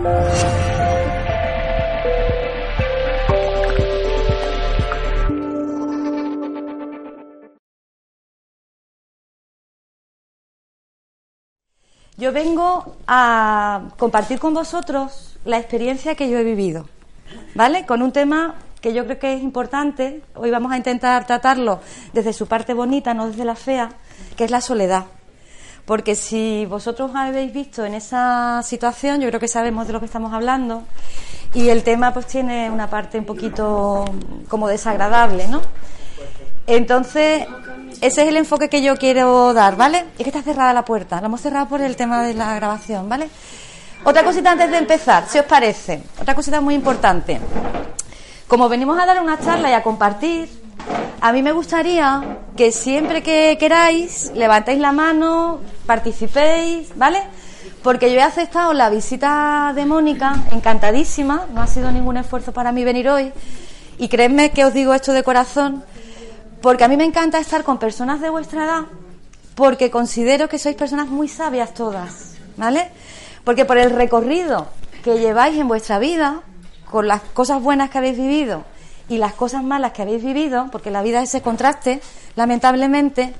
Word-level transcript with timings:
Yo 0.00 0.06
vengo 12.32 12.96
a 13.06 13.82
compartir 13.98 14.38
con 14.38 14.54
vosotros 14.54 15.38
la 15.44 15.58
experiencia 15.58 16.14
que 16.14 16.30
yo 16.30 16.38
he 16.38 16.44
vivido, 16.44 16.88
¿vale? 17.54 17.84
Con 17.84 18.00
un 18.00 18.12
tema 18.12 18.54
que 18.80 18.94
yo 18.94 19.04
creo 19.04 19.18
que 19.18 19.34
es 19.34 19.42
importante. 19.42 20.22
Hoy 20.34 20.50
vamos 20.50 20.72
a 20.72 20.78
intentar 20.78 21.26
tratarlo 21.26 21.80
desde 22.14 22.32
su 22.32 22.46
parte 22.46 22.72
bonita, 22.72 23.12
no 23.12 23.28
desde 23.28 23.44
la 23.44 23.54
fea, 23.54 23.90
que 24.36 24.44
es 24.44 24.50
la 24.50 24.62
soledad. 24.62 25.04
Porque 25.84 26.14
si 26.14 26.66
vosotros 26.66 27.10
habéis 27.14 27.52
visto 27.52 27.84
en 27.84 27.94
esa 27.94 28.62
situación, 28.62 29.20
yo 29.20 29.28
creo 29.28 29.40
que 29.40 29.48
sabemos 29.48 29.86
de 29.86 29.92
lo 29.92 30.00
que 30.00 30.06
estamos 30.06 30.32
hablando. 30.32 30.84
Y 31.54 31.68
el 31.68 31.82
tema 31.82 32.12
pues 32.12 32.26
tiene 32.26 32.70
una 32.70 32.88
parte 32.88 33.18
un 33.18 33.24
poquito 33.24 34.04
como 34.48 34.68
desagradable, 34.68 35.48
¿no? 35.48 35.60
Entonces, 36.66 37.46
ese 38.00 38.22
es 38.22 38.28
el 38.28 38.36
enfoque 38.36 38.68
que 38.68 38.82
yo 38.82 38.96
quiero 38.96 39.52
dar, 39.52 39.76
¿vale? 39.76 40.06
Es 40.16 40.22
que 40.22 40.30
está 40.30 40.42
cerrada 40.42 40.72
la 40.72 40.84
puerta, 40.84 41.20
la 41.20 41.26
hemos 41.26 41.40
cerrado 41.40 41.66
por 41.66 41.80
el 41.80 41.96
tema 41.96 42.22
de 42.22 42.34
la 42.34 42.54
grabación, 42.54 43.08
¿vale? 43.08 43.28
Otra 44.04 44.22
cosita 44.22 44.52
antes 44.52 44.70
de 44.70 44.78
empezar, 44.78 45.24
si 45.28 45.38
os 45.38 45.44
parece, 45.44 46.02
otra 46.20 46.34
cosita 46.34 46.60
muy 46.60 46.74
importante. 46.74 47.40
Como 48.46 48.68
venimos 48.68 48.98
a 48.98 49.06
dar 49.06 49.20
una 49.20 49.38
charla 49.38 49.70
y 49.70 49.72
a 49.74 49.82
compartir, 49.82 50.48
a 51.20 51.32
mí 51.32 51.42
me 51.42 51.52
gustaría 51.52 52.38
que 52.56 52.72
siempre 52.72 53.22
que 53.22 53.56
queráis 53.58 54.32
levantéis 54.34 54.80
la 54.80 54.92
mano, 54.92 55.60
participéis, 55.86 56.96
¿vale? 56.96 57.22
Porque 57.82 58.12
yo 58.12 58.18
he 58.18 58.22
aceptado 58.22 58.72
la 58.72 58.90
visita 58.90 59.72
de 59.74 59.86
Mónica, 59.86 60.36
encantadísima, 60.50 61.46
no 61.52 61.62
ha 61.62 61.66
sido 61.66 61.90
ningún 61.90 62.16
esfuerzo 62.16 62.52
para 62.52 62.72
mí 62.72 62.84
venir 62.84 63.08
hoy. 63.08 63.32
Y 63.98 64.08
creedme 64.08 64.50
que 64.50 64.64
os 64.64 64.72
digo 64.72 64.94
esto 64.94 65.12
de 65.12 65.22
corazón, 65.22 65.84
porque 66.62 66.84
a 66.84 66.88
mí 66.88 66.96
me 66.96 67.04
encanta 67.04 67.38
estar 67.38 67.64
con 67.64 67.78
personas 67.78 68.20
de 68.20 68.30
vuestra 68.30 68.64
edad, 68.64 68.82
porque 69.54 69.90
considero 69.90 70.48
que 70.48 70.58
sois 70.58 70.76
personas 70.76 71.08
muy 71.08 71.28
sabias 71.28 71.74
todas, 71.74 72.36
¿vale? 72.56 72.88
Porque 73.44 73.64
por 73.64 73.76
el 73.76 73.90
recorrido 73.90 74.68
que 75.04 75.18
lleváis 75.18 75.58
en 75.58 75.68
vuestra 75.68 75.98
vida, 75.98 76.40
con 76.90 77.08
las 77.08 77.20
cosas 77.20 77.62
buenas 77.62 77.90
que 77.90 77.98
habéis 77.98 78.16
vivido 78.16 78.64
y 79.10 79.18
las 79.18 79.34
cosas 79.34 79.64
malas 79.64 79.92
que 79.92 80.02
habéis 80.02 80.24
vivido, 80.24 80.68
porque 80.70 80.90
la 80.92 81.02
vida 81.02 81.20
es 81.20 81.30
ese 81.30 81.42
contraste, 81.42 82.00
lamentablemente, 82.36 83.34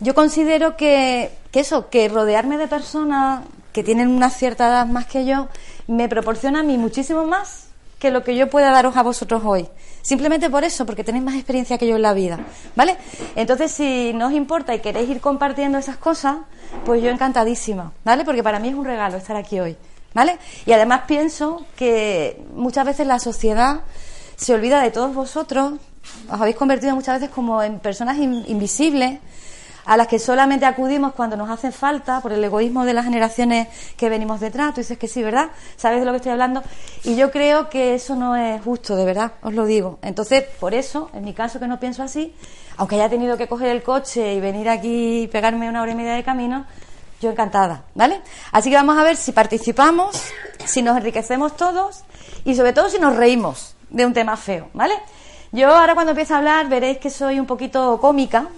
yo 0.00 0.14
considero 0.14 0.76
que, 0.76 1.30
eso, 1.52 1.90
que 1.90 2.08
rodearme 2.08 2.56
de 2.56 2.66
personas 2.66 3.44
que 3.72 3.84
tienen 3.84 4.08
una 4.08 4.30
cierta 4.30 4.68
edad 4.68 4.86
más 4.86 5.04
que 5.06 5.26
yo, 5.26 5.48
me 5.86 6.08
proporciona 6.08 6.60
a 6.60 6.62
mí 6.62 6.78
muchísimo 6.78 7.26
más 7.26 7.68
que 7.98 8.10
lo 8.10 8.24
que 8.24 8.36
yo 8.36 8.48
pueda 8.48 8.70
daros 8.70 8.96
a 8.96 9.02
vosotros 9.02 9.42
hoy. 9.44 9.68
Simplemente 10.00 10.48
por 10.48 10.64
eso, 10.64 10.86
porque 10.86 11.04
tenéis 11.04 11.24
más 11.24 11.34
experiencia 11.34 11.76
que 11.76 11.86
yo 11.86 11.96
en 11.96 12.02
la 12.02 12.14
vida, 12.14 12.38
¿vale? 12.74 12.96
Entonces, 13.34 13.72
si 13.72 14.14
no 14.14 14.28
os 14.28 14.32
importa 14.32 14.74
y 14.74 14.80
queréis 14.80 15.10
ir 15.10 15.20
compartiendo 15.20 15.76
esas 15.76 15.98
cosas, 15.98 16.38
pues 16.86 17.02
yo 17.02 17.10
encantadísima, 17.10 17.92
¿vale? 18.02 18.24
Porque 18.24 18.42
para 18.42 18.60
mí 18.60 18.68
es 18.68 18.74
un 18.74 18.86
regalo 18.86 19.18
estar 19.18 19.36
aquí 19.36 19.60
hoy, 19.60 19.76
¿vale? 20.14 20.38
Y 20.64 20.72
además 20.72 21.02
pienso 21.06 21.66
que 21.76 22.42
muchas 22.54 22.86
veces 22.86 23.06
la 23.06 23.18
sociedad 23.18 23.82
se 24.36 24.54
olvida 24.54 24.82
de 24.82 24.90
todos 24.90 25.14
vosotros, 25.14 25.74
os 26.30 26.40
habéis 26.40 26.56
convertido 26.56 26.94
muchas 26.94 27.20
veces 27.20 27.34
como 27.34 27.62
en 27.62 27.80
personas 27.80 28.18
invisibles, 28.18 29.18
a 29.86 29.96
las 29.96 30.08
que 30.08 30.18
solamente 30.18 30.66
acudimos 30.66 31.14
cuando 31.14 31.36
nos 31.36 31.48
hacen 31.48 31.72
falta 31.72 32.20
por 32.20 32.32
el 32.32 32.42
egoísmo 32.42 32.84
de 32.84 32.92
las 32.92 33.04
generaciones 33.04 33.68
que 33.96 34.08
venimos 34.08 34.40
detrás. 34.40 34.74
Tú 34.74 34.80
dices 34.80 34.98
que 34.98 35.06
sí, 35.06 35.22
¿verdad? 35.22 35.50
¿Sabes 35.76 36.00
de 36.00 36.04
lo 36.04 36.10
que 36.10 36.16
estoy 36.16 36.32
hablando? 36.32 36.62
Y 37.04 37.14
yo 37.14 37.30
creo 37.30 37.70
que 37.70 37.94
eso 37.94 38.16
no 38.16 38.34
es 38.34 38.60
justo, 38.62 38.96
de 38.96 39.04
verdad, 39.04 39.34
os 39.42 39.54
lo 39.54 39.64
digo. 39.64 40.00
Entonces, 40.02 40.42
por 40.58 40.74
eso, 40.74 41.08
en 41.14 41.24
mi 41.24 41.34
caso 41.34 41.60
que 41.60 41.68
no 41.68 41.78
pienso 41.78 42.02
así, 42.02 42.34
aunque 42.76 42.96
haya 42.96 43.08
tenido 43.08 43.36
que 43.36 43.46
coger 43.46 43.68
el 43.68 43.84
coche 43.84 44.34
y 44.34 44.40
venir 44.40 44.68
aquí 44.68 45.22
y 45.22 45.28
pegarme 45.28 45.68
una 45.68 45.82
hora 45.82 45.92
y 45.92 45.94
media 45.94 46.14
de 46.14 46.24
camino, 46.24 46.66
yo 47.20 47.30
encantada, 47.30 47.84
¿vale? 47.94 48.20
Así 48.50 48.70
que 48.70 48.76
vamos 48.76 48.98
a 48.98 49.04
ver 49.04 49.16
si 49.16 49.30
participamos, 49.30 50.20
si 50.64 50.82
nos 50.82 50.96
enriquecemos 50.96 51.56
todos 51.56 52.02
y 52.44 52.56
sobre 52.56 52.72
todo 52.72 52.90
si 52.90 52.98
nos 52.98 53.14
reímos 53.14 53.75
de 53.90 54.06
un 54.06 54.12
tema 54.12 54.36
feo, 54.36 54.68
¿vale? 54.74 54.94
Yo 55.52 55.74
ahora 55.74 55.94
cuando 55.94 56.10
empiezo 56.10 56.34
a 56.34 56.38
hablar 56.38 56.68
veréis 56.68 56.98
que 56.98 57.10
soy 57.10 57.38
un 57.40 57.46
poquito 57.46 57.98
cómica, 58.00 58.48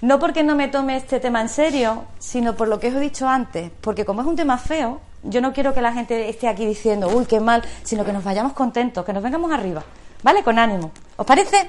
no 0.00 0.18
porque 0.18 0.42
no 0.42 0.54
me 0.54 0.68
tome 0.68 0.96
este 0.96 1.18
tema 1.18 1.40
en 1.40 1.48
serio, 1.48 2.04
sino 2.18 2.54
por 2.54 2.68
lo 2.68 2.78
que 2.78 2.88
os 2.88 2.94
he 2.94 3.00
dicho 3.00 3.28
antes, 3.28 3.70
porque 3.80 4.04
como 4.04 4.20
es 4.20 4.26
un 4.26 4.36
tema 4.36 4.58
feo, 4.58 5.00
yo 5.24 5.40
no 5.40 5.52
quiero 5.52 5.74
que 5.74 5.82
la 5.82 5.92
gente 5.92 6.28
esté 6.28 6.46
aquí 6.46 6.64
diciendo, 6.64 7.08
uy, 7.08 7.26
qué 7.26 7.40
mal, 7.40 7.62
sino 7.82 8.04
que 8.04 8.12
nos 8.12 8.22
vayamos 8.22 8.52
contentos, 8.52 9.04
que 9.04 9.12
nos 9.12 9.22
vengamos 9.22 9.50
arriba, 9.50 9.82
¿vale? 10.22 10.44
Con 10.44 10.58
ánimo. 10.58 10.92
¿Os 11.16 11.26
parece? 11.26 11.68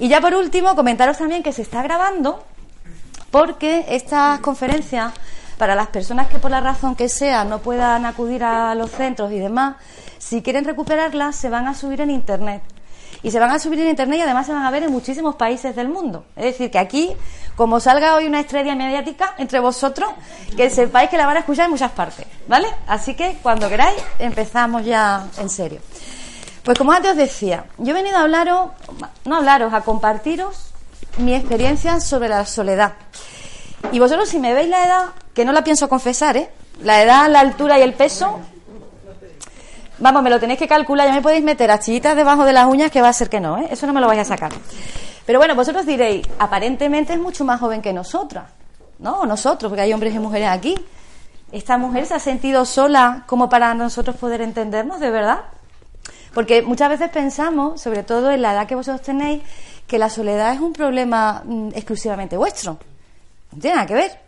Y 0.00 0.08
ya 0.08 0.20
por 0.20 0.34
último, 0.34 0.74
comentaros 0.74 1.18
también 1.18 1.42
que 1.42 1.52
se 1.52 1.62
está 1.62 1.82
grabando, 1.82 2.42
porque 3.30 3.84
estas 3.88 4.40
conferencias, 4.40 5.12
para 5.56 5.76
las 5.76 5.86
personas 5.86 6.26
que 6.26 6.40
por 6.40 6.50
la 6.50 6.60
razón 6.60 6.96
que 6.96 7.08
sea 7.08 7.44
no 7.44 7.60
puedan 7.60 8.06
acudir 8.06 8.42
a 8.42 8.74
los 8.74 8.90
centros 8.90 9.30
y 9.30 9.38
demás, 9.38 9.76
si 10.24 10.42
quieren 10.42 10.64
recuperarlas, 10.64 11.36
se 11.36 11.50
van 11.50 11.68
a 11.68 11.74
subir 11.74 12.00
en 12.00 12.10
Internet 12.10 12.62
y 13.22 13.30
se 13.30 13.38
van 13.38 13.50
a 13.50 13.58
subir 13.58 13.80
en 13.80 13.88
internet 13.88 14.18
y 14.18 14.22
además 14.22 14.46
se 14.46 14.52
van 14.52 14.64
a 14.64 14.70
ver 14.70 14.82
en 14.82 14.92
muchísimos 14.92 15.36
países 15.36 15.74
del 15.76 15.88
mundo. 15.88 16.24
Es 16.36 16.44
decir, 16.44 16.70
que 16.70 16.78
aquí, 16.78 17.10
como 17.56 17.80
salga 17.80 18.14
hoy 18.14 18.26
una 18.26 18.40
estrella 18.40 18.74
mediática 18.74 19.34
entre 19.38 19.60
vosotros, 19.60 20.10
que 20.56 20.68
sepáis 20.68 21.08
que 21.08 21.16
la 21.16 21.26
van 21.26 21.36
a 21.36 21.40
escuchar 21.40 21.66
en 21.66 21.70
muchas 21.70 21.92
partes, 21.92 22.26
¿vale? 22.48 22.68
Así 22.86 23.14
que 23.14 23.38
cuando 23.42 23.68
queráis 23.68 23.96
empezamos 24.18 24.84
ya 24.84 25.26
en 25.38 25.48
serio. 25.48 25.80
Pues 26.62 26.78
como 26.78 26.92
antes 26.92 27.12
os 27.12 27.16
decía, 27.16 27.64
yo 27.78 27.90
he 27.90 27.94
venido 27.94 28.16
a 28.16 28.22
hablaros, 28.22 28.70
no 29.24 29.34
a 29.34 29.38
hablaros, 29.38 29.72
a 29.72 29.82
compartiros 29.82 30.72
mi 31.18 31.34
experiencia 31.34 32.00
sobre 32.00 32.28
la 32.28 32.44
soledad. 32.44 32.94
Y 33.92 34.00
vosotros 34.00 34.28
si 34.28 34.38
me 34.38 34.54
veis 34.54 34.68
la 34.68 34.84
edad, 34.84 35.04
que 35.34 35.44
no 35.44 35.52
la 35.52 35.64
pienso 35.64 35.88
confesar, 35.88 36.36
¿eh? 36.36 36.50
La 36.82 37.02
edad, 37.02 37.30
la 37.30 37.40
altura 37.40 37.78
y 37.78 37.82
el 37.82 37.94
peso, 37.94 38.40
Vamos, 40.04 40.22
me 40.22 40.28
lo 40.28 40.38
tenéis 40.38 40.58
que 40.58 40.68
calcular, 40.68 41.08
ya 41.08 41.14
me 41.14 41.22
podéis 41.22 41.42
meter 41.42 41.70
achillitas 41.70 42.14
debajo 42.14 42.44
de 42.44 42.52
las 42.52 42.66
uñas 42.66 42.90
que 42.90 43.00
va 43.00 43.08
a 43.08 43.12
ser 43.14 43.30
que 43.30 43.40
no, 43.40 43.56
¿eh? 43.56 43.68
Eso 43.70 43.86
no 43.86 43.94
me 43.94 44.02
lo 44.02 44.06
vais 44.06 44.20
a 44.20 44.24
sacar. 44.26 44.52
Pero 45.24 45.38
bueno, 45.38 45.54
vosotros 45.54 45.86
diréis, 45.86 46.28
aparentemente 46.38 47.14
es 47.14 47.18
mucho 47.18 47.42
más 47.46 47.58
joven 47.58 47.80
que 47.80 47.90
nosotras. 47.94 48.44
No, 48.98 49.24
nosotros, 49.24 49.70
porque 49.70 49.80
hay 49.80 49.94
hombres 49.94 50.14
y 50.14 50.18
mujeres 50.18 50.48
aquí. 50.50 50.74
¿Esta 51.52 51.78
mujer 51.78 52.04
se 52.04 52.12
ha 52.12 52.18
sentido 52.18 52.66
sola 52.66 53.24
como 53.26 53.48
para 53.48 53.72
nosotros 53.72 54.16
poder 54.16 54.42
entendernos 54.42 55.00
de 55.00 55.08
verdad? 55.08 55.38
Porque 56.34 56.60
muchas 56.60 56.90
veces 56.90 57.08
pensamos, 57.08 57.80
sobre 57.80 58.02
todo 58.02 58.30
en 58.30 58.42
la 58.42 58.52
edad 58.52 58.66
que 58.66 58.74
vosotros 58.74 59.00
tenéis, 59.00 59.42
que 59.86 59.98
la 59.98 60.10
soledad 60.10 60.52
es 60.52 60.60
un 60.60 60.74
problema 60.74 61.40
mm, 61.46 61.68
exclusivamente 61.68 62.36
vuestro. 62.36 62.76
No 63.52 63.58
tiene 63.58 63.76
nada 63.76 63.86
que 63.86 63.94
ver. 63.94 64.20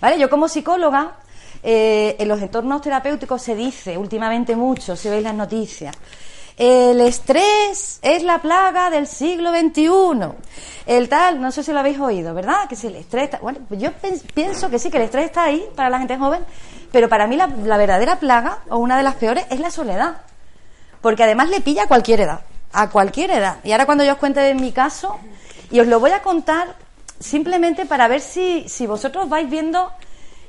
¿Vale? 0.00 0.18
Yo 0.18 0.30
como 0.30 0.48
psicóloga 0.48 1.18
eh, 1.66 2.16
en 2.18 2.28
los 2.28 2.42
entornos 2.42 2.82
terapéuticos 2.82 3.40
se 3.40 3.56
dice 3.56 3.96
últimamente 3.96 4.54
mucho, 4.54 4.96
si 4.96 5.08
veis 5.08 5.22
las 5.22 5.34
noticias, 5.34 5.96
el 6.58 7.00
estrés 7.00 8.00
es 8.02 8.22
la 8.22 8.42
plaga 8.42 8.90
del 8.90 9.06
siglo 9.06 9.50
XXI. 9.50 9.88
El 10.86 11.08
tal, 11.08 11.40
no 11.40 11.50
sé 11.50 11.64
si 11.64 11.72
lo 11.72 11.80
habéis 11.80 11.98
oído, 11.98 12.34
¿verdad? 12.34 12.68
Que 12.68 12.76
si 12.76 12.88
el 12.88 12.96
estrés 12.96 13.30
Bueno, 13.40 13.60
pues 13.66 13.80
yo 13.80 13.90
pienso 14.34 14.68
que 14.68 14.78
sí, 14.78 14.90
que 14.90 14.98
el 14.98 15.04
estrés 15.04 15.24
está 15.24 15.44
ahí 15.44 15.66
para 15.74 15.88
la 15.88 15.98
gente 15.98 16.18
joven, 16.18 16.44
pero 16.92 17.08
para 17.08 17.26
mí 17.26 17.36
la, 17.36 17.46
la, 17.46 17.78
verdadera 17.78 18.20
plaga, 18.20 18.58
o 18.68 18.76
una 18.76 18.98
de 18.98 19.02
las 19.02 19.14
peores, 19.14 19.46
es 19.48 19.58
la 19.58 19.70
soledad. 19.70 20.18
Porque 21.00 21.24
además 21.24 21.48
le 21.48 21.62
pilla 21.62 21.84
a 21.84 21.88
cualquier 21.88 22.20
edad, 22.20 22.42
a 22.72 22.90
cualquier 22.90 23.30
edad. 23.30 23.56
Y 23.64 23.72
ahora 23.72 23.86
cuando 23.86 24.04
yo 24.04 24.12
os 24.12 24.18
cuente 24.18 24.40
de 24.40 24.54
mi 24.54 24.70
caso, 24.70 25.18
y 25.70 25.80
os 25.80 25.86
lo 25.86 25.98
voy 25.98 26.10
a 26.10 26.20
contar 26.20 26.76
simplemente 27.18 27.86
para 27.86 28.06
ver 28.06 28.20
si, 28.20 28.68
si 28.68 28.86
vosotros 28.86 29.28
vais 29.28 29.48
viendo 29.48 29.90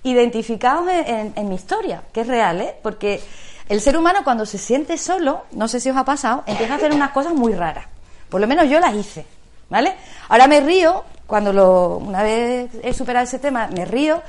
identificados 0.06 0.88
en, 0.88 1.50
mi 1.50 1.56
historia, 1.56 2.04
que 2.14 2.22
es 2.22 2.28
real, 2.28 2.62
¿eh? 2.62 2.76
Porque 2.82 3.22
el 3.68 3.82
ser 3.82 3.98
humano 3.98 4.20
cuando 4.24 4.46
se 4.46 4.58
siente 4.58 4.98
solo, 4.98 5.46
no 5.52 5.68
sé 5.68 5.80
si 5.80 5.90
os 5.90 5.98
ha 5.98 6.06
pasado, 6.06 6.44
empieza 6.46 6.74
a 6.74 6.78
hacer 6.78 6.94
unas 6.94 7.12
cosas 7.12 7.34
muy 7.34 7.54
raras. 7.54 7.86
Por 8.30 8.40
lo 8.40 8.48
menos 8.48 8.70
yo 8.70 8.80
las 8.80 8.94
hice, 8.94 9.26
¿vale? 9.70 9.96
Ahora 10.30 10.48
me 10.48 10.60
río, 10.62 11.04
cuando 11.26 11.52
lo, 11.52 11.98
una 11.98 12.22
vez 12.22 12.70
he 12.84 12.94
superado 12.94 13.24
ese 13.24 13.40
tema, 13.40 13.68
me 13.68 13.86
río, 13.86 14.22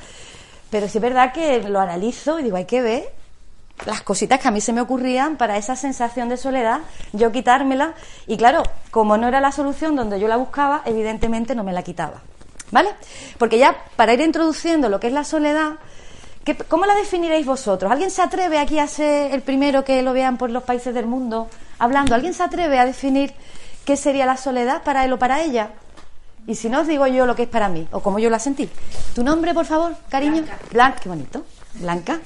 Pero 0.71 0.89
sí 0.89 0.97
es 0.97 1.01
verdad 1.01 1.31
que 1.31 1.61
lo 1.61 1.79
analizo 1.79 2.39
y 2.39 2.43
digo, 2.43 2.57
hay 2.57 2.65
que 2.65 2.81
ver 2.81 3.13
las 3.85 4.01
cositas 4.01 4.39
que 4.39 4.47
a 4.47 4.51
mí 4.51 4.59
se 4.59 4.73
me 4.73 4.81
ocurrían 4.81 5.37
para 5.37 5.57
esa 5.57 5.75
sensación 5.75 6.27
de 6.29 6.37
soledad, 6.37 6.81
yo 7.13 7.31
quitármela. 7.31 7.93
Y 8.25 8.37
claro, 8.37 8.63
como 8.89 9.17
no 9.17 9.27
era 9.27 9.39
la 9.39 9.51
solución 9.51 9.95
donde 9.95 10.19
yo 10.19 10.27
la 10.27 10.37
buscaba, 10.37 10.81
evidentemente 10.85 11.53
no 11.53 11.63
me 11.63 11.73
la 11.73 11.83
quitaba. 11.83 12.21
¿Vale? 12.71 12.89
Porque 13.37 13.57
ya 13.57 13.85
para 13.95 14.13
ir 14.13 14.21
introduciendo 14.21 14.89
lo 14.89 14.99
que 14.99 15.07
es 15.07 15.13
la 15.13 15.23
soledad, 15.23 15.75
¿cómo 16.67 16.85
la 16.85 16.95
definiréis 16.95 17.45
vosotros? 17.45 17.91
¿Alguien 17.91 18.11
se 18.11 18.21
atreve 18.21 18.59
aquí 18.59 18.79
a 18.79 18.87
ser 18.87 19.33
el 19.33 19.41
primero 19.41 19.83
que 19.83 20.01
lo 20.01 20.13
vean 20.13 20.37
por 20.37 20.49
los 20.49 20.63
países 20.63 20.93
del 20.93 21.05
mundo 21.05 21.47
hablando? 21.79 22.15
¿Alguien 22.15 22.33
se 22.33 22.43
atreve 22.43 22.79
a 22.79 22.85
definir 22.85 23.33
qué 23.85 23.95
sería 23.95 24.25
la 24.25 24.37
soledad 24.37 24.83
para 24.83 25.05
él 25.05 25.13
o 25.13 25.19
para 25.19 25.41
ella? 25.41 25.69
Y 26.45 26.55
si 26.55 26.69
no 26.69 26.81
os 26.81 26.87
digo 26.87 27.05
yo 27.07 27.25
lo 27.25 27.35
que 27.35 27.43
es 27.43 27.49
para 27.49 27.67
mí, 27.67 27.87
o 27.91 27.99
como 27.99 28.19
yo 28.19 28.29
la 28.29 28.39
sentí. 28.39 28.69
¿Tu 29.13 29.23
nombre, 29.23 29.53
por 29.53 29.65
favor, 29.65 29.95
cariño? 30.09 30.43
Blanca. 30.43 30.57
Blanca, 30.71 30.99
qué 31.01 31.09
bonito. 31.09 31.45
Blanca. 31.75 32.19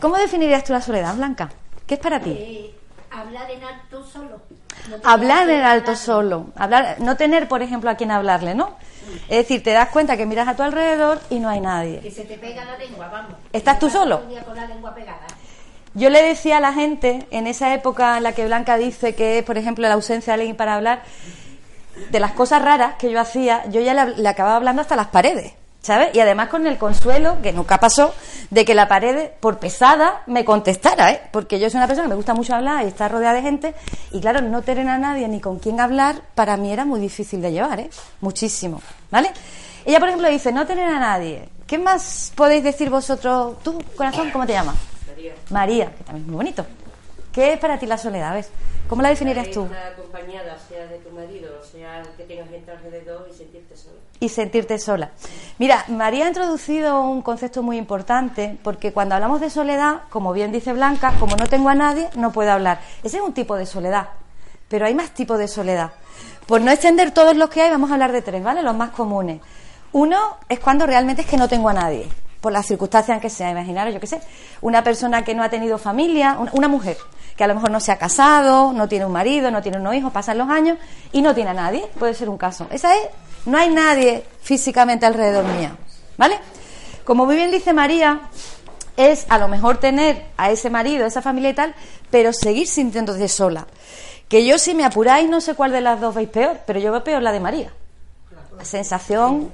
¿Cómo 0.00 0.16
definirías 0.16 0.64
tú 0.64 0.72
la 0.72 0.80
soledad, 0.80 1.14
Blanca? 1.14 1.50
¿Qué 1.86 1.94
es 1.94 2.00
para 2.00 2.20
ti? 2.20 2.30
Eh, 2.30 2.74
hablar 3.10 3.50
en 3.50 3.62
alto 3.62 4.02
solo. 4.02 4.40
Hablar 5.04 5.48
en 5.50 5.62
alto 5.62 5.96
solo. 5.96 6.46
Hablar, 6.56 6.96
no 7.00 7.16
tener, 7.16 7.48
por 7.48 7.62
ejemplo, 7.62 7.90
a 7.90 7.94
quién 7.94 8.10
hablarle, 8.10 8.54
¿no? 8.54 8.76
Es 9.28 9.38
decir, 9.38 9.62
te 9.62 9.70
das 9.70 9.88
cuenta 9.88 10.16
que 10.16 10.26
miras 10.26 10.48
a 10.48 10.56
tu 10.56 10.62
alrededor 10.62 11.20
y 11.30 11.38
no 11.38 11.48
hay 11.48 11.60
nadie. 11.60 12.00
Que 12.00 12.10
se 12.10 12.24
te 12.24 12.38
pega 12.38 12.64
la 12.64 12.78
lengua, 12.78 13.08
vamos. 13.08 13.32
¿Estás 13.52 13.78
tú 13.78 13.90
solo? 13.90 14.22
Con 14.44 14.56
la 14.56 14.66
lengua 14.66 14.94
pegada. 14.94 15.26
Yo 15.94 16.08
le 16.08 16.22
decía 16.22 16.58
a 16.58 16.60
la 16.60 16.72
gente, 16.72 17.26
en 17.30 17.46
esa 17.46 17.74
época 17.74 18.16
en 18.16 18.22
la 18.22 18.32
que 18.32 18.46
Blanca 18.46 18.76
dice 18.76 19.14
que 19.14 19.38
es, 19.38 19.44
por 19.44 19.58
ejemplo, 19.58 19.86
la 19.88 19.94
ausencia 19.94 20.34
de 20.34 20.42
alguien 20.42 20.56
para 20.56 20.76
hablar, 20.76 21.02
de 22.10 22.20
las 22.20 22.32
cosas 22.32 22.62
raras 22.62 22.94
que 22.94 23.10
yo 23.10 23.20
hacía, 23.20 23.64
yo 23.70 23.80
ya 23.80 24.04
le, 24.04 24.28
acababa 24.28 24.56
hablando 24.56 24.82
hasta 24.82 24.94
las 24.94 25.08
paredes, 25.08 25.52
¿sabes? 25.82 26.14
Y 26.14 26.20
además 26.20 26.48
con 26.48 26.66
el 26.66 26.78
consuelo, 26.78 27.38
que 27.42 27.52
nunca 27.52 27.78
pasó, 27.78 28.14
de 28.50 28.64
que 28.64 28.74
la 28.74 28.88
pared, 28.88 29.30
por 29.40 29.58
pesada, 29.58 30.22
me 30.26 30.44
contestara, 30.44 31.10
¿eh? 31.12 31.22
Porque 31.30 31.58
yo 31.58 31.70
soy 31.70 31.78
una 31.78 31.86
persona 31.86 32.06
que 32.06 32.10
me 32.10 32.16
gusta 32.16 32.34
mucho 32.34 32.54
hablar 32.54 32.84
y 32.84 32.88
estar 32.88 33.10
rodeada 33.10 33.34
de 33.34 33.42
gente, 33.42 33.74
y 34.10 34.20
claro, 34.20 34.40
no 34.42 34.62
tener 34.62 34.88
a 34.88 34.98
nadie 34.98 35.28
ni 35.28 35.40
con 35.40 35.58
quién 35.58 35.80
hablar, 35.80 36.22
para 36.34 36.56
mí 36.56 36.72
era 36.72 36.84
muy 36.84 37.00
difícil 37.00 37.40
de 37.40 37.52
llevar, 37.52 37.80
¿eh? 37.80 37.90
Muchísimo, 38.20 38.80
¿vale? 39.10 39.32
Ella, 39.84 39.98
por 39.98 40.08
ejemplo, 40.08 40.28
dice, 40.28 40.52
no 40.52 40.66
tener 40.66 40.88
a 40.88 40.98
nadie. 40.98 41.48
¿Qué 41.66 41.78
más 41.78 42.32
podéis 42.34 42.64
decir 42.64 42.90
vosotros? 42.90 43.56
¿Tú, 43.62 43.82
corazón, 43.96 44.30
cómo 44.30 44.46
te 44.46 44.52
llamas? 44.52 44.76
María. 45.08 45.34
María, 45.50 45.86
que 45.96 46.04
también 46.04 46.24
es 46.24 46.28
muy 46.28 46.36
bonito. 46.36 46.66
¿Qué 47.32 47.52
es 47.52 47.58
para 47.60 47.78
ti 47.78 47.86
la 47.86 47.96
soledad? 47.96 48.34
¿Ves? 48.34 48.50
¿Cómo 48.90 49.02
la 49.02 49.10
definirías 49.10 49.48
tú? 49.52 49.62
Una 49.62 49.86
acompañada, 49.86 50.58
sea 50.68 50.84
de 50.88 50.98
tu 50.98 51.10
marido, 51.10 51.62
sea 51.62 52.02
que 52.16 52.24
tengas 52.24 52.50
gente 52.50 52.72
alrededor 52.72 53.28
y 53.30 53.32
sentirte 53.32 53.76
sola. 53.76 54.00
Y 54.18 54.28
sentirte 54.28 54.78
sola. 54.80 55.10
Mira, 55.58 55.84
María 55.86 56.24
ha 56.24 56.28
introducido 56.28 57.00
un 57.02 57.22
concepto 57.22 57.62
muy 57.62 57.76
importante 57.76 58.58
porque 58.64 58.92
cuando 58.92 59.14
hablamos 59.14 59.40
de 59.40 59.48
soledad, 59.48 60.00
como 60.10 60.32
bien 60.32 60.50
dice 60.50 60.72
Blanca, 60.72 61.14
como 61.20 61.36
no 61.36 61.46
tengo 61.46 61.68
a 61.68 61.76
nadie, 61.76 62.08
no 62.16 62.32
puedo 62.32 62.50
hablar. 62.50 62.80
Ese 63.04 63.18
es 63.18 63.22
un 63.22 63.32
tipo 63.32 63.54
de 63.54 63.64
soledad, 63.64 64.08
pero 64.68 64.86
hay 64.86 64.94
más 64.96 65.10
tipos 65.10 65.38
de 65.38 65.46
soledad. 65.46 65.92
Por 66.48 66.60
no 66.60 66.72
extender 66.72 67.12
todos 67.12 67.36
los 67.36 67.48
que 67.48 67.62
hay, 67.62 67.70
vamos 67.70 67.90
a 67.90 67.94
hablar 67.94 68.10
de 68.10 68.22
tres, 68.22 68.42
¿vale? 68.42 68.60
Los 68.60 68.74
más 68.74 68.90
comunes. 68.90 69.40
Uno 69.92 70.18
es 70.48 70.58
cuando 70.58 70.84
realmente 70.84 71.22
es 71.22 71.28
que 71.28 71.36
no 71.36 71.46
tengo 71.46 71.68
a 71.68 71.74
nadie, 71.74 72.08
por 72.40 72.50
las 72.50 72.66
circunstancias 72.66 73.14
en 73.14 73.22
que 73.22 73.30
sea. 73.30 73.52
Imaginaros, 73.52 73.94
yo 73.94 74.00
qué 74.00 74.08
sé, 74.08 74.20
una 74.60 74.82
persona 74.82 75.22
que 75.22 75.32
no 75.36 75.44
ha 75.44 75.48
tenido 75.48 75.78
familia, 75.78 76.36
una 76.54 76.66
mujer 76.66 76.96
que 77.40 77.44
a 77.44 77.48
lo 77.48 77.54
mejor 77.54 77.70
no 77.70 77.80
se 77.80 77.90
ha 77.90 77.96
casado, 77.96 78.74
no 78.74 78.86
tiene 78.86 79.06
un 79.06 79.12
marido, 79.12 79.50
no 79.50 79.62
tiene 79.62 79.78
unos 79.78 79.94
hijos, 79.94 80.12
pasan 80.12 80.36
los 80.36 80.50
años 80.50 80.76
y 81.10 81.22
no 81.22 81.34
tiene 81.34 81.48
a 81.48 81.54
nadie, 81.54 81.86
puede 81.98 82.12
ser 82.12 82.28
un 82.28 82.36
caso. 82.36 82.66
Esa 82.70 82.94
es, 82.94 83.00
no 83.46 83.56
hay 83.56 83.70
nadie 83.70 84.26
físicamente 84.42 85.06
alrededor 85.06 85.46
mía, 85.46 85.74
¿vale? 86.18 86.38
Como 87.02 87.24
muy 87.24 87.36
bien 87.36 87.50
dice 87.50 87.72
María, 87.72 88.20
es 88.94 89.24
a 89.30 89.38
lo 89.38 89.48
mejor 89.48 89.78
tener 89.78 90.26
a 90.36 90.50
ese 90.50 90.68
marido, 90.68 91.06
a 91.06 91.08
esa 91.08 91.22
familia 91.22 91.48
y 91.48 91.54
tal, 91.54 91.74
pero 92.10 92.34
seguir 92.34 92.66
sintiéndose 92.66 93.26
sola. 93.26 93.66
Que 94.28 94.44
yo 94.44 94.58
si 94.58 94.74
me 94.74 94.84
apuráis 94.84 95.26
no 95.26 95.40
sé 95.40 95.54
cuál 95.54 95.72
de 95.72 95.80
las 95.80 95.98
dos 95.98 96.14
veis 96.14 96.28
peor, 96.28 96.60
pero 96.66 96.78
yo 96.78 96.92
veo 96.92 97.02
peor 97.02 97.22
la 97.22 97.32
de 97.32 97.40
María. 97.40 97.72
La 98.58 98.66
sensación 98.66 99.48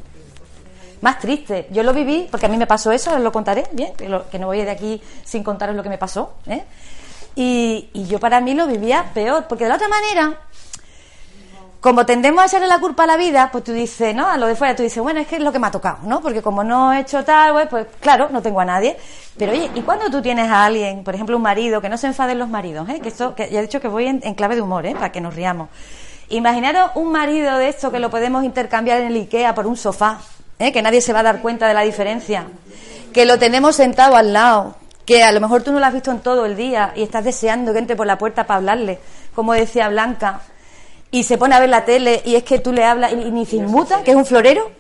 más 1.03 1.21
triste. 1.21 1.69
Yo 1.71 1.85
lo 1.85 1.93
viví, 1.93 2.27
porque 2.33 2.47
a 2.47 2.49
mí 2.49 2.57
me 2.57 2.67
pasó 2.67 2.91
eso, 2.91 3.15
os 3.15 3.21
lo 3.21 3.31
contaré, 3.31 3.63
bien, 3.71 3.95
que, 3.95 4.23
que 4.29 4.41
no 4.41 4.49
voy 4.49 4.65
de 4.65 4.73
aquí 4.73 5.01
sin 5.23 5.45
contaros 5.45 5.77
lo 5.77 5.85
que 5.85 5.89
me 5.89 5.99
pasó. 5.99 6.35
¿eh? 6.49 6.65
Y, 7.39 7.91
yo 8.09 8.19
para 8.19 8.41
mí 8.41 8.55
lo 8.55 8.67
vivía 8.67 9.11
peor, 9.13 9.45
porque 9.47 9.65
de 9.65 9.69
la 9.69 9.77
otra 9.77 9.89
manera, 9.89 10.41
como 11.81 12.07
tendemos 12.07 12.43
a 12.43 12.47
echarle 12.47 12.67
la 12.67 12.79
culpa 12.79 13.05
a 13.05 13.07
la 13.07 13.19
vida, 13.19 13.51
pues 13.53 13.63
tú 13.63 13.75
dices, 13.75 14.15
¿no? 14.15 14.27
A 14.27 14.39
lo 14.39 14.47
de 14.47 14.57
fuera, 14.57 14.75
tú 14.75 14.83
dices, 14.83 15.03
bueno, 15.03 15.21
es 15.21 15.27
que 15.27 15.37
es 15.37 15.43
lo 15.43 15.53
que 15.53 15.59
me 15.59 15.67
ha 15.67 15.71
tocado, 15.71 15.99
¿no? 16.05 16.23
Porque 16.23 16.41
como 16.41 16.65
no 16.65 16.95
he 16.95 17.01
hecho 17.01 17.23
tal, 17.25 17.53
pues, 17.53 17.69
pues 17.69 17.87
claro, 18.01 18.31
no 18.33 18.41
tengo 18.41 18.61
a 18.61 18.65
nadie. 18.65 18.97
Pero 19.37 19.53
oye, 19.53 19.71
¿y 19.75 19.83
cuando 19.83 20.11
tú 20.11 20.23
tienes 20.23 20.49
a 20.51 20.65
alguien, 20.65 21.05
por 21.05 21.15
ejemplo, 21.15 21.37
un 21.37 21.43
marido, 21.43 21.83
que 21.83 21.91
no 21.91 21.99
se 21.99 22.07
enfaden 22.07 22.39
los 22.39 22.49
maridos, 22.49 22.89
¿eh? 22.89 23.01
Que 23.01 23.11
esto, 23.11 23.35
que 23.35 23.51
ya 23.51 23.59
he 23.59 23.63
dicho 23.63 23.83
que 23.83 23.89
voy 23.89 24.07
en, 24.07 24.35
clave 24.35 24.57
de 24.57 24.63
humor, 24.63 24.87
¿eh? 24.87 24.95
Para 24.95 25.13
que 25.13 25.21
nos 25.21 25.35
riamos. 25.35 25.69
Imaginaros 26.31 26.93
un 26.95 27.13
marido 27.13 27.59
de 27.59 27.69
esto 27.69 27.93
que 27.93 27.99
lo 27.99 28.09
podemos 28.09 28.45
intercambiar 28.45 29.03
en 29.03 29.09
el 29.09 29.17
IKEA 29.17 29.55
por 29.55 29.67
un 29.67 29.77
sofá, 29.77 30.21
¿eh? 30.59 30.73
Que 30.73 30.81
nadie 30.81 31.03
se 31.03 31.13
va 31.13 31.21
a 31.21 31.25
dar 31.25 31.43
cuenta 31.43 31.69
de 31.69 31.75
la 31.75 31.83
diferencia. 31.83 32.47
Que 33.13 33.27
lo 33.27 33.39
tenemos 33.39 33.77
sentado 33.77 34.17
al 34.17 34.33
lado 34.33 34.75
que 35.07 35.23
a 35.23 35.31
lo 35.31 35.41
mejor 35.41 35.63
tú 35.63 35.73
no 35.73 35.79
lo 35.79 35.87
has 35.87 35.93
visto 35.93 36.11
en 36.11 36.19
todo 36.19 36.45
el 36.45 36.57
día 36.57 36.93
y 36.97 37.03
estás 37.03 37.25
deseando 37.25 37.73
que 37.73 37.79
entre 37.79 37.95
por 37.95 38.07
la 38.07 38.19
puerta 38.19 38.45
para 38.45 38.59
hablarle, 38.59 38.99
como 39.35 39.55
decía 39.55 39.89
Blanca, 39.89 40.41
y 41.13 41.23
se 41.23 41.39
pone 41.39 41.55
a 41.55 41.61
ver 41.61 41.69
la 41.69 41.85
tele 41.85 42.21
y 42.25 42.35
es 42.35 42.43
que 42.43 42.59
tú 42.59 42.73
le 42.73 42.85
hablas 42.85 43.13
y, 43.13 43.31
ni 43.31 43.47
se 43.47 43.57
inmuta, 43.57 44.03
que 44.03 44.11
es 44.11 44.17
un 44.17 44.27
florero. 44.27 44.71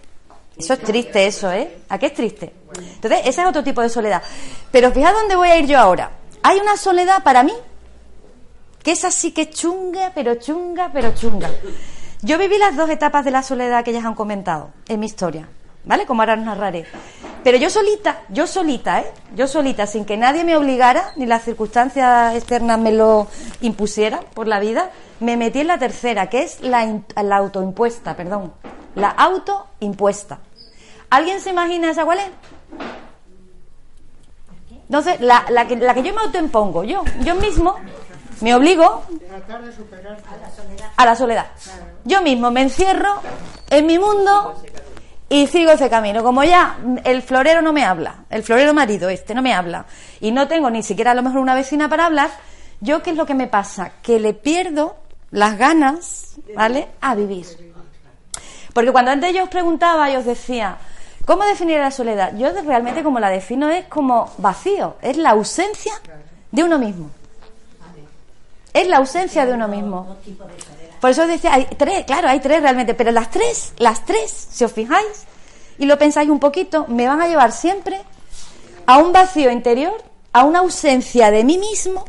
Eso 0.58 0.72
es 0.72 0.80
triste, 0.80 1.26
eso, 1.26 1.52
¿eh? 1.52 1.78
¿A 1.88 1.98
qué 1.98 2.06
es 2.06 2.14
triste? 2.14 2.52
Entonces, 2.94 3.20
ese 3.24 3.42
es 3.42 3.46
otro 3.46 3.62
tipo 3.62 3.82
de 3.82 3.88
soledad. 3.88 4.22
Pero 4.72 4.90
fíjate 4.90 5.14
dónde 5.14 5.36
voy 5.36 5.48
a 5.48 5.58
ir 5.58 5.66
yo 5.66 5.78
ahora. 5.78 6.10
Hay 6.42 6.58
una 6.58 6.76
soledad 6.76 7.22
para 7.22 7.42
mí 7.42 7.52
que 8.82 8.92
es 8.92 9.04
así 9.04 9.32
que 9.32 9.50
chunga, 9.50 10.12
pero 10.14 10.36
chunga, 10.36 10.90
pero 10.92 11.14
chunga. 11.14 11.50
Yo 12.22 12.38
viví 12.38 12.58
las 12.58 12.76
dos 12.76 12.88
etapas 12.90 13.24
de 13.24 13.30
la 13.30 13.42
soledad 13.42 13.84
que 13.84 13.90
ellas 13.90 14.04
han 14.04 14.14
comentado 14.14 14.70
en 14.88 14.98
mi 15.00 15.06
historia. 15.06 15.48
¿vale? 15.86 16.04
Como 16.04 16.20
ahora 16.20 16.36
narraré. 16.36 16.84
Pero 17.46 17.58
yo 17.58 17.70
solita, 17.70 18.22
yo 18.28 18.48
solita, 18.48 19.02
¿eh? 19.02 19.12
Yo 19.36 19.46
solita, 19.46 19.86
sin 19.86 20.04
que 20.04 20.16
nadie 20.16 20.42
me 20.42 20.56
obligara, 20.56 21.12
ni 21.14 21.26
las 21.26 21.44
circunstancias 21.44 22.34
externas 22.34 22.76
me 22.76 22.90
lo 22.90 23.28
impusieran 23.60 24.24
por 24.34 24.48
la 24.48 24.58
vida, 24.58 24.90
me 25.20 25.36
metí 25.36 25.60
en 25.60 25.68
la 25.68 25.78
tercera, 25.78 26.28
que 26.28 26.42
es 26.42 26.60
la, 26.60 26.80
autoimpuesta, 27.36 28.16
perdón. 28.16 28.52
La 28.96 29.10
autoimpuesta. 29.10 30.40
¿Alguien 31.08 31.40
se 31.40 31.50
imagina 31.50 31.88
esa 31.88 32.04
cuál 32.04 32.18
es? 32.18 32.30
Entonces, 34.88 35.20
la, 35.20 35.46
la, 35.48 35.68
que, 35.68 35.76
la 35.76 35.94
que 35.94 36.02
yo 36.02 36.12
me 36.14 36.22
autoimpongo, 36.22 36.82
yo, 36.82 37.04
yo 37.20 37.36
mismo 37.36 37.76
me 38.40 38.56
obligo 38.56 39.04
a 40.96 41.06
la 41.06 41.14
soledad. 41.14 41.46
Yo 42.02 42.22
mismo 42.22 42.50
me 42.50 42.62
encierro 42.62 43.20
en 43.70 43.86
mi 43.86 44.00
mundo 44.00 44.60
y 45.28 45.46
sigo 45.46 45.72
ese 45.72 45.90
camino. 45.90 46.22
Como 46.22 46.44
ya 46.44 46.78
el 47.04 47.22
florero 47.22 47.62
no 47.62 47.72
me 47.72 47.84
habla, 47.84 48.24
el 48.30 48.42
florero 48.42 48.74
marido 48.74 49.08
este 49.08 49.34
no 49.34 49.42
me 49.42 49.54
habla, 49.54 49.86
y 50.20 50.30
no 50.30 50.48
tengo 50.48 50.70
ni 50.70 50.82
siquiera 50.82 51.12
a 51.12 51.14
lo 51.14 51.22
mejor 51.22 51.40
una 51.40 51.54
vecina 51.54 51.88
para 51.88 52.06
hablar, 52.06 52.30
yo 52.80 53.02
qué 53.02 53.10
es 53.10 53.16
lo 53.16 53.26
que 53.26 53.34
me 53.34 53.46
pasa? 53.46 53.92
Que 54.02 54.20
le 54.20 54.34
pierdo 54.34 54.96
las 55.30 55.58
ganas, 55.58 56.36
¿vale? 56.54 56.88
A 57.00 57.14
vivir. 57.14 57.46
Porque 58.72 58.92
cuando 58.92 59.10
antes 59.10 59.34
yo 59.34 59.44
os 59.44 59.48
preguntaba 59.48 60.10
y 60.10 60.16
os 60.16 60.24
decía, 60.24 60.76
¿cómo 61.24 61.44
definir 61.44 61.78
la 61.78 61.90
soledad? 61.90 62.36
Yo 62.36 62.52
realmente 62.62 63.02
como 63.02 63.18
la 63.18 63.30
defino 63.30 63.70
es 63.70 63.86
como 63.86 64.30
vacío, 64.38 64.96
es 65.00 65.16
la 65.16 65.30
ausencia 65.30 65.94
de 66.52 66.62
uno 66.62 66.78
mismo. 66.78 67.10
Es 68.76 68.86
la 68.88 68.98
ausencia 68.98 69.46
de 69.46 69.54
uno 69.54 69.68
mismo. 69.68 70.18
Por 71.00 71.08
eso 71.08 71.26
decía, 71.26 71.54
hay 71.54 71.66
tres, 71.78 72.04
claro, 72.04 72.28
hay 72.28 72.40
tres 72.40 72.60
realmente, 72.60 72.92
pero 72.92 73.10
las 73.10 73.30
tres, 73.30 73.72
las 73.78 74.04
tres, 74.04 74.48
si 74.50 74.64
os 74.64 74.72
fijáis 74.72 75.24
y 75.78 75.86
lo 75.86 75.96
pensáis 75.96 76.28
un 76.28 76.38
poquito, 76.38 76.84
me 76.86 77.06
van 77.06 77.22
a 77.22 77.26
llevar 77.26 77.52
siempre 77.52 78.02
a 78.84 78.98
un 78.98 79.14
vacío 79.14 79.50
interior, 79.50 79.94
a 80.34 80.44
una 80.44 80.58
ausencia 80.58 81.30
de 81.30 81.42
mí 81.42 81.56
mismo 81.56 82.04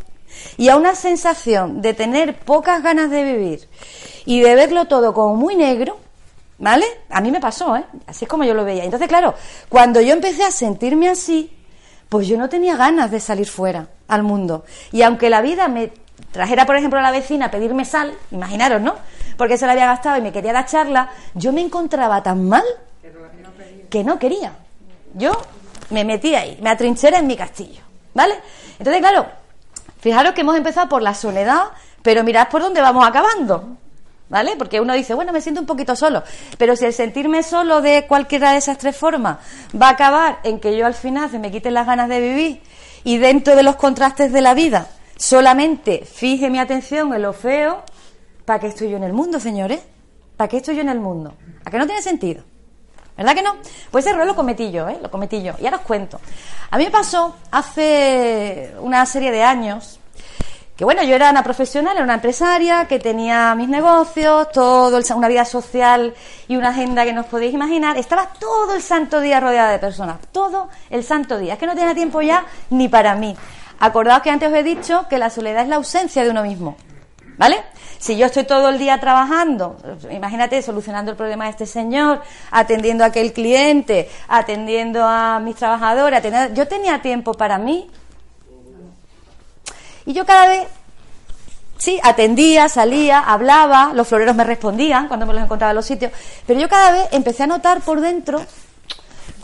y 0.57 0.67
a 0.67 0.75
una 0.75 0.93
sensación 0.93 1.81
de 1.81 1.93
tener 1.93 2.38
pocas 2.38 2.83
ganas 2.83 3.12
de 3.12 3.24
vivir 3.24 3.69
y 4.25 4.41
de 4.41 4.53
verlo 4.53 4.86
todo 4.89 5.13
como 5.13 5.38
muy 5.38 5.55
negro, 5.55 5.97
¿vale? 6.57 6.86
A 7.09 7.21
mí 7.21 7.31
me 7.31 7.39
pasó, 7.39 7.77
¿eh? 7.77 7.86
Así 8.07 8.25
es 8.25 8.29
como 8.29 8.43
yo 8.43 8.53
lo 8.53 8.65
veía. 8.65 8.83
Entonces, 8.83 9.07
claro, 9.07 9.36
cuando 9.69 10.01
yo 10.01 10.12
empecé 10.12 10.43
a 10.43 10.51
sentirme 10.51 11.07
así, 11.07 11.50
pues 12.09 12.27
yo 12.27 12.38
no 12.38 12.50
tenía 12.50 12.75
ganas 12.75 13.09
de 13.09 13.21
salir 13.21 13.47
fuera 13.47 13.88
al 14.09 14.24
mundo. 14.24 14.65
Y 14.91 15.03
aunque 15.03 15.29
la 15.29 15.41
vida 15.41 15.69
me 15.69 15.93
trajera, 16.31 16.65
por 16.65 16.75
ejemplo, 16.75 17.00
a 17.00 17.01
la 17.01 17.12
vecina 17.12 17.47
a 17.47 17.51
pedirme 17.51 17.86
sal, 17.86 18.13
imaginaros, 18.31 18.81
¿no? 18.81 18.95
Porque 19.38 19.57
se 19.57 19.65
la 19.65 19.74
había 19.74 19.86
gastado 19.86 20.17
y 20.17 20.21
me 20.21 20.31
quería 20.31 20.53
la 20.53 20.65
charla, 20.65 21.09
yo 21.33 21.53
me 21.53 21.62
encontraba 21.62 22.21
tan 22.24 22.47
mal 22.47 22.63
que 23.89 24.03
no 24.03 24.19
quería. 24.19 24.53
Yo 25.13 25.31
me 25.89 26.03
metí 26.03 26.36
ahí, 26.36 26.57
me 26.62 26.69
atrincheré 26.69 27.17
en 27.17 27.27
mi 27.27 27.36
castillo, 27.36 27.81
¿vale? 28.13 28.36
Entonces, 28.77 29.01
claro, 29.01 29.25
fijaros 30.00 30.33
que 30.33 30.41
hemos 30.41 30.57
empezado 30.57 30.89
por 30.89 31.01
la 31.01 31.13
soledad, 31.13 31.65
pero 32.01 32.24
mirad 32.24 32.50
por 32.50 32.62
dónde 32.62 32.81
vamos 32.81 33.05
acabando. 33.07 33.77
¿vale? 34.29 34.55
Porque 34.57 34.81
uno 34.81 34.93
dice, 34.93 35.13
bueno, 35.13 35.31
me 35.31 35.41
siento 35.41 35.62
un 35.62 35.67
poquito 35.67 35.95
solo, 35.95 36.24
pero 36.57 36.75
si 36.75 36.86
el 36.86 36.93
sentirme 36.93 37.43
solo 37.43 37.81
de 37.81 38.07
cualquiera 38.07 38.51
de 38.51 38.57
esas 38.57 38.77
tres 38.77 38.95
formas 38.95 39.38
va 39.79 39.88
a 39.88 39.91
acabar 39.91 40.39
en 40.43 40.59
que 40.59 40.75
yo 40.75 40.86
al 40.86 40.93
final 40.93 41.29
se 41.29 41.39
me 41.39 41.50
quiten 41.50 41.74
las 41.74 41.88
ganas 41.88 42.09
de 42.09 42.19
vivir 42.19 42.62
y 43.05 43.19
dentro 43.19 43.55
de 43.55 43.63
los 43.63 43.77
contrastes 43.77 44.33
de 44.33 44.41
la 44.41 44.53
vida 44.53 44.88
solamente 45.17 46.05
fije 46.05 46.50
mi 46.50 46.59
atención 46.59 47.13
en 47.13 47.21
lo 47.21 47.33
feo, 47.33 47.83
¿para 48.45 48.59
qué 48.59 48.67
estoy 48.67 48.89
yo 48.89 48.97
en 48.97 49.03
el 49.03 49.13
mundo, 49.13 49.39
señores? 49.39 49.81
¿Para 50.36 50.47
qué 50.47 50.57
estoy 50.57 50.75
yo 50.75 50.81
en 50.81 50.89
el 50.89 51.00
mundo? 51.00 51.33
¿A 51.65 51.71
qué 51.71 51.77
no 51.77 51.86
tiene 51.86 52.01
sentido? 52.01 52.43
¿Verdad 53.17 53.33
que 53.33 53.41
no? 53.41 53.55
Pues 53.89 54.05
ese 54.05 54.13
error 54.13 54.27
lo 54.27 54.36
cometí 54.36 54.71
yo, 54.71 54.88
¿eh? 54.88 55.00
Lo 55.01 55.09
cometí 55.09 55.41
yo. 55.41 55.53
Y 55.59 55.65
ahora 55.65 55.77
os 55.77 55.83
cuento. 55.83 56.19
A 56.69 56.77
mí 56.77 56.86
me 56.86 56.91
pasó 56.91 57.36
hace 57.50 58.75
una 58.79 59.05
serie 59.07 59.31
de 59.31 59.41
años 59.41 60.00
que 60.77 60.86
bueno, 60.86 61.01
yo 61.01 61.15
era 61.15 61.31
una 61.31 61.41
profesional, 61.41 61.95
era 61.95 62.03
una 62.03 62.13
empresaria 62.13 62.86
que 62.86 63.00
tenía 63.00 63.55
mis 63.55 63.67
negocios, 63.67 64.51
todo 64.51 65.01
una 65.15 65.27
vida 65.27 65.43
social 65.43 66.13
y 66.47 66.55
una 66.55 66.69
agenda 66.69 67.03
que 67.03 67.13
no 67.13 67.21
os 67.21 67.27
podéis 67.27 67.55
imaginar. 67.55 67.97
Estaba 67.97 68.29
todo 68.39 68.75
el 68.75 68.83
santo 68.83 69.19
día 69.19 69.39
rodeada 69.39 69.71
de 69.71 69.79
personas, 69.79 70.17
todo 70.31 70.69
el 70.91 71.03
santo 71.03 71.39
día. 71.39 71.53
Es 71.53 71.59
que 71.59 71.65
no 71.65 71.74
tenía 71.74 71.95
tiempo 71.95 72.21
ya 72.21 72.45
ni 72.69 72.88
para 72.89 73.15
mí. 73.15 73.36
Acordaos 73.79 74.22
que 74.22 74.29
antes 74.29 74.50
os 74.50 74.55
he 74.55 74.63
dicho 74.63 75.07
que 75.10 75.17
la 75.17 75.29
soledad 75.29 75.63
es 75.63 75.69
la 75.69 75.75
ausencia 75.75 76.24
de 76.24 76.29
uno 76.31 76.43
mismo. 76.43 76.77
¿Vale? 77.38 77.63
Si 78.00 78.17
yo 78.17 78.25
estoy 78.25 78.46
todo 78.46 78.69
el 78.69 78.79
día 78.79 79.00
trabajando, 79.00 79.77
imagínate 80.12 80.62
solucionando 80.62 81.12
el 81.12 81.17
problema 81.17 81.46
de 81.46 81.51
este 81.51 81.65
señor, 81.65 82.22
atendiendo 82.51 83.03
a 83.03 83.07
aquel 83.07 83.34
cliente, 83.34 84.10
atendiendo 84.27 85.03
a 85.03 85.39
mis 85.39 85.55
trabajadores, 85.55 86.24
yo 86.53 86.67
tenía 86.67 87.01
tiempo 87.01 87.34
para 87.34 87.57
mí. 87.57 87.89
Y 90.05 90.13
yo 90.13 90.25
cada 90.25 90.48
vez, 90.48 90.67
sí, 91.77 92.00
atendía, 92.03 92.69
salía, 92.69 93.19
hablaba, 93.19 93.91
los 93.93 94.07
floreros 94.07 94.36
me 94.36 94.43
respondían 94.43 95.07
cuando 95.07 95.25
me 95.25 95.34
los 95.34 95.43
encontraba 95.43 95.72
en 95.72 95.75
los 95.75 95.86
sitios, 95.86 96.12
pero 96.46 96.60
yo 96.60 96.69
cada 96.69 96.91
vez 96.91 97.07
empecé 97.12 97.43
a 97.43 97.48
notar 97.48 97.81
por 97.81 98.00
dentro 98.00 98.41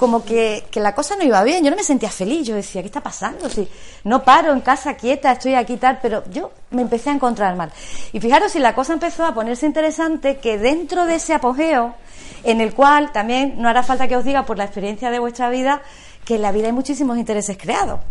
como 0.04 0.26
que, 0.26 0.66
la 0.74 0.94
cosa 0.94 1.16
no 1.16 1.24
iba 1.24 1.42
bien. 1.46 1.64
Yo 1.64 1.70
no 1.72 1.78
me 1.78 1.84
sentía 1.84 2.10
feliz. 2.10 2.46
Yo 2.46 2.56
decía, 2.56 2.82
¿qué 2.82 2.88
está 2.88 3.00
pasando? 3.00 3.48
Si 3.50 3.66
no 4.04 4.22
paro 4.22 4.52
en 4.52 4.60
casa 4.60 4.96
quieta, 4.96 5.32
estoy 5.32 5.56
aquí 5.56 5.78
tal, 5.78 6.00
pero 6.02 6.26
yo 6.30 6.52
me 6.72 6.82
empecé 6.82 7.10
a 7.10 7.14
encontrar 7.14 7.56
mal. 7.56 7.72
Y 8.12 8.20
fijaros 8.20 8.52
si 8.52 8.60
la 8.60 8.76
cosa 8.76 8.92
empezó 8.92 9.24
a 9.24 9.34
ponerse 9.34 9.66
interesante, 9.66 10.40
que 10.40 10.58
dentro 10.58 11.06
de 11.06 11.16
ese 11.16 11.34
apogeo, 11.34 11.96
en 12.44 12.60
el 12.60 12.74
cual 12.74 13.14
también 13.14 13.54
no 13.62 13.70
hará 13.70 13.82
falta 13.82 14.10
que 14.10 14.18
os 14.18 14.26
diga 14.26 14.46
por 14.46 14.58
la 14.58 14.66
experiencia 14.66 15.10
de 15.10 15.20
vuestra 15.20 15.50
vida, 15.50 15.82
que 16.26 16.36
en 16.36 16.42
la 16.42 16.52
vida 16.52 16.66
hay 16.66 16.74
muchísimos 16.74 17.18
intereses 17.18 17.58
creados. 17.58 18.02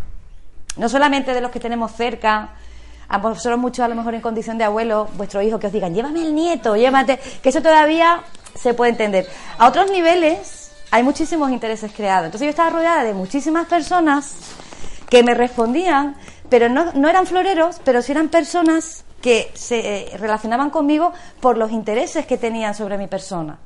No 0.79 0.89
solamente 0.89 1.35
de 1.35 1.43
los 1.43 1.51
que 1.51 1.61
tenemos 1.61 1.93
cerca, 1.93 2.55
a 3.07 3.19
vosotros 3.19 3.59
muchos 3.59 3.85
a 3.85 3.89
lo 3.89 3.97
mejor 3.97 4.15
en 4.15 4.23
condición 4.23 4.57
de 4.57 4.65
abuelo, 4.65 5.11
vuestro 5.19 5.43
hijo 5.43 5.59
que 5.59 5.67
os 5.67 5.73
digan, 5.75 5.93
llévame 5.95 6.23
el 6.23 6.35
nieto, 6.35 6.75
llévate, 6.75 7.21
que 7.43 7.51
eso 7.51 7.61
todavía 7.61 8.23
se 8.55 8.73
puede 8.73 8.93
entender. 8.93 9.29
A 9.59 9.69
otros 9.69 9.91
niveles, 9.91 10.62
hay 10.93 11.03
muchísimos 11.03 11.51
intereses 11.51 11.91
creados. 11.91 12.27
Entonces 12.27 12.45
yo 12.45 12.51
estaba 12.51 12.69
rodeada 12.69 13.03
de 13.03 13.15
muchísimas 13.15 13.67
personas 13.67 14.35
que 15.09 15.23
me 15.23 15.33
respondían, 15.33 16.17
pero 16.51 16.69
no, 16.69 16.93
no 16.93 17.09
eran 17.09 17.27
floreros, 17.27 17.81
pero 17.83 18.03
sí 18.03 18.13
eran 18.13 18.29
personas 18.29 19.03
que 19.23 19.51
se 19.55 19.79
eh, 20.13 20.19
relacionaban 20.19 20.69
conmigo 20.69 21.15
por 21.41 21.57
los 21.57 21.73
intereses 21.73 22.27
que 22.27 22.37
tenían 22.37 22.75
sobre 22.75 22.99
mi 22.99 23.07
persona. 23.07 23.59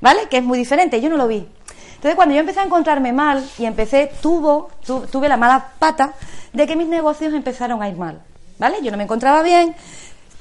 ¿Vale? 0.00 0.28
Que 0.30 0.38
es 0.38 0.44
muy 0.44 0.58
diferente, 0.58 1.00
yo 1.00 1.10
no 1.10 1.16
lo 1.16 1.26
vi. 1.26 1.48
Entonces 1.96 2.14
cuando 2.14 2.34
yo 2.36 2.40
empecé 2.40 2.60
a 2.60 2.64
encontrarme 2.64 3.12
mal 3.12 3.44
y 3.58 3.64
empecé, 3.64 4.12
tuvo, 4.22 4.70
tuve 5.10 5.28
la 5.28 5.36
mala 5.36 5.72
pata 5.76 6.14
de 6.52 6.68
que 6.68 6.76
mis 6.76 6.86
negocios 6.86 7.34
empezaron 7.34 7.82
a 7.82 7.88
ir 7.88 7.96
mal. 7.96 8.22
¿Vale? 8.58 8.76
Yo 8.80 8.92
no 8.92 8.96
me 8.96 9.04
encontraba 9.04 9.42
bien, 9.42 9.74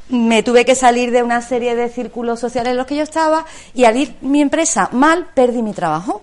me 0.10 0.44
tuve 0.44 0.66
que 0.66 0.76
salir 0.76 1.12
de 1.12 1.24
una 1.24 1.42
serie 1.42 1.76
de 1.76 1.90
círculos 1.90 2.40
sociales 2.40 2.72
en 2.72 2.78
los 2.78 2.86
que 2.86 2.96
yo 2.96 3.04
estaba 3.04 3.46
y 3.74 3.86
al 3.86 3.96
ir 3.98 4.16
mi 4.22 4.42
empresa 4.42 4.90
mal, 4.92 5.28
perdí 5.34 5.62
mi 5.62 5.74
trabajo. 5.74 6.22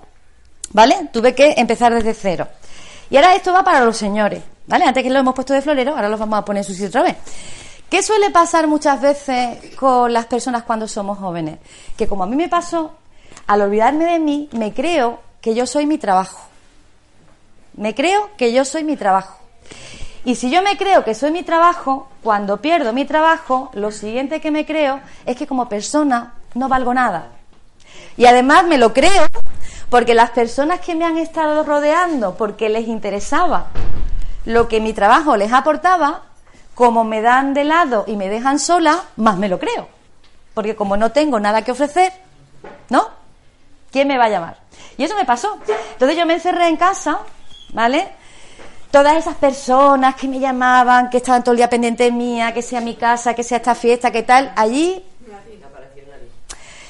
¿Vale? 0.73 1.09
Tuve 1.12 1.35
que 1.35 1.55
empezar 1.57 1.95
desde 1.95 2.12
cero. 2.12 2.49
Y 3.09 3.16
ahora 3.16 3.35
esto 3.35 3.52
va 3.52 3.62
para 3.62 3.85
los 3.85 3.97
señores, 3.97 4.43
¿vale? 4.66 4.85
Antes 4.85 5.02
que 5.02 5.11
lo 5.11 5.21
hemos 5.21 5.35
puesto 5.35 5.55
de 5.55 5.62
florero, 5.62 5.93
ahora 5.93 6.09
los 6.09 6.19
vamos 6.19 6.38
a 6.38 6.45
poner 6.45 6.62
en 6.62 6.64
su 6.64 6.73
sitio 6.73 6.88
otra 6.88 7.02
vez. 7.05 7.16
¿Qué 7.88 8.02
suele 8.02 8.31
pasar 8.31 8.66
muchas 8.66 9.00
veces 9.00 9.76
con 9.76 10.12
las 10.12 10.26
personas 10.26 10.64
cuando 10.64 10.88
somos 10.88 11.19
jóvenes? 11.19 11.59
Que 11.97 12.09
como 12.09 12.25
a 12.25 12.26
mí 12.26 12.35
me 12.35 12.49
pasó, 12.49 12.97
al 13.47 13.61
olvidarme 13.62 14.07
de 14.07 14.19
mí, 14.19 14.49
me 14.52 14.75
creo 14.75 15.21
que 15.40 15.55
yo 15.55 15.66
soy 15.66 15.87
mi 15.87 15.97
trabajo. 15.97 16.40
Me 17.75 17.95
creo 17.95 18.31
que 18.37 18.52
yo 18.52 18.64
soy 18.64 18.83
mi 18.83 18.97
trabajo. 18.97 19.38
Y 20.26 20.35
si 20.35 20.50
yo 20.50 20.61
me 20.61 20.76
creo 20.76 21.04
que 21.04 21.14
soy 21.14 21.30
mi 21.30 21.45
trabajo, 21.45 22.09
cuando 22.25 22.56
pierdo 22.56 22.92
mi 22.92 23.04
trabajo, 23.04 23.71
lo 23.75 23.92
siguiente 23.92 24.40
que 24.40 24.50
me 24.50 24.66
creo 24.66 24.99
es 25.25 25.37
que 25.37 25.47
como 25.47 25.68
persona 25.68 26.35
no 26.54 26.68
valgo 26.68 26.92
nada. 26.92 27.28
Y 28.16 28.26
además 28.26 28.64
me 28.66 28.76
lo 28.76 28.92
creo 28.92 29.28
porque 29.88 30.14
las 30.14 30.30
personas 30.30 30.80
que 30.80 30.97
me 30.97 31.04
han 31.04 31.16
estado 31.16 31.62
rodeando, 31.62 32.37
porque 32.37 32.68
les 32.68 32.88
interesaba 32.88 33.66
lo 34.45 34.66
que 34.66 34.80
mi 34.80 34.92
trabajo 34.92 35.37
les 35.37 35.52
aportaba, 35.52 36.23
como 36.75 37.04
me 37.04 37.23
dan 37.23 37.54
de 37.54 37.62
lado 37.62 38.02
y 38.09 38.16
me 38.16 38.28
dejan 38.28 38.59
sola, 38.59 39.04
más 39.14 39.38
me 39.38 39.49
lo 39.49 39.61
creo. 39.61 39.87
Porque 40.54 40.75
como 40.75 40.97
no 40.97 41.12
tengo 41.12 41.38
nada 41.38 41.62
que 41.62 41.71
ofrecer, 41.71 42.12
¿no? 42.90 43.11
¿Quién 43.92 44.09
me 44.09 44.18
va 44.18 44.25
a 44.25 44.30
llamar? 44.30 44.59
Y 44.99 45.04
eso 45.04 45.14
me 45.14 45.25
pasó. 45.25 45.56
Entonces 45.92 46.18
yo 46.18 46.26
me 46.26 46.35
encerré 46.35 46.66
en 46.66 46.76
casa, 46.76 47.21
¿vale? 47.73 48.09
Todas 48.90 49.16
esas 49.16 49.37
personas 49.37 50.14
que 50.16 50.28
me 50.28 50.38
llamaban, 50.38 51.11
que 51.11 51.19
estaban 51.19 51.43
todo 51.43 51.52
el 51.52 51.59
día 51.59 51.69
pendientes 51.69 52.12
mía, 52.12 52.52
que 52.52 52.62
sea 52.62 52.81
mi 52.81 52.95
casa, 52.95 53.35
que 53.35 53.43
sea 53.43 53.59
esta 53.59 53.75
fiesta, 53.75 54.11
que 54.11 54.23
tal, 54.23 54.52
allí... 54.57 55.05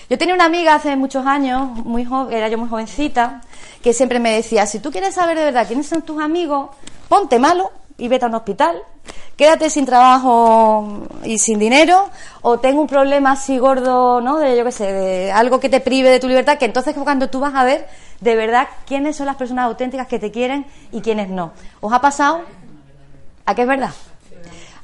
Yo 0.09 0.17
tenía 0.19 0.37
una 0.37 0.45
amiga 0.45 0.77
hace 0.77 0.95
muchos 0.95 1.27
años, 1.27 1.69
muy 1.85 2.05
joven, 2.05 2.37
era 2.37 2.49
yo 2.49 2.59
muy 2.59 2.69
jovencita, 2.69 3.41
que 3.83 3.93
siempre 3.93 4.21
me 4.21 4.31
decía, 4.31 4.65
si 4.67 4.79
tú 4.79 4.93
quieres 4.93 5.15
saber 5.15 5.37
de 5.37 5.47
verdad 5.47 5.67
quiénes 5.67 5.89
son 5.89 6.03
tus 6.03 6.23
amigos, 6.23 6.71
ponte 7.09 7.41
malo 7.41 7.73
y 7.99 8.09
vete 8.09 8.25
a 8.25 8.29
un 8.29 8.35
hospital, 8.35 8.83
quédate 9.37 9.71
sin 9.71 9.87
trabajo 9.87 11.07
y 11.25 11.39
sin 11.39 11.59
dinero, 11.59 12.09
o 12.43 12.59
tengo 12.59 12.81
un 12.81 12.87
problema 12.87 13.33
así 13.33 13.59
gordo, 13.59 14.21
¿no? 14.21 14.39
De 14.39 14.57
yo 14.57 14.65
qué 14.65 14.73
sé, 14.73 14.93
de 14.93 15.33
algo 15.33 15.61
que 15.61 15.69
te 15.69 15.81
prive 15.81 16.11
de 16.11 16.21
tu 16.21 16.29
libertad, 16.29 16.59
que 16.59 16.67
entonces 16.67 16.95
cuando 16.95 17.29
tú 17.29 17.41
vas 17.41 17.55
a 17.55 17.65
ver 17.65 17.87
de 18.21 18.35
verdad 18.35 18.69
quiénes 18.87 19.17
son 19.17 19.27
las 19.27 19.37
personas 19.37 19.67
auténticas 19.67 20.07
que 20.07 20.19
te 20.19 20.31
quieren 20.31 20.67
y 20.93 21.01
quiénes 21.01 21.29
no. 21.29 21.53
¿Os 21.81 21.93
ha 21.93 22.01
pasado? 22.01 22.43
¿A 23.45 23.55
qué 23.55 23.63
es 23.63 23.69
verdad? 23.69 23.91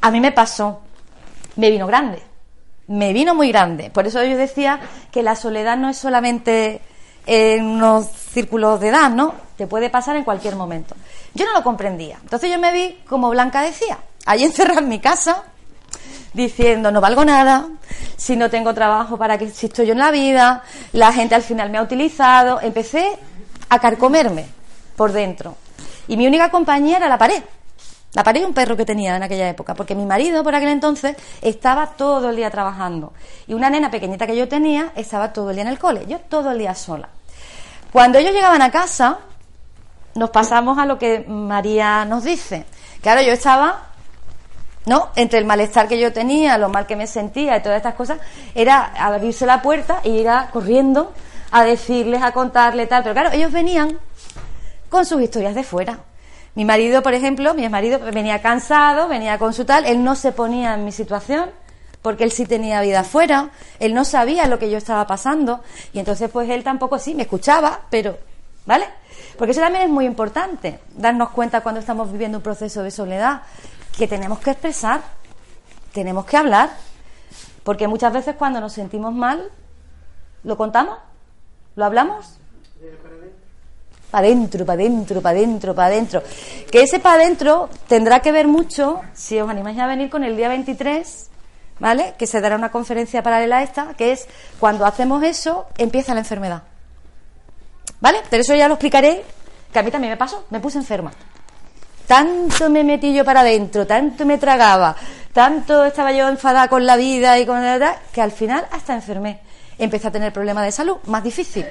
A 0.00 0.10
mí 0.10 0.20
me 0.20 0.32
pasó. 0.32 0.80
Me 1.56 1.70
vino 1.70 1.86
grande. 1.86 2.22
Me 2.86 3.12
vino 3.12 3.34
muy 3.34 3.48
grande. 3.50 3.90
Por 3.90 4.06
eso 4.06 4.22
yo 4.24 4.36
decía 4.36 4.80
que 5.10 5.22
la 5.22 5.36
soledad 5.36 5.76
no 5.76 5.88
es 5.88 5.96
solamente 5.96 6.80
en 7.26 7.64
unos 7.64 8.06
círculos 8.32 8.80
de 8.80 8.88
edad, 8.88 9.10
¿no? 9.10 9.34
Te 9.56 9.66
puede 9.66 9.90
pasar 9.90 10.16
en 10.16 10.24
cualquier 10.24 10.56
momento. 10.56 10.94
Yo 11.34 11.44
no 11.44 11.52
lo 11.52 11.62
comprendía. 11.62 12.18
Entonces 12.22 12.50
yo 12.50 12.58
me 12.58 12.72
vi, 12.72 12.98
como 13.08 13.30
Blanca 13.30 13.62
decía, 13.62 13.98
allí 14.26 14.44
encerrada 14.46 14.80
en 14.80 14.88
mi 14.88 14.98
casa, 14.98 15.44
diciendo 16.32 16.90
no 16.90 17.00
valgo 17.00 17.24
nada, 17.24 17.68
si 18.16 18.36
no 18.36 18.50
tengo 18.50 18.74
trabajo 18.74 19.16
para 19.16 19.38
que 19.38 19.44
existo 19.44 19.82
yo 19.82 19.92
en 19.92 19.98
la 19.98 20.10
vida, 20.10 20.62
la 20.92 21.12
gente 21.12 21.34
al 21.34 21.42
final 21.42 21.70
me 21.70 21.78
ha 21.78 21.82
utilizado, 21.82 22.60
empecé 22.60 23.18
a 23.68 23.78
carcomerme 23.78 24.46
por 24.96 25.12
dentro. 25.12 25.56
Y 26.08 26.16
mi 26.16 26.26
única 26.26 26.50
compañía 26.50 26.96
era 26.96 27.08
la 27.08 27.18
pared. 27.18 27.42
La 28.14 28.22
pared 28.22 28.42
y 28.42 28.44
un 28.44 28.52
perro 28.52 28.76
que 28.76 28.84
tenía 28.84 29.16
en 29.16 29.22
aquella 29.22 29.48
época, 29.48 29.74
porque 29.74 29.94
mi 29.94 30.04
marido 30.04 30.44
por 30.44 30.54
aquel 30.54 30.68
entonces 30.68 31.16
estaba 31.40 31.86
todo 31.86 32.30
el 32.30 32.36
día 32.36 32.50
trabajando. 32.50 33.12
Y 33.46 33.54
una 33.54 33.70
nena 33.70 33.90
pequeñita 33.90 34.26
que 34.26 34.36
yo 34.36 34.48
tenía 34.48 34.92
estaba 34.96 35.32
todo 35.32 35.50
el 35.50 35.56
día 35.56 35.62
en 35.62 35.70
el 35.70 35.78
cole, 35.78 36.04
yo 36.06 36.18
todo 36.18 36.50
el 36.50 36.58
día 36.58 36.74
sola. 36.74 37.08
Cuando 37.90 38.18
ellos 38.18 38.32
llegaban 38.32 38.60
a 38.60 38.70
casa, 38.70 39.18
nos 40.14 40.30
pasamos 40.30 40.78
a 40.78 40.84
lo 40.84 40.98
que 40.98 41.24
María 41.26 42.04
nos 42.04 42.24
dice. 42.24 42.66
Claro, 43.00 43.22
yo 43.22 43.32
estaba 43.32 43.92
¿no? 44.86 45.10
Entre 45.14 45.38
el 45.38 45.44
malestar 45.44 45.88
que 45.88 45.98
yo 45.98 46.12
tenía, 46.12 46.58
lo 46.58 46.68
mal 46.68 46.86
que 46.86 46.96
me 46.96 47.06
sentía 47.06 47.56
y 47.56 47.62
todas 47.62 47.76
estas 47.76 47.94
cosas, 47.94 48.18
era 48.54 48.92
abrirse 48.98 49.46
la 49.46 49.62
puerta 49.62 50.00
e 50.02 50.10
ir 50.10 50.28
corriendo 50.52 51.12
a 51.50 51.64
decirles, 51.64 52.22
a 52.22 52.32
contarles 52.32 52.88
tal. 52.88 53.02
Pero 53.02 53.14
claro, 53.14 53.30
ellos 53.32 53.52
venían 53.52 53.98
con 54.88 55.06
sus 55.06 55.22
historias 55.22 55.54
de 55.54 55.62
fuera. 55.62 55.98
Mi 56.54 56.64
marido, 56.64 57.02
por 57.02 57.14
ejemplo, 57.14 57.54
mi 57.54 57.68
marido 57.68 57.98
venía 58.12 58.42
cansado, 58.42 59.08
venía 59.08 59.38
con 59.38 59.54
su 59.54 59.64
tal, 59.64 59.86
él 59.86 60.04
no 60.04 60.14
se 60.14 60.32
ponía 60.32 60.74
en 60.74 60.84
mi 60.84 60.92
situación 60.92 61.50
porque 62.02 62.24
él 62.24 62.32
sí 62.32 62.46
tenía 62.46 62.80
vida 62.82 63.00
afuera, 63.00 63.50
él 63.78 63.94
no 63.94 64.04
sabía 64.04 64.46
lo 64.48 64.58
que 64.58 64.70
yo 64.70 64.76
estaba 64.76 65.06
pasando 65.06 65.60
y 65.92 66.00
entonces 66.00 66.28
pues 66.30 66.50
él 66.50 66.64
tampoco 66.64 66.98
sí 66.98 67.14
me 67.14 67.22
escuchaba, 67.22 67.82
pero 67.90 68.18
¿vale? 68.66 68.86
Porque 69.38 69.52
eso 69.52 69.60
también 69.60 69.84
es 69.84 69.90
muy 69.90 70.04
importante, 70.04 70.80
darnos 70.96 71.30
cuenta 71.30 71.62
cuando 71.62 71.80
estamos 71.80 72.12
viviendo 72.12 72.38
un 72.38 72.42
proceso 72.42 72.82
de 72.82 72.90
soledad, 72.90 73.42
que 73.96 74.08
tenemos 74.08 74.40
que 74.40 74.50
expresar, 74.50 75.00
tenemos 75.92 76.26
que 76.26 76.36
hablar, 76.36 76.70
porque 77.62 77.88
muchas 77.88 78.12
veces 78.12 78.36
cuando 78.36 78.60
nos 78.60 78.72
sentimos 78.72 79.14
mal, 79.14 79.50
¿lo 80.42 80.56
contamos? 80.56 80.98
¿Lo 81.76 81.84
hablamos? 81.84 82.38
Para 84.12 84.28
adentro, 84.28 84.64
para 84.64 84.80
adentro, 84.80 85.20
para 85.20 85.38
adentro, 85.38 85.74
para 85.74 85.88
adentro. 85.88 86.22
Que 86.70 86.82
ese 86.82 87.00
para 87.00 87.16
adentro 87.16 87.68
tendrá 87.88 88.20
que 88.20 88.30
ver 88.30 88.46
mucho, 88.46 89.00
si 89.12 89.40
os 89.40 89.50
animáis 89.50 89.78
a 89.80 89.86
venir 89.88 90.08
con 90.08 90.22
el 90.22 90.36
día 90.36 90.48
23 90.48 91.30
¿vale? 91.82 92.14
Que 92.16 92.28
se 92.28 92.40
dará 92.40 92.54
una 92.54 92.70
conferencia 92.70 93.24
paralela 93.24 93.58
a 93.58 93.62
esta, 93.64 93.94
que 93.94 94.12
es 94.12 94.28
cuando 94.60 94.86
hacemos 94.86 95.24
eso, 95.24 95.66
empieza 95.76 96.14
la 96.14 96.20
enfermedad. 96.20 96.62
¿Vale? 98.00 98.18
Pero 98.30 98.42
eso 98.42 98.54
ya 98.54 98.68
lo 98.68 98.74
explicaré, 98.74 99.24
que 99.72 99.78
a 99.80 99.82
mí 99.82 99.90
también 99.90 100.12
me 100.12 100.16
pasó, 100.16 100.44
me 100.50 100.60
puse 100.60 100.78
enferma. 100.78 101.12
Tanto 102.06 102.70
me 102.70 102.84
metí 102.84 103.12
yo 103.12 103.24
para 103.24 103.40
adentro, 103.40 103.84
tanto 103.84 104.24
me 104.24 104.38
tragaba, 104.38 104.94
tanto 105.32 105.84
estaba 105.84 106.12
yo 106.12 106.28
enfadada 106.28 106.68
con 106.68 106.86
la 106.86 106.96
vida 106.96 107.38
y 107.40 107.46
con 107.46 107.56
la 107.56 107.72
verdad, 107.72 107.96
que 108.12 108.22
al 108.22 108.30
final 108.30 108.64
hasta 108.70 108.94
enfermé. 108.94 109.40
Empecé 109.76 110.06
a 110.06 110.12
tener 110.12 110.32
problemas 110.32 110.64
de 110.64 110.72
salud, 110.72 110.98
más 111.06 111.24
difícil. 111.24 111.66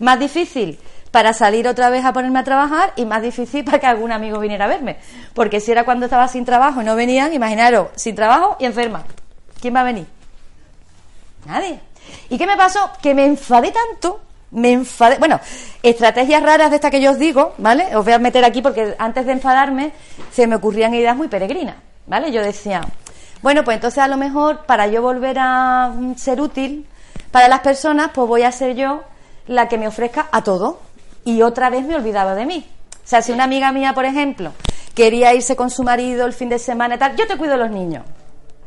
Más 0.00 0.18
difícil 0.18 0.78
para 1.10 1.32
salir 1.32 1.66
otra 1.66 1.90
vez 1.90 2.04
a 2.04 2.12
ponerme 2.12 2.38
a 2.38 2.44
trabajar 2.44 2.92
y 2.96 3.04
más 3.04 3.22
difícil 3.22 3.64
para 3.66 3.78
que 3.78 3.86
algún 3.86 4.12
amigo 4.12 4.38
viniera 4.38 4.64
a 4.64 4.68
verme. 4.68 4.96
Porque 5.34 5.60
si 5.60 5.72
era 5.72 5.84
cuando 5.84 6.06
estaba 6.06 6.28
sin 6.28 6.44
trabajo 6.44 6.82
y 6.82 6.84
no 6.84 6.96
venían, 6.96 7.32
imaginaros, 7.32 7.88
sin 7.96 8.14
trabajo 8.14 8.56
y 8.58 8.64
enferma. 8.64 9.04
¿Quién 9.60 9.74
va 9.74 9.80
a 9.80 9.84
venir? 9.84 10.06
Nadie. 11.46 11.80
¿Y 12.28 12.38
qué 12.38 12.46
me 12.46 12.56
pasó? 12.56 12.90
Que 13.02 13.14
me 13.14 13.24
enfadé 13.24 13.72
tanto, 13.72 14.20
me 14.50 14.72
enfadé. 14.72 15.18
Bueno, 15.18 15.40
estrategias 15.82 16.42
raras 16.42 16.70
de 16.70 16.76
estas 16.76 16.90
que 16.90 17.00
yo 17.00 17.12
os 17.12 17.18
digo, 17.18 17.54
¿vale? 17.58 17.94
Os 17.96 18.04
voy 18.04 18.14
a 18.14 18.18
meter 18.18 18.44
aquí 18.44 18.62
porque 18.62 18.94
antes 18.98 19.26
de 19.26 19.32
enfadarme 19.32 19.92
se 20.32 20.46
me 20.46 20.56
ocurrían 20.56 20.94
ideas 20.94 21.16
muy 21.16 21.28
peregrinas, 21.28 21.76
¿vale? 22.06 22.32
Yo 22.32 22.42
decía, 22.42 22.82
bueno, 23.42 23.64
pues 23.64 23.76
entonces 23.76 23.98
a 23.98 24.08
lo 24.08 24.16
mejor 24.16 24.64
para 24.66 24.86
yo 24.86 25.02
volver 25.02 25.38
a 25.38 25.92
mm, 25.94 26.14
ser 26.16 26.40
útil 26.40 26.86
para 27.30 27.48
las 27.48 27.60
personas, 27.60 28.10
pues 28.14 28.26
voy 28.26 28.42
a 28.42 28.52
ser 28.52 28.74
yo 28.74 29.02
la 29.46 29.68
que 29.68 29.78
me 29.78 29.88
ofrezca 29.88 30.28
a 30.32 30.42
todo. 30.42 30.80
Y 31.24 31.42
otra 31.42 31.70
vez 31.70 31.84
me 31.84 31.96
olvidaba 31.96 32.34
de 32.34 32.46
mí. 32.46 32.68
O 33.04 33.08
sea, 33.10 33.22
si 33.22 33.32
una 33.32 33.44
amiga 33.44 33.72
mía, 33.72 33.92
por 33.92 34.04
ejemplo, 34.04 34.52
quería 34.94 35.34
irse 35.34 35.56
con 35.56 35.70
su 35.70 35.82
marido 35.82 36.26
el 36.26 36.32
fin 36.32 36.48
de 36.48 36.58
semana 36.58 36.94
y 36.94 36.98
tal, 36.98 37.16
yo 37.16 37.26
te 37.26 37.36
cuido 37.36 37.56
los 37.56 37.70
niños. 37.70 38.04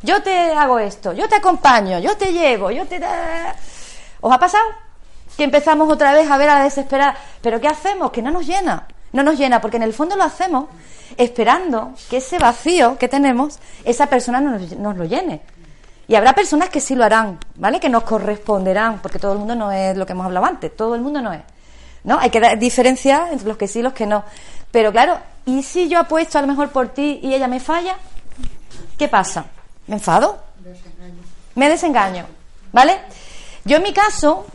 Yo 0.01 0.21
te 0.21 0.51
hago 0.51 0.79
esto, 0.79 1.13
yo 1.13 1.29
te 1.29 1.35
acompaño, 1.35 1.99
yo 1.99 2.17
te 2.17 2.33
llevo, 2.33 2.71
yo 2.71 2.85
te... 2.85 2.99
¿Os 4.19 4.33
ha 4.33 4.39
pasado? 4.39 4.65
Que 5.37 5.45
empezamos 5.45 5.89
otra 5.89 6.13
vez 6.13 6.29
a 6.29 6.37
ver 6.37 6.49
a 6.49 6.59
la 6.59 6.63
desesperada. 6.65 7.15
¿Pero 7.41 7.61
qué 7.61 7.67
hacemos? 7.67 8.11
Que 8.11 8.21
no 8.21 8.31
nos 8.31 8.45
llena. 8.45 8.87
No 9.13 9.23
nos 9.23 9.37
llena, 9.37 9.61
porque 9.61 9.77
en 9.77 9.83
el 9.83 9.93
fondo 9.93 10.15
lo 10.15 10.23
hacemos 10.23 10.65
esperando 11.17 11.93
que 12.09 12.17
ese 12.17 12.39
vacío 12.39 12.97
que 12.97 13.07
tenemos, 13.07 13.59
esa 13.85 14.07
persona 14.07 14.41
nos 14.41 14.97
lo 14.97 15.05
llene. 15.05 15.41
Y 16.07 16.15
habrá 16.15 16.33
personas 16.33 16.69
que 16.69 16.81
sí 16.81 16.95
lo 16.95 17.05
harán, 17.05 17.39
¿vale? 17.55 17.79
Que 17.79 17.89
nos 17.89 18.03
corresponderán, 18.03 18.99
porque 18.99 19.19
todo 19.19 19.33
el 19.33 19.39
mundo 19.39 19.55
no 19.55 19.71
es 19.71 19.95
lo 19.95 20.05
que 20.05 20.11
hemos 20.11 20.25
hablado 20.25 20.45
antes, 20.45 20.75
todo 20.75 20.95
el 20.95 21.01
mundo 21.01 21.21
no 21.21 21.31
es. 21.31 21.41
¿No? 22.03 22.19
Hay 22.19 22.29
que 22.29 22.39
dar 22.39 22.59
diferencia 22.59 23.29
entre 23.31 23.47
los 23.47 23.57
que 23.57 23.67
sí 23.67 23.79
y 23.79 23.81
los 23.81 23.93
que 23.93 24.05
no. 24.05 24.23
Pero 24.71 24.91
claro, 24.91 25.17
¿y 25.45 25.63
si 25.63 25.87
yo 25.87 25.99
apuesto 25.99 26.37
a 26.37 26.41
lo 26.41 26.47
mejor 26.47 26.69
por 26.69 26.89
ti 26.89 27.19
y 27.21 27.33
ella 27.33 27.47
me 27.47 27.59
falla? 27.59 27.95
¿Qué 28.97 29.07
pasa? 29.07 29.45
¿Me 29.87 29.95
enfado? 29.95 30.39
Me 31.55 31.69
desengaño. 31.69 32.25
¿Vale? 32.71 32.99
Yo 33.65 33.77
en 33.77 33.83
mi 33.83 33.93
caso, 33.93 34.45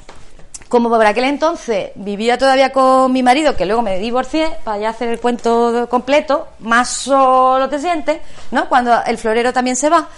como 0.69 0.89
por 0.89 1.07
aquel 1.07 1.25
entonces 1.25 1.93
vivía 1.95 2.37
todavía 2.37 2.73
con 2.73 3.13
mi 3.13 3.23
marido, 3.23 3.57
que 3.57 3.65
luego 3.65 3.81
me 3.81 3.99
divorcié, 3.99 4.51
para 4.65 4.79
ya 4.79 4.89
hacer 4.91 5.09
el 5.09 5.21
cuento 5.21 5.89
completo, 5.89 6.49
más 6.59 6.89
solo 6.89 7.69
te 7.69 7.79
sientes, 7.79 8.21
¿no? 8.51 8.69
Cuando 8.69 9.03
el 9.05 9.17
florero 9.17 9.53
también 9.53 9.77
se 9.77 9.89
va, 9.89 10.09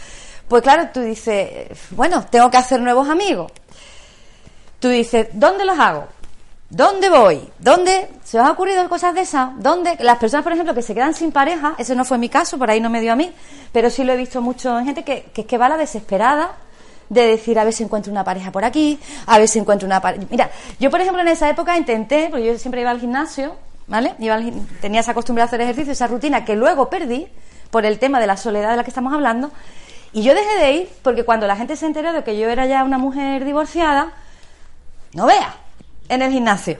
pues 0.48 0.62
claro, 0.62 0.88
tú 0.92 1.00
dices, 1.00 1.78
bueno, 1.90 2.26
tengo 2.28 2.50
que 2.50 2.56
hacer 2.56 2.80
nuevos 2.80 3.08
amigos. 3.08 3.52
Tú 4.80 4.88
dices, 4.88 5.28
¿dónde 5.32 5.64
los 5.64 5.78
hago? 5.78 6.08
¿Dónde 6.70 7.10
voy? 7.10 7.50
¿Dónde? 7.58 8.08
¿Se 8.22 8.38
os 8.38 8.46
ha 8.46 8.52
ocurrido 8.52 8.88
cosas 8.88 9.12
de 9.12 9.22
esas? 9.22 9.50
¿Dónde? 9.56 9.96
Las 9.98 10.18
personas, 10.18 10.44
por 10.44 10.52
ejemplo, 10.52 10.72
que 10.72 10.82
se 10.82 10.94
quedan 10.94 11.14
sin 11.14 11.32
pareja, 11.32 11.74
ese 11.78 11.96
no 11.96 12.04
fue 12.04 12.16
mi 12.16 12.28
caso, 12.28 12.58
por 12.58 12.70
ahí 12.70 12.80
no 12.80 12.88
me 12.88 13.00
dio 13.00 13.12
a 13.12 13.16
mí, 13.16 13.32
pero 13.72 13.90
sí 13.90 14.04
lo 14.04 14.12
he 14.12 14.16
visto 14.16 14.40
mucho 14.40 14.78
en 14.78 14.84
gente 14.86 15.02
que, 15.02 15.24
que 15.34 15.40
es 15.40 15.46
que 15.48 15.58
va 15.58 15.66
a 15.66 15.70
la 15.70 15.76
desesperada 15.76 16.52
de 17.08 17.26
decir 17.26 17.58
a 17.58 17.64
ver 17.64 17.72
si 17.72 17.82
encuentro 17.82 18.12
una 18.12 18.22
pareja 18.22 18.52
por 18.52 18.64
aquí, 18.64 19.00
a 19.26 19.36
ver 19.40 19.48
si 19.48 19.58
encuentro 19.58 19.84
una 19.84 20.00
pareja. 20.00 20.24
Mira, 20.30 20.48
yo 20.78 20.92
por 20.92 21.00
ejemplo 21.00 21.20
en 21.20 21.26
esa 21.26 21.50
época 21.50 21.76
intenté, 21.76 22.28
porque 22.30 22.46
yo 22.46 22.56
siempre 22.56 22.82
iba 22.82 22.90
al 22.90 23.00
gimnasio, 23.00 23.56
¿vale? 23.88 24.14
Iba 24.20 24.36
al 24.36 24.52
tenía 24.80 25.00
esa 25.00 25.12
costumbre 25.12 25.42
de 25.42 25.46
hacer 25.46 25.60
ejercicio, 25.60 25.92
esa 25.92 26.06
rutina 26.06 26.44
que 26.44 26.54
luego 26.54 26.88
perdí 26.88 27.26
por 27.72 27.84
el 27.84 27.98
tema 27.98 28.20
de 28.20 28.28
la 28.28 28.36
soledad 28.36 28.70
de 28.70 28.76
la 28.76 28.84
que 28.84 28.90
estamos 28.90 29.12
hablando, 29.12 29.50
y 30.12 30.22
yo 30.22 30.34
dejé 30.34 30.56
de 30.60 30.72
ir 30.72 30.90
porque 31.02 31.24
cuando 31.24 31.48
la 31.48 31.56
gente 31.56 31.74
se 31.74 31.86
enteró 31.86 32.12
de 32.12 32.22
que 32.22 32.38
yo 32.38 32.48
era 32.48 32.66
ya 32.66 32.84
una 32.84 32.98
mujer 32.98 33.44
divorciada, 33.44 34.12
no 35.14 35.26
vea, 35.26 35.56
en 36.10 36.22
el 36.22 36.30
gimnasio. 36.30 36.78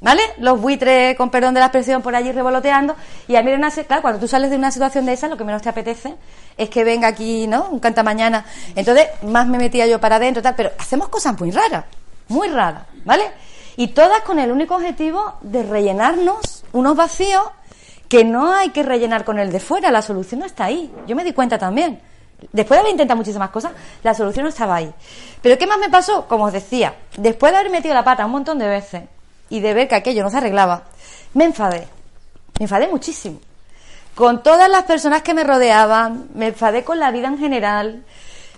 ¿Vale? 0.00 0.22
Los 0.38 0.58
buitres, 0.58 1.14
con 1.16 1.28
perdón 1.28 1.52
de 1.52 1.60
la 1.60 1.66
expresión, 1.66 2.00
por 2.00 2.16
allí 2.16 2.32
revoloteando. 2.32 2.96
Y 3.28 3.36
a 3.36 3.42
mí, 3.42 3.50
claro, 3.86 4.00
cuando 4.00 4.18
tú 4.18 4.26
sales 4.26 4.48
de 4.48 4.56
una 4.56 4.70
situación 4.70 5.04
de 5.04 5.12
esa, 5.12 5.28
lo 5.28 5.36
que 5.36 5.44
menos 5.44 5.60
te 5.60 5.68
apetece 5.68 6.14
es 6.56 6.70
que 6.70 6.84
venga 6.84 7.08
aquí, 7.08 7.46
¿no? 7.46 7.68
Un 7.68 7.80
canta 7.80 8.02
mañana. 8.02 8.46
Entonces, 8.74 9.08
más 9.24 9.46
me 9.46 9.58
metía 9.58 9.86
yo 9.86 10.00
para 10.00 10.16
adentro, 10.16 10.42
tal. 10.42 10.54
Pero 10.54 10.70
hacemos 10.78 11.08
cosas 11.08 11.38
muy 11.38 11.50
raras, 11.50 11.84
muy 12.28 12.48
raras, 12.48 12.84
¿vale? 13.04 13.24
Y 13.76 13.88
todas 13.88 14.22
con 14.22 14.38
el 14.38 14.50
único 14.50 14.74
objetivo 14.74 15.34
de 15.42 15.64
rellenarnos 15.64 16.64
unos 16.72 16.96
vacíos 16.96 17.42
que 18.08 18.24
no 18.24 18.54
hay 18.54 18.70
que 18.70 18.82
rellenar 18.82 19.24
con 19.24 19.38
el 19.38 19.52
de 19.52 19.60
fuera. 19.60 19.90
La 19.90 20.00
solución 20.00 20.40
no 20.40 20.46
está 20.46 20.64
ahí. 20.64 20.90
Yo 21.06 21.14
me 21.14 21.24
di 21.24 21.34
cuenta 21.34 21.58
también. 21.58 22.00
Después 22.52 22.76
de 22.76 22.80
haber 22.80 22.92
intentado 22.92 23.16
muchísimas 23.16 23.50
cosas, 23.50 23.72
la 24.02 24.14
solución 24.14 24.44
no 24.44 24.48
estaba 24.48 24.76
ahí. 24.76 24.92
Pero 25.42 25.58
¿qué 25.58 25.66
más 25.66 25.78
me 25.78 25.88
pasó? 25.88 26.26
Como 26.26 26.44
os 26.44 26.52
decía, 26.52 26.94
después 27.16 27.52
de 27.52 27.58
haber 27.58 27.70
metido 27.70 27.94
la 27.94 28.04
pata 28.04 28.26
un 28.26 28.32
montón 28.32 28.58
de 28.58 28.68
veces 28.68 29.02
y 29.48 29.60
de 29.60 29.74
ver 29.74 29.88
que 29.88 29.94
aquello 29.96 30.22
no 30.22 30.30
se 30.30 30.38
arreglaba, 30.38 30.84
me 31.34 31.44
enfadé. 31.44 31.88
Me 32.58 32.64
enfadé 32.64 32.88
muchísimo. 32.88 33.40
Con 34.14 34.42
todas 34.42 34.68
las 34.68 34.84
personas 34.84 35.22
que 35.22 35.34
me 35.34 35.44
rodeaban, 35.44 36.28
me 36.34 36.48
enfadé 36.48 36.84
con 36.84 36.98
la 36.98 37.10
vida 37.10 37.28
en 37.28 37.38
general. 37.38 38.04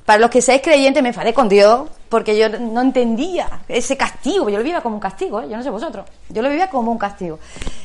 Para 0.05 0.19
los 0.19 0.31
que 0.31 0.43
seáis 0.43 0.63
creyentes, 0.63 1.03
me 1.03 1.11
enfadé 1.11 1.33
con 1.33 1.49
Dios, 1.49 1.89
porque 2.09 2.37
yo 2.37 2.49
no 2.49 2.81
entendía 2.81 3.61
ese 3.69 3.97
castigo. 3.97 4.49
Yo 4.49 4.59
lo 4.59 4.65
vivía 4.65 4.81
como 4.81 4.97
un 4.97 5.01
castigo, 5.01 5.41
¿eh? 5.41 5.49
yo 5.49 5.57
no 5.57 5.63
sé 5.63 5.71
vosotros. 5.71 6.07
Yo 6.29 6.43
lo 6.43 6.49
vivía 6.49 6.69
como 6.69 6.91
un 6.91 6.99
castigo. 6.99 7.39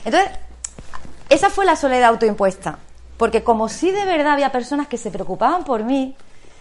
Entonces, 0.03 0.31
esa 1.29 1.49
fue 1.49 1.65
la 1.65 1.75
soledad 1.75 2.09
autoimpuesta. 2.09 2.79
Porque 3.17 3.43
como 3.43 3.67
si 3.67 3.91
de 3.91 4.05
verdad 4.05 4.33
había 4.33 4.51
personas 4.51 4.87
que 4.87 4.97
se 4.97 5.11
preocupaban 5.11 5.63
por 5.63 5.83
mí, 5.83 6.15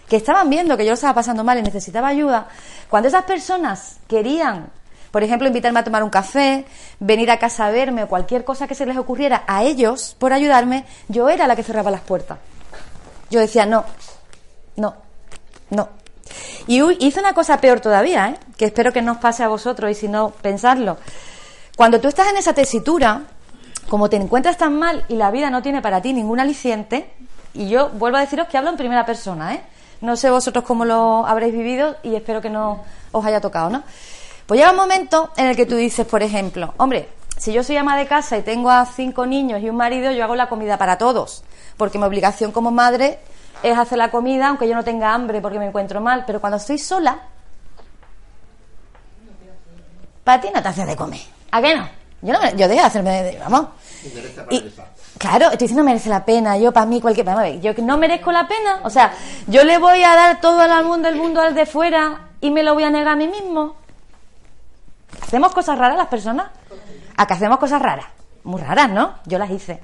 que 0.09 0.15
estaban 0.15 0.49
viendo 0.49 0.75
que 0.77 0.85
yo 0.85 0.91
lo 0.91 0.95
estaba 0.95 1.13
pasando 1.13 1.43
mal 1.43 1.57
y 1.59 1.61
necesitaba 1.61 2.07
ayuda, 2.07 2.47
cuando 2.89 3.09
esas 3.09 3.23
personas 3.23 3.97
querían, 4.07 4.69
por 5.11 5.23
ejemplo, 5.23 5.47
invitarme 5.47 5.79
a 5.79 5.83
tomar 5.83 6.03
un 6.03 6.09
café, 6.09 6.65
venir 6.99 7.29
a 7.29 7.37
casa 7.37 7.67
a 7.67 7.71
verme 7.71 8.03
o 8.03 8.07
cualquier 8.07 8.43
cosa 8.43 8.67
que 8.67 8.75
se 8.75 8.85
les 8.85 8.97
ocurriera 8.97 9.43
a 9.47 9.63
ellos 9.63 10.15
por 10.17 10.33
ayudarme, 10.33 10.85
yo 11.07 11.29
era 11.29 11.47
la 11.47 11.55
que 11.55 11.63
cerraba 11.63 11.91
las 11.91 12.01
puertas. 12.01 12.39
Yo 13.29 13.39
decía, 13.39 13.65
no, 13.65 13.85
no, 14.77 14.95
no. 15.69 15.89
Y 16.67 16.81
hice 17.05 17.19
una 17.19 17.33
cosa 17.33 17.59
peor 17.61 17.79
todavía, 17.79 18.29
¿eh? 18.29 18.37
que 18.57 18.65
espero 18.65 18.91
que 18.91 19.01
no 19.01 19.13
os 19.13 19.17
pase 19.17 19.43
a 19.43 19.47
vosotros 19.47 19.91
y 19.91 19.95
si 19.95 20.07
no, 20.07 20.31
pensarlo. 20.31 20.97
Cuando 21.75 22.01
tú 22.01 22.07
estás 22.07 22.29
en 22.29 22.37
esa 22.37 22.53
tesitura, 22.53 23.23
como 23.89 24.09
te 24.09 24.17
encuentras 24.17 24.57
tan 24.57 24.77
mal 24.77 25.05
y 25.07 25.15
la 25.15 25.31
vida 25.31 25.49
no 25.49 25.61
tiene 25.61 25.81
para 25.81 26.01
ti 26.01 26.13
ningún 26.13 26.39
aliciente, 26.39 27.11
y 27.53 27.69
yo 27.69 27.89
vuelvo 27.89 28.17
a 28.17 28.21
deciros 28.21 28.47
que 28.47 28.57
hablo 28.57 28.69
en 28.69 28.77
primera 28.77 29.05
persona, 29.05 29.53
¿eh? 29.55 29.61
No 30.01 30.15
sé 30.15 30.29
vosotros 30.29 30.63
cómo 30.63 30.85
lo 30.85 31.25
habréis 31.25 31.53
vivido 31.53 31.95
y 32.03 32.15
espero 32.15 32.39
que 32.39 32.51
no 32.51 32.83
os 33.11 33.25
haya 33.25 33.41
tocado, 33.41 33.69
¿no? 33.69 33.83
Pues 34.45 34.59
llega 34.59 34.71
un 34.71 34.77
momento 34.77 35.31
en 35.37 35.47
el 35.47 35.55
que 35.55 35.65
tú 35.65 35.75
dices, 35.75 36.05
por 36.05 36.21
ejemplo, 36.21 36.73
hombre, 36.77 37.09
si 37.35 37.51
yo 37.51 37.63
soy 37.63 37.77
ama 37.77 37.97
de 37.97 38.07
casa 38.07 38.37
y 38.37 38.43
tengo 38.43 38.69
a 38.69 38.85
cinco 38.85 39.25
niños 39.25 39.61
y 39.61 39.69
un 39.69 39.75
marido, 39.75 40.11
yo 40.11 40.23
hago 40.23 40.35
la 40.35 40.49
comida 40.49 40.77
para 40.77 40.97
todos, 40.97 41.43
porque 41.77 41.97
mi 41.97 42.05
obligación 42.05 42.51
como 42.51 42.71
madre 42.71 43.19
es 43.63 43.77
hacer 43.77 43.97
la 43.97 44.11
comida, 44.11 44.49
aunque 44.49 44.67
yo 44.67 44.75
no 44.75 44.83
tenga 44.83 45.13
hambre 45.13 45.41
porque 45.41 45.59
me 45.59 45.67
encuentro 45.67 45.99
mal, 45.99 46.23
pero 46.27 46.39
cuando 46.39 46.57
estoy 46.57 46.77
sola, 46.77 47.19
para 50.23 50.41
ti 50.41 50.49
no 50.53 50.61
te 50.61 50.67
hace 50.67 50.85
de 50.85 50.95
comer. 50.95 51.21
¿A 51.51 51.61
qué 51.61 51.75
no? 51.75 51.89
Yo, 52.21 52.33
no 52.33 52.41
me- 52.41 52.51
yo 52.51 52.67
dejo 52.67 52.81
de 52.81 52.87
hacerme 52.87 53.37
vamos. 53.39 53.67
Y, 54.49 54.73
claro, 55.17 55.45
estoy 55.45 55.59
diciendo 55.67 55.83
merece 55.83 56.09
la 56.09 56.23
pena. 56.25 56.57
Yo, 56.57 56.71
para 56.71 56.85
mí, 56.85 56.99
cualquier. 57.01 57.25
Vamos 57.25 57.41
a 57.41 57.43
ver, 57.43 57.59
yo 57.61 57.75
que 57.75 57.81
no 57.81 57.97
merezco 57.97 58.31
la 58.31 58.47
pena. 58.47 58.79
O 58.83 58.89
sea, 58.89 59.13
yo 59.47 59.63
le 59.63 59.77
voy 59.77 60.03
a 60.03 60.15
dar 60.15 60.41
todo 60.41 60.61
al 60.61 60.85
mundo, 60.85 61.07
el 61.07 61.15
mundo 61.15 61.41
al 61.41 61.53
de 61.55 61.65
fuera, 61.65 62.29
y 62.41 62.51
me 62.51 62.63
lo 62.63 62.73
voy 62.73 62.83
a 62.83 62.89
negar 62.89 63.09
a 63.13 63.15
mí 63.15 63.27
mismo. 63.27 63.75
¿Hacemos 65.21 65.53
cosas 65.53 65.77
raras 65.77 65.97
las 65.97 66.07
personas? 66.07 66.47
¿A 67.17 67.25
que 67.27 67.33
hacemos 67.33 67.57
cosas 67.57 67.81
raras? 67.81 68.05
Muy 68.43 68.61
raras, 68.61 68.89
¿no? 68.89 69.15
Yo 69.25 69.37
las 69.39 69.49
hice. 69.49 69.81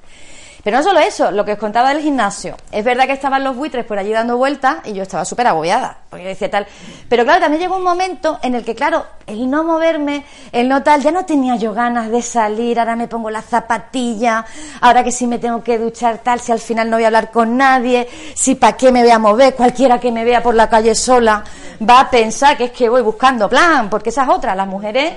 Pero 0.64 0.78
no 0.78 0.82
solo 0.82 0.98
eso, 0.98 1.30
lo 1.30 1.44
que 1.44 1.52
os 1.52 1.58
contaba 1.58 1.90
del 1.90 2.02
gimnasio. 2.02 2.56
Es 2.72 2.84
verdad 2.84 3.04
que 3.04 3.12
estaban 3.12 3.44
los 3.44 3.54
buitres 3.54 3.84
por 3.84 3.98
allí 3.98 4.12
dando 4.12 4.36
vueltas 4.36 4.78
y 4.84 4.94
yo 4.94 5.02
estaba 5.02 5.24
súper 5.24 5.46
agobiada, 5.46 5.98
porque 6.10 6.24
decía 6.24 6.50
tal. 6.50 6.66
Pero 7.08 7.24
claro, 7.24 7.40
también 7.40 7.62
llegó 7.62 7.76
un 7.76 7.82
momento 7.82 8.38
en 8.42 8.54
el 8.54 8.64
que, 8.64 8.74
claro, 8.74 9.04
el 9.26 9.48
no 9.50 9.62
moverme, 9.62 10.24
el 10.52 10.68
no 10.68 10.82
tal, 10.82 11.02
ya 11.02 11.12
no 11.12 11.24
tenía 11.24 11.56
yo 11.56 11.74
ganas 11.74 12.10
de 12.10 12.22
salir, 12.22 12.80
ahora 12.80 12.96
me 12.96 13.06
pongo 13.06 13.30
la 13.30 13.42
zapatilla, 13.42 14.44
ahora 14.80 15.04
que 15.04 15.12
si 15.12 15.26
me 15.26 15.38
tengo 15.38 15.62
que 15.62 15.78
duchar 15.78 16.18
tal, 16.18 16.40
si 16.40 16.50
al 16.50 16.60
final 16.60 16.88
no 16.88 16.96
voy 16.96 17.04
a 17.04 17.08
hablar 17.08 17.30
con 17.30 17.56
nadie, 17.56 18.08
si 18.34 18.54
para 18.54 18.76
qué 18.76 18.90
me 18.90 19.02
voy 19.02 19.10
a 19.10 19.18
mover, 19.18 19.54
cualquiera 19.54 20.00
que 20.00 20.10
me 20.10 20.24
vea 20.24 20.42
por 20.42 20.54
la 20.54 20.68
calle 20.68 20.94
sola 20.94 21.44
va 21.88 22.00
a 22.00 22.10
pensar 22.10 22.56
que 22.56 22.64
es 22.64 22.72
que 22.72 22.88
voy 22.88 23.02
buscando 23.02 23.48
plan, 23.48 23.90
porque 23.90 24.08
esa 24.08 24.22
es 24.22 24.28
otra, 24.30 24.54
las 24.54 24.66
mujeres 24.66 25.12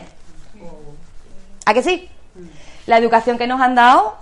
¿A 1.68 1.74
que 1.74 1.84
sí? 1.84 2.10
La 2.86 2.98
educación 2.98 3.38
que 3.38 3.46
nos 3.46 3.60
han 3.60 3.76
dado, 3.76 4.16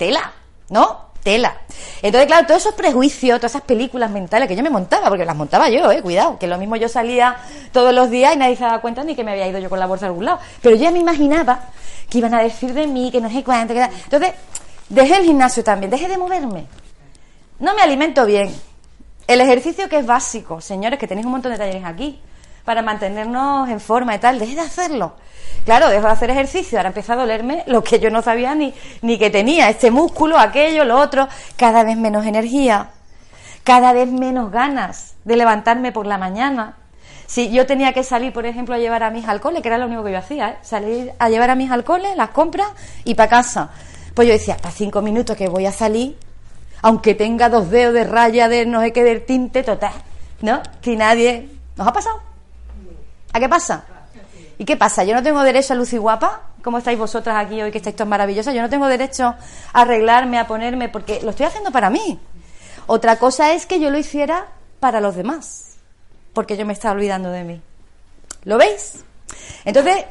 tela, 0.00 0.32
¿no? 0.70 1.10
Tela. 1.22 1.58
Entonces, 2.00 2.26
claro, 2.26 2.46
todos 2.46 2.62
esos 2.62 2.74
prejuicios, 2.74 3.38
todas 3.38 3.52
esas 3.52 3.60
películas 3.60 4.10
mentales 4.10 4.48
que 4.48 4.56
yo 4.56 4.62
me 4.62 4.70
montaba, 4.70 5.10
porque 5.10 5.26
las 5.26 5.36
montaba 5.36 5.68
yo, 5.68 5.92
eh, 5.92 6.00
cuidado, 6.00 6.38
que 6.38 6.46
lo 6.46 6.56
mismo 6.56 6.76
yo 6.76 6.88
salía 6.88 7.36
todos 7.70 7.94
los 7.94 8.08
días 8.08 8.34
y 8.34 8.38
nadie 8.38 8.56
se 8.56 8.64
daba 8.64 8.80
cuenta 8.80 9.04
ni 9.04 9.14
que 9.14 9.22
me 9.22 9.32
había 9.32 9.46
ido 9.46 9.58
yo 9.58 9.68
con 9.68 9.78
la 9.78 9.84
bolsa 9.84 10.06
a 10.06 10.08
algún 10.08 10.24
lado. 10.24 10.38
Pero 10.62 10.74
yo 10.74 10.84
ya 10.84 10.90
me 10.90 11.00
imaginaba 11.00 11.68
que 12.08 12.16
iban 12.16 12.32
a 12.32 12.42
decir 12.42 12.72
de 12.72 12.86
mí, 12.86 13.10
que 13.12 13.20
no 13.20 13.30
sé 13.30 13.44
cuánto, 13.44 13.74
que... 13.74 13.82
Entonces, 13.82 14.32
dejé 14.88 15.18
el 15.18 15.24
gimnasio 15.24 15.62
también, 15.62 15.90
dejé 15.90 16.08
de 16.08 16.16
moverme. 16.16 16.64
No 17.58 17.74
me 17.74 17.82
alimento 17.82 18.24
bien. 18.24 18.54
El 19.26 19.42
ejercicio 19.42 19.86
que 19.90 19.98
es 19.98 20.06
básico, 20.06 20.62
señores, 20.62 20.98
que 20.98 21.06
tenéis 21.06 21.26
un 21.26 21.32
montón 21.32 21.52
de 21.52 21.58
talleres 21.58 21.84
aquí, 21.84 22.18
para 22.64 22.82
mantenernos 22.82 23.68
en 23.68 23.80
forma 23.80 24.14
y 24.14 24.18
tal, 24.18 24.38
dejé 24.38 24.54
de 24.54 24.60
hacerlo. 24.60 25.14
Claro, 25.64 25.88
dejo 25.88 26.06
de 26.06 26.12
hacer 26.12 26.30
ejercicio, 26.30 26.78
ahora 26.78 26.88
empieza 26.88 27.12
a 27.12 27.16
dolerme 27.16 27.64
lo 27.66 27.84
que 27.84 28.00
yo 28.00 28.10
no 28.10 28.22
sabía 28.22 28.54
ni, 28.54 28.74
ni 29.02 29.18
que 29.18 29.30
tenía, 29.30 29.68
este 29.68 29.90
músculo, 29.90 30.38
aquello, 30.38 30.84
lo 30.84 30.98
otro, 30.98 31.28
cada 31.56 31.84
vez 31.84 31.96
menos 31.96 32.24
energía, 32.24 32.90
cada 33.62 33.92
vez 33.92 34.08
menos 34.08 34.50
ganas 34.50 35.14
de 35.24 35.36
levantarme 35.36 35.92
por 35.92 36.06
la 36.06 36.18
mañana. 36.18 36.76
Si 37.26 37.50
yo 37.50 37.66
tenía 37.66 37.92
que 37.92 38.02
salir, 38.02 38.32
por 38.32 38.46
ejemplo, 38.46 38.74
a 38.74 38.78
llevar 38.78 39.02
a 39.02 39.10
mis 39.10 39.28
al 39.28 39.40
cole, 39.40 39.62
que 39.62 39.68
era 39.68 39.78
lo 39.78 39.86
único 39.86 40.02
que 40.02 40.12
yo 40.12 40.18
hacía, 40.18 40.48
¿eh? 40.48 40.58
salir 40.62 41.12
a 41.18 41.28
llevar 41.28 41.50
a 41.50 41.54
mis 41.54 41.70
al 41.70 41.84
cole, 41.84 42.16
las 42.16 42.30
compras 42.30 42.68
y 43.04 43.14
para 43.14 43.28
casa. 43.28 43.70
Pues 44.14 44.26
yo 44.26 44.32
decía, 44.32 44.56
para 44.56 44.72
cinco 44.72 45.02
minutos 45.02 45.36
que 45.36 45.48
voy 45.48 45.66
a 45.66 45.72
salir, 45.72 46.16
aunque 46.82 47.14
tenga 47.14 47.48
dos 47.48 47.70
dedos 47.70 47.94
de 47.94 48.04
raya 48.04 48.48
de 48.48 48.66
no 48.66 48.80
sé 48.80 48.92
qué 48.92 49.04
del 49.04 49.24
tinte 49.24 49.62
total, 49.62 49.92
¿no? 50.40 50.62
Si 50.80 50.96
nadie... 50.96 51.48
¿Nos 51.76 51.86
ha 51.86 51.92
pasado? 51.92 52.29
¿A 53.32 53.40
qué 53.40 53.48
pasa? 53.48 53.84
¿Y 54.58 54.64
qué 54.64 54.76
pasa? 54.76 55.04
¿Yo 55.04 55.14
no 55.14 55.22
tengo 55.22 55.42
derecho 55.42 55.72
a 55.72 55.76
lucir 55.76 56.00
guapa? 56.00 56.42
¿Cómo 56.62 56.78
estáis 56.78 56.98
vosotras 56.98 57.36
aquí 57.36 57.62
hoy 57.62 57.70
que 57.70 57.78
estáis 57.78 57.96
todas 57.96 58.08
maravillosas? 58.08 58.54
Yo 58.54 58.60
no 58.60 58.68
tengo 58.68 58.86
derecho 58.86 59.24
a 59.24 59.36
arreglarme, 59.72 60.38
a 60.38 60.46
ponerme, 60.46 60.88
porque 60.88 61.20
lo 61.22 61.30
estoy 61.30 61.46
haciendo 61.46 61.70
para 61.70 61.88
mí. 61.88 62.20
Otra 62.86 63.16
cosa 63.16 63.52
es 63.52 63.66
que 63.66 63.80
yo 63.80 63.90
lo 63.90 63.98
hiciera 63.98 64.48
para 64.80 65.00
los 65.00 65.14
demás, 65.14 65.76
porque 66.34 66.56
yo 66.56 66.66
me 66.66 66.72
estaba 66.72 66.94
olvidando 66.94 67.30
de 67.30 67.44
mí. 67.44 67.62
¿Lo 68.44 68.58
veis? 68.58 69.04
Entonces, 69.64 70.04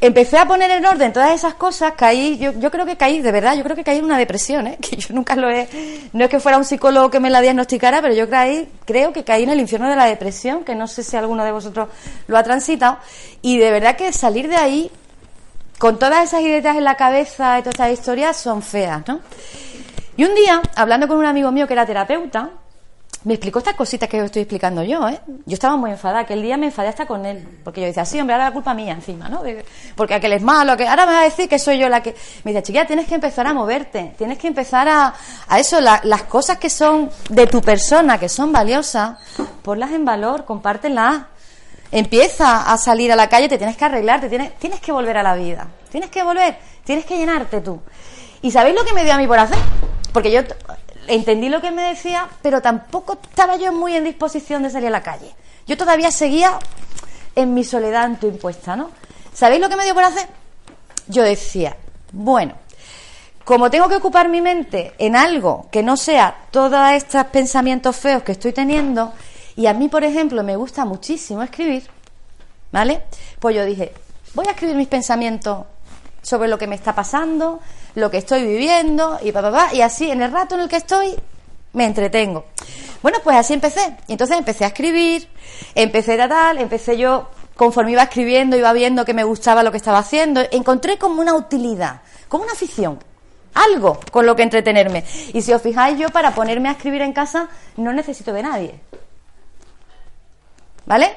empecé 0.00 0.38
a 0.38 0.46
poner 0.46 0.70
en 0.70 0.84
orden 0.84 1.12
todas 1.12 1.32
esas 1.32 1.54
cosas, 1.54 1.92
caí, 1.96 2.38
yo, 2.38 2.52
yo 2.52 2.70
creo 2.70 2.84
que 2.84 2.96
caí, 2.96 3.20
de 3.20 3.32
verdad, 3.32 3.56
yo 3.56 3.62
creo 3.62 3.76
que 3.76 3.84
caí 3.84 3.98
en 3.98 4.04
una 4.04 4.18
depresión, 4.18 4.66
¿eh? 4.66 4.78
que 4.80 4.96
yo 4.96 5.14
nunca 5.14 5.36
lo 5.36 5.50
he, 5.50 5.68
no 6.12 6.24
es 6.24 6.30
que 6.30 6.40
fuera 6.40 6.58
un 6.58 6.64
psicólogo 6.64 7.10
que 7.10 7.20
me 7.20 7.30
la 7.30 7.40
diagnosticara, 7.40 8.02
pero 8.02 8.14
yo 8.14 8.28
caí, 8.28 8.68
creo 8.84 9.12
que 9.12 9.24
caí 9.24 9.44
en 9.44 9.50
el 9.50 9.60
infierno 9.60 9.88
de 9.88 9.96
la 9.96 10.04
depresión, 10.04 10.64
que 10.64 10.74
no 10.74 10.86
sé 10.86 11.02
si 11.02 11.16
alguno 11.16 11.44
de 11.44 11.52
vosotros 11.52 11.88
lo 12.26 12.36
ha 12.36 12.42
transitado, 12.42 12.98
y 13.42 13.58
de 13.58 13.70
verdad 13.70 13.96
que 13.96 14.12
salir 14.12 14.48
de 14.48 14.56
ahí, 14.56 14.90
con 15.78 15.98
todas 15.98 16.24
esas 16.24 16.40
ideas 16.40 16.76
en 16.76 16.84
la 16.84 16.94
cabeza 16.94 17.58
y 17.58 17.62
todas 17.62 17.74
estas 17.74 17.92
historias, 17.92 18.36
son 18.36 18.62
feas, 18.62 19.06
¿no? 19.06 19.20
Y 20.16 20.24
un 20.24 20.34
día, 20.34 20.62
hablando 20.74 21.06
con 21.06 21.18
un 21.18 21.26
amigo 21.26 21.52
mío 21.52 21.66
que 21.66 21.74
era 21.74 21.84
terapeuta, 21.84 22.50
me 23.26 23.34
explicó 23.34 23.58
estas 23.58 23.74
cositas 23.74 24.08
que 24.08 24.20
os 24.20 24.26
estoy 24.26 24.42
explicando 24.42 24.84
yo, 24.84 25.08
¿eh? 25.08 25.20
Yo 25.46 25.54
estaba 25.54 25.76
muy 25.76 25.90
enfadada, 25.90 26.20
aquel 26.20 26.42
día 26.42 26.56
me 26.56 26.66
enfadé 26.66 26.88
hasta 26.88 27.06
con 27.06 27.26
él, 27.26 27.46
porque 27.64 27.80
yo 27.80 27.88
decía, 27.88 28.04
sí, 28.04 28.20
hombre, 28.20 28.34
ahora 28.34 28.46
la 28.46 28.52
culpa 28.52 28.72
mía 28.72 28.92
encima, 28.92 29.28
¿no? 29.28 29.42
Porque 29.96 30.14
aquel 30.14 30.32
es 30.32 30.42
malo, 30.42 30.76
que 30.76 30.86
ahora 30.86 31.06
me 31.06 31.12
va 31.12 31.20
a 31.20 31.24
decir 31.24 31.48
que 31.48 31.58
soy 31.58 31.76
yo 31.78 31.88
la 31.88 32.02
que... 32.04 32.14
Me 32.44 32.52
dice, 32.52 32.62
chiquilla, 32.62 32.86
tienes 32.86 33.06
que 33.08 33.16
empezar 33.16 33.46
a 33.48 33.52
moverte, 33.52 34.14
tienes 34.16 34.38
que 34.38 34.46
empezar 34.46 34.88
a, 34.88 35.12
a 35.48 35.58
eso, 35.58 35.80
la- 35.80 36.00
las 36.04 36.22
cosas 36.22 36.58
que 36.58 36.70
son 36.70 37.10
de 37.28 37.48
tu 37.48 37.60
persona, 37.60 38.18
que 38.20 38.28
son 38.28 38.52
valiosas, 38.52 39.18
ponlas 39.62 39.90
en 39.90 40.04
valor, 40.04 40.44
compártelas. 40.44 41.22
Empieza 41.90 42.72
a 42.72 42.78
salir 42.78 43.10
a 43.12 43.16
la 43.16 43.28
calle, 43.28 43.48
te 43.48 43.58
tienes 43.58 43.76
que 43.76 43.84
arreglar, 43.84 44.20
te 44.20 44.28
tienes, 44.28 44.56
tienes 44.58 44.80
que 44.80 44.92
volver 44.92 45.16
a 45.18 45.22
la 45.22 45.34
vida, 45.34 45.66
tienes 45.90 46.10
que 46.10 46.22
volver, 46.22 46.58
tienes 46.84 47.04
que 47.04 47.16
llenarte 47.16 47.60
tú. 47.60 47.80
¿Y 48.42 48.50
sabéis 48.50 48.74
lo 48.76 48.84
que 48.84 48.92
me 48.92 49.02
dio 49.04 49.14
a 49.14 49.18
mí 49.18 49.26
por 49.26 49.38
hacer? 49.38 49.58
Porque 50.12 50.30
yo 50.32 50.40
entendí 51.08 51.48
lo 51.48 51.60
que 51.60 51.70
me 51.70 51.82
decía, 51.82 52.28
pero 52.42 52.60
tampoco 52.60 53.18
estaba 53.22 53.56
yo 53.56 53.72
muy 53.72 53.94
en 53.94 54.04
disposición 54.04 54.62
de 54.62 54.70
salir 54.70 54.88
a 54.88 54.92
la 54.92 55.02
calle. 55.02 55.34
Yo 55.66 55.76
todavía 55.76 56.10
seguía 56.10 56.58
en 57.34 57.54
mi 57.54 57.64
soledad 57.64 58.04
autoimpuesta, 58.04 58.76
¿no? 58.76 58.90
¿Sabéis 59.32 59.60
lo 59.60 59.68
que 59.68 59.76
me 59.76 59.84
dio 59.84 59.94
por 59.94 60.04
hacer? 60.04 60.28
Yo 61.08 61.22
decía, 61.22 61.76
bueno, 62.12 62.54
como 63.44 63.70
tengo 63.70 63.88
que 63.88 63.96
ocupar 63.96 64.28
mi 64.28 64.40
mente 64.40 64.94
en 64.98 65.14
algo 65.14 65.68
que 65.70 65.82
no 65.82 65.96
sea 65.96 66.36
todos 66.50 66.90
estos 66.92 67.24
pensamientos 67.26 67.94
feos 67.96 68.22
que 68.22 68.32
estoy 68.32 68.52
teniendo, 68.52 69.12
y 69.54 69.66
a 69.66 69.74
mí, 69.74 69.88
por 69.88 70.04
ejemplo, 70.04 70.42
me 70.42 70.56
gusta 70.56 70.84
muchísimo 70.84 71.42
escribir, 71.42 71.88
¿vale? 72.72 73.04
Pues 73.38 73.54
yo 73.54 73.64
dije, 73.64 73.92
voy 74.34 74.46
a 74.48 74.50
escribir 74.50 74.76
mis 74.76 74.88
pensamientos 74.88 75.64
sobre 76.22 76.48
lo 76.48 76.58
que 76.58 76.66
me 76.66 76.74
está 76.74 76.94
pasando, 76.94 77.60
lo 77.96 78.10
que 78.10 78.18
estoy 78.18 78.46
viviendo, 78.46 79.18
y 79.22 79.32
pa, 79.32 79.40
pa, 79.40 79.50
pa, 79.50 79.74
y 79.74 79.80
así, 79.80 80.10
en 80.10 80.20
el 80.22 80.30
rato 80.30 80.54
en 80.54 80.60
el 80.60 80.68
que 80.68 80.76
estoy, 80.76 81.14
me 81.72 81.86
entretengo. 81.86 82.44
Bueno, 83.02 83.18
pues 83.24 83.36
así 83.36 83.54
empecé. 83.54 83.96
Y 84.06 84.12
entonces 84.12 84.36
empecé 84.36 84.64
a 84.64 84.68
escribir, 84.68 85.26
empecé 85.74 86.20
a 86.20 86.28
tal, 86.28 86.58
empecé 86.58 86.98
yo, 86.98 87.30
conforme 87.56 87.92
iba 87.92 88.02
escribiendo, 88.02 88.54
iba 88.56 88.72
viendo 88.74 89.06
que 89.06 89.14
me 89.14 89.24
gustaba 89.24 89.62
lo 89.62 89.70
que 89.70 89.78
estaba 89.78 89.98
haciendo, 89.98 90.42
encontré 90.50 90.98
como 90.98 91.22
una 91.22 91.34
utilidad, 91.34 92.02
como 92.28 92.44
una 92.44 92.52
afición, 92.52 92.98
algo 93.54 93.98
con 94.10 94.26
lo 94.26 94.36
que 94.36 94.42
entretenerme. 94.42 95.02
Y 95.32 95.40
si 95.40 95.54
os 95.54 95.62
fijáis, 95.62 95.98
yo 95.98 96.10
para 96.10 96.34
ponerme 96.34 96.68
a 96.68 96.72
escribir 96.72 97.00
en 97.00 97.14
casa 97.14 97.48
no 97.78 97.94
necesito 97.94 98.34
de 98.34 98.42
nadie. 98.42 98.80
¿Vale? 100.84 101.16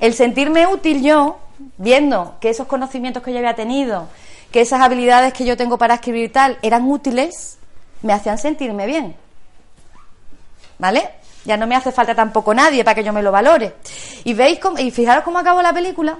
El 0.00 0.12
sentirme 0.12 0.66
útil 0.66 1.04
yo, 1.04 1.38
viendo 1.78 2.36
que 2.40 2.50
esos 2.50 2.66
conocimientos 2.66 3.22
que 3.22 3.32
yo 3.32 3.38
había 3.38 3.54
tenido, 3.54 4.08
que 4.50 4.60
esas 4.60 4.80
habilidades 4.80 5.32
que 5.32 5.44
yo 5.44 5.56
tengo 5.56 5.78
para 5.78 5.94
escribir 5.94 6.32
tal, 6.32 6.58
eran 6.62 6.88
útiles, 6.90 7.58
me 8.02 8.12
hacían 8.12 8.38
sentirme 8.38 8.86
bien. 8.86 9.16
¿Vale? 10.78 11.10
Ya 11.44 11.56
no 11.56 11.66
me 11.66 11.76
hace 11.76 11.92
falta 11.92 12.14
tampoco 12.14 12.52
nadie 12.54 12.84
para 12.84 12.94
que 12.94 13.04
yo 13.04 13.12
me 13.12 13.22
lo 13.22 13.32
valore. 13.32 13.74
Y 14.24 14.34
veis 14.34 14.58
cómo- 14.58 14.78
y 14.78 14.90
fijaros 14.90 15.24
cómo 15.24 15.38
acabó 15.38 15.62
la 15.62 15.72
película, 15.72 16.18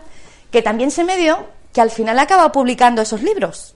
que 0.51 0.63
también 0.63 0.91
se 0.91 1.05
me 1.05 1.17
dio 1.17 1.47
que 1.73 1.81
al 1.81 1.91
final 1.91 2.19
he 2.19 2.23
acabado 2.23 2.53
publicando 2.53 3.03
esos 3.03 3.23
libros. 3.23 3.75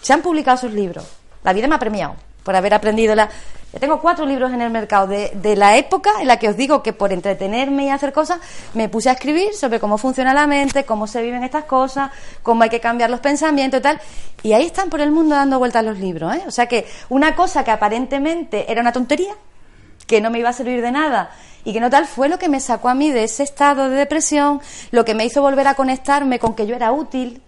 Se 0.00 0.12
han 0.12 0.22
publicado 0.22 0.56
esos 0.56 0.72
libros. 0.72 1.04
La 1.42 1.52
vida 1.52 1.66
me 1.68 1.74
ha 1.74 1.78
premiado 1.78 2.16
por 2.46 2.54
haber 2.54 2.72
aprendido 2.72 3.14
la. 3.16 3.28
Yo 3.72 3.80
tengo 3.80 4.00
cuatro 4.00 4.24
libros 4.24 4.52
en 4.52 4.62
el 4.62 4.70
mercado 4.70 5.08
de, 5.08 5.32
de 5.34 5.56
la 5.56 5.76
época 5.76 6.10
en 6.20 6.28
la 6.28 6.38
que 6.38 6.48
os 6.48 6.56
digo 6.56 6.82
que 6.82 6.92
por 6.92 7.12
entretenerme 7.12 7.86
y 7.86 7.90
hacer 7.90 8.12
cosas 8.12 8.38
me 8.72 8.88
puse 8.88 9.10
a 9.10 9.12
escribir 9.12 9.52
sobre 9.52 9.80
cómo 9.80 9.98
funciona 9.98 10.32
la 10.32 10.46
mente, 10.46 10.84
cómo 10.84 11.08
se 11.08 11.20
viven 11.20 11.42
estas 11.42 11.64
cosas, 11.64 12.12
cómo 12.44 12.62
hay 12.62 12.70
que 12.70 12.80
cambiar 12.80 13.10
los 13.10 13.20
pensamientos 13.20 13.80
y 13.80 13.82
tal. 13.82 14.00
Y 14.44 14.52
ahí 14.52 14.64
están 14.64 14.88
por 14.88 15.00
el 15.00 15.10
mundo 15.10 15.34
dando 15.34 15.58
vueltas 15.58 15.84
los 15.84 15.98
libros. 15.98 16.36
¿eh? 16.36 16.44
O 16.46 16.52
sea 16.52 16.66
que 16.66 16.86
una 17.08 17.34
cosa 17.34 17.64
que 17.64 17.72
aparentemente 17.72 18.70
era 18.70 18.80
una 18.80 18.92
tontería, 18.92 19.34
que 20.06 20.20
no 20.20 20.30
me 20.30 20.38
iba 20.38 20.48
a 20.48 20.52
servir 20.52 20.80
de 20.80 20.92
nada 20.92 21.32
y 21.64 21.72
que 21.72 21.80
no 21.80 21.90
tal 21.90 22.06
fue 22.06 22.28
lo 22.28 22.38
que 22.38 22.48
me 22.48 22.60
sacó 22.60 22.88
a 22.88 22.94
mí 22.94 23.10
de 23.10 23.24
ese 23.24 23.42
estado 23.42 23.90
de 23.90 23.96
depresión, 23.96 24.60
lo 24.92 25.04
que 25.04 25.14
me 25.14 25.24
hizo 25.24 25.42
volver 25.42 25.66
a 25.66 25.74
conectarme 25.74 26.38
con 26.38 26.54
que 26.54 26.64
yo 26.64 26.76
era 26.76 26.92
útil, 26.92 27.42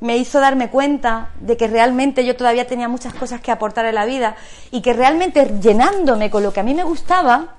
me 0.00 0.16
hizo 0.16 0.40
darme 0.40 0.70
cuenta 0.70 1.30
de 1.40 1.56
que 1.56 1.66
realmente 1.66 2.24
yo 2.24 2.36
todavía 2.36 2.66
tenía 2.66 2.88
muchas 2.88 3.14
cosas 3.14 3.40
que 3.40 3.50
aportar 3.50 3.86
en 3.86 3.94
la 3.94 4.04
vida 4.04 4.36
y 4.70 4.80
que 4.80 4.92
realmente 4.92 5.58
llenándome 5.60 6.30
con 6.30 6.42
lo 6.42 6.52
que 6.52 6.60
a 6.60 6.62
mí 6.62 6.74
me 6.74 6.84
gustaba, 6.84 7.54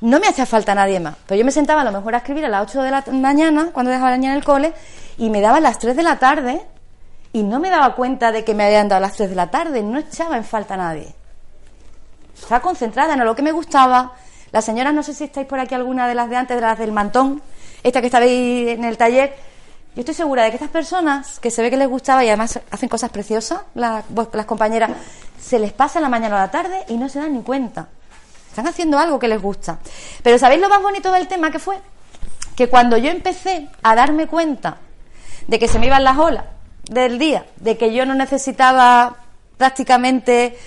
no 0.00 0.20
me 0.20 0.28
hacía 0.28 0.46
falta 0.46 0.74
nadie 0.74 1.00
más. 1.00 1.16
Pero 1.26 1.38
yo 1.38 1.44
me 1.44 1.52
sentaba 1.52 1.80
a 1.80 1.84
lo 1.84 1.92
mejor 1.92 2.14
a 2.14 2.18
escribir 2.18 2.44
a 2.44 2.48
las 2.48 2.62
8 2.68 2.82
de 2.82 2.90
la 2.90 3.04
mañana, 3.12 3.70
cuando 3.72 3.90
dejaba 3.90 4.10
la 4.10 4.16
niña 4.18 4.32
en 4.32 4.38
el 4.38 4.44
cole, 4.44 4.72
y 5.18 5.30
me 5.30 5.40
daba 5.40 5.56
a 5.56 5.60
las 5.60 5.78
3 5.78 5.96
de 5.96 6.02
la 6.02 6.18
tarde 6.18 6.60
y 7.32 7.42
no 7.42 7.58
me 7.58 7.70
daba 7.70 7.94
cuenta 7.94 8.32
de 8.32 8.44
que 8.44 8.54
me 8.54 8.64
habían 8.64 8.88
dado 8.88 8.98
a 8.98 9.08
las 9.08 9.16
3 9.16 9.30
de 9.30 9.36
la 9.36 9.50
tarde, 9.50 9.82
no 9.82 9.98
echaba 9.98 10.36
en 10.36 10.44
falta 10.44 10.74
a 10.74 10.76
nadie. 10.76 11.14
Estaba 12.34 12.60
concentrada 12.60 13.14
en 13.14 13.24
lo 13.24 13.34
que 13.34 13.42
me 13.42 13.52
gustaba. 13.52 14.12
Las 14.52 14.64
señoras, 14.64 14.94
no 14.94 15.02
sé 15.02 15.14
si 15.14 15.24
estáis 15.24 15.46
por 15.46 15.58
aquí 15.58 15.74
alguna 15.74 16.06
de 16.06 16.14
las 16.14 16.30
de 16.30 16.36
antes, 16.36 16.56
de 16.56 16.60
las 16.60 16.78
del 16.78 16.92
mantón, 16.92 17.42
esta 17.82 18.00
que 18.00 18.06
estabais 18.06 18.68
en 18.68 18.84
el 18.84 18.96
taller. 18.96 19.34
Yo 19.96 20.00
estoy 20.00 20.14
segura 20.14 20.42
de 20.42 20.50
que 20.50 20.56
estas 20.56 20.68
personas, 20.68 21.38
que 21.40 21.50
se 21.50 21.62
ve 21.62 21.70
que 21.70 21.78
les 21.78 21.88
gustaba 21.88 22.22
y 22.22 22.28
además 22.28 22.60
hacen 22.70 22.86
cosas 22.86 23.08
preciosas, 23.08 23.62
las, 23.74 24.04
compañeras, 24.44 24.90
se 25.40 25.58
les 25.58 25.72
pasa 25.72 26.00
la 26.00 26.10
mañana 26.10 26.36
o 26.36 26.38
la 26.38 26.50
tarde 26.50 26.84
y 26.88 26.98
no 26.98 27.08
se 27.08 27.18
dan 27.18 27.32
ni 27.32 27.40
cuenta. 27.40 27.88
Están 28.50 28.66
haciendo 28.66 28.98
algo 28.98 29.18
que 29.18 29.26
les 29.26 29.40
gusta. 29.40 29.78
Pero 30.22 30.38
¿sabéis 30.38 30.60
lo 30.60 30.68
más 30.68 30.82
bonito 30.82 31.10
del 31.10 31.28
tema 31.28 31.50
que 31.50 31.58
fue? 31.58 31.78
Que 32.54 32.68
cuando 32.68 32.98
yo 32.98 33.10
empecé 33.10 33.70
a 33.82 33.94
darme 33.94 34.26
cuenta 34.26 34.76
de 35.46 35.58
que 35.58 35.66
se 35.66 35.78
me 35.78 35.86
iban 35.86 36.04
las 36.04 36.18
olas 36.18 36.44
del 36.90 37.18
día, 37.18 37.46
de 37.56 37.78
que 37.78 37.94
yo 37.94 38.04
no 38.04 38.14
necesitaba 38.14 39.16
prácticamente 39.56 40.58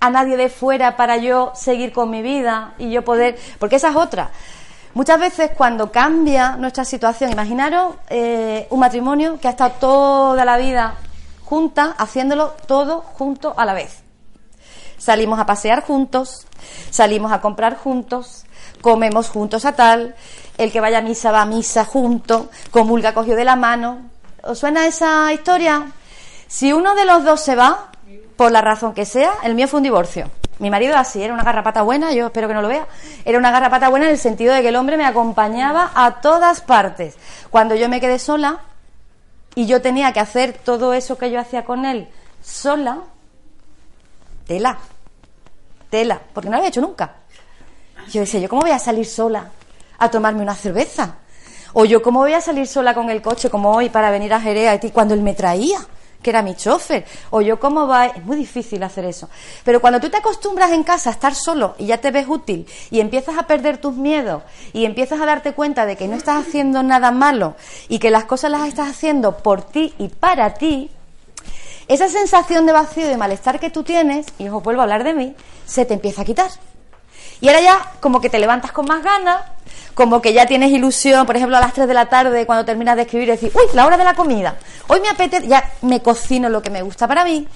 a 0.00 0.10
nadie 0.10 0.36
de 0.36 0.50
fuera 0.50 0.98
para 0.98 1.16
yo 1.16 1.52
seguir 1.54 1.94
con 1.94 2.10
mi 2.10 2.20
vida 2.20 2.74
y 2.76 2.90
yo 2.90 3.06
poder, 3.06 3.38
porque 3.58 3.76
esa 3.76 3.88
es 3.88 3.96
otra. 3.96 4.32
Muchas 4.94 5.18
veces 5.18 5.50
cuando 5.56 5.90
cambia 5.90 6.56
nuestra 6.56 6.84
situación, 6.84 7.32
imaginaros 7.32 7.96
eh, 8.10 8.68
un 8.70 8.78
matrimonio 8.78 9.40
que 9.40 9.48
ha 9.48 9.50
estado 9.50 9.72
toda 9.80 10.44
la 10.44 10.56
vida 10.56 10.94
junta, 11.44 11.96
haciéndolo 11.98 12.54
todo 12.66 13.00
junto 13.00 13.54
a 13.58 13.64
la 13.64 13.74
vez. 13.74 14.04
Salimos 14.96 15.40
a 15.40 15.46
pasear 15.46 15.82
juntos, 15.82 16.46
salimos 16.90 17.32
a 17.32 17.40
comprar 17.40 17.76
juntos, 17.76 18.44
comemos 18.82 19.30
juntos 19.30 19.64
a 19.64 19.72
tal, 19.72 20.14
el 20.58 20.70
que 20.70 20.80
vaya 20.80 20.98
a 20.98 21.02
misa 21.02 21.32
va 21.32 21.42
a 21.42 21.46
misa 21.46 21.84
junto, 21.84 22.48
comulga 22.70 23.14
cogió 23.14 23.34
de 23.34 23.44
la 23.44 23.56
mano. 23.56 24.10
¿Os 24.44 24.60
suena 24.60 24.86
esa 24.86 25.32
historia? 25.32 25.90
Si 26.46 26.72
uno 26.72 26.94
de 26.94 27.04
los 27.04 27.24
dos 27.24 27.40
se 27.40 27.56
va, 27.56 27.90
por 28.36 28.50
la 28.50 28.60
razón 28.60 28.94
que 28.94 29.04
sea, 29.04 29.32
el 29.42 29.54
mío 29.54 29.68
fue 29.68 29.78
un 29.78 29.84
divorcio. 29.84 30.30
Mi 30.58 30.70
marido 30.70 30.96
así, 30.96 31.22
era 31.22 31.34
una 31.34 31.42
garrapata 31.42 31.82
buena, 31.82 32.12
yo 32.12 32.26
espero 32.26 32.48
que 32.48 32.54
no 32.54 32.62
lo 32.62 32.68
vea. 32.68 32.86
Era 33.24 33.38
una 33.38 33.50
garrapata 33.50 33.88
buena 33.88 34.06
en 34.06 34.12
el 34.12 34.18
sentido 34.18 34.54
de 34.54 34.62
que 34.62 34.68
el 34.68 34.76
hombre 34.76 34.96
me 34.96 35.04
acompañaba 35.04 35.90
a 35.94 36.20
todas 36.20 36.60
partes. 36.60 37.16
Cuando 37.50 37.74
yo 37.74 37.88
me 37.88 38.00
quedé 38.00 38.18
sola 38.18 38.60
y 39.54 39.66
yo 39.66 39.82
tenía 39.82 40.12
que 40.12 40.20
hacer 40.20 40.52
todo 40.52 40.94
eso 40.94 41.18
que 41.18 41.30
yo 41.30 41.40
hacía 41.40 41.64
con 41.64 41.84
él 41.84 42.08
sola, 42.42 42.98
tela, 44.46 44.78
tela, 45.90 46.20
porque 46.32 46.48
no 46.48 46.52
lo 46.52 46.58
había 46.58 46.68
hecho 46.68 46.80
nunca. 46.80 47.14
Yo 48.12 48.20
decía, 48.20 48.40
¿yo 48.40 48.48
cómo 48.48 48.62
voy 48.62 48.70
a 48.70 48.78
salir 48.78 49.06
sola 49.06 49.50
a 49.98 50.10
tomarme 50.10 50.42
una 50.42 50.54
cerveza? 50.54 51.16
O 51.72 51.84
yo 51.84 52.02
cómo 52.02 52.20
voy 52.20 52.34
a 52.34 52.40
salir 52.40 52.66
sola 52.66 52.94
con 52.94 53.10
el 53.10 53.22
coche 53.22 53.50
como 53.50 53.72
hoy 53.72 53.88
para 53.88 54.10
venir 54.10 54.32
a 54.34 54.40
Jerez 54.40 54.68
a 54.68 54.78
ti 54.78 54.90
cuando 54.90 55.14
él 55.14 55.22
me 55.22 55.34
traía 55.34 55.78
que 56.24 56.30
era 56.30 56.42
mi 56.42 56.56
chofer, 56.56 57.04
o 57.30 57.40
yo 57.40 57.60
cómo 57.60 57.86
va, 57.86 58.06
es 58.06 58.24
muy 58.24 58.36
difícil 58.36 58.82
hacer 58.82 59.04
eso. 59.04 59.28
Pero 59.62 59.80
cuando 59.80 60.00
tú 60.00 60.10
te 60.10 60.16
acostumbras 60.16 60.72
en 60.72 60.82
casa 60.82 61.10
a 61.10 61.12
estar 61.12 61.36
solo 61.36 61.76
y 61.78 61.86
ya 61.86 61.98
te 61.98 62.10
ves 62.10 62.26
útil 62.28 62.66
y 62.90 62.98
empiezas 62.98 63.38
a 63.38 63.46
perder 63.46 63.78
tus 63.78 63.94
miedos 63.94 64.42
y 64.72 64.86
empiezas 64.86 65.20
a 65.20 65.26
darte 65.26 65.52
cuenta 65.52 65.86
de 65.86 65.96
que 65.96 66.08
no 66.08 66.16
estás 66.16 66.44
haciendo 66.44 66.82
nada 66.82 67.12
malo 67.12 67.54
y 67.88 68.00
que 68.00 68.10
las 68.10 68.24
cosas 68.24 68.50
las 68.50 68.66
estás 68.66 68.88
haciendo 68.88 69.38
por 69.38 69.62
ti 69.62 69.94
y 69.98 70.08
para 70.08 70.54
ti, 70.54 70.90
esa 71.86 72.08
sensación 72.08 72.64
de 72.64 72.72
vacío 72.72 73.10
y 73.12 73.16
malestar 73.16 73.60
que 73.60 73.68
tú 73.68 73.82
tienes, 73.82 74.26
y 74.38 74.48
os 74.48 74.62
vuelvo 74.62 74.80
a 74.80 74.84
hablar 74.84 75.04
de 75.04 75.12
mí, 75.12 75.34
se 75.66 75.84
te 75.84 75.92
empieza 75.92 76.22
a 76.22 76.24
quitar. 76.24 76.50
Y 77.40 77.48
ahora 77.48 77.60
ya 77.60 77.92
como 78.00 78.20
que 78.20 78.30
te 78.30 78.38
levantas 78.38 78.72
con 78.72 78.86
más 78.86 79.02
ganas, 79.02 79.42
como 79.94 80.20
que 80.20 80.32
ya 80.32 80.46
tienes 80.46 80.70
ilusión, 80.70 81.26
por 81.26 81.36
ejemplo, 81.36 81.56
a 81.56 81.60
las 81.60 81.72
3 81.72 81.86
de 81.86 81.94
la 81.94 82.06
tarde 82.06 82.46
cuando 82.46 82.64
terminas 82.64 82.96
de 82.96 83.02
escribir 83.02 83.28
decir, 83.28 83.52
uy, 83.54 83.64
la 83.74 83.86
hora 83.86 83.96
de 83.96 84.04
la 84.04 84.14
comida, 84.14 84.56
hoy 84.88 85.00
me 85.00 85.08
apetece, 85.08 85.46
ya 85.46 85.72
me 85.82 86.02
cocino 86.02 86.48
lo 86.48 86.62
que 86.62 86.70
me 86.70 86.82
gusta 86.82 87.06
para 87.06 87.24
mí, 87.24 87.46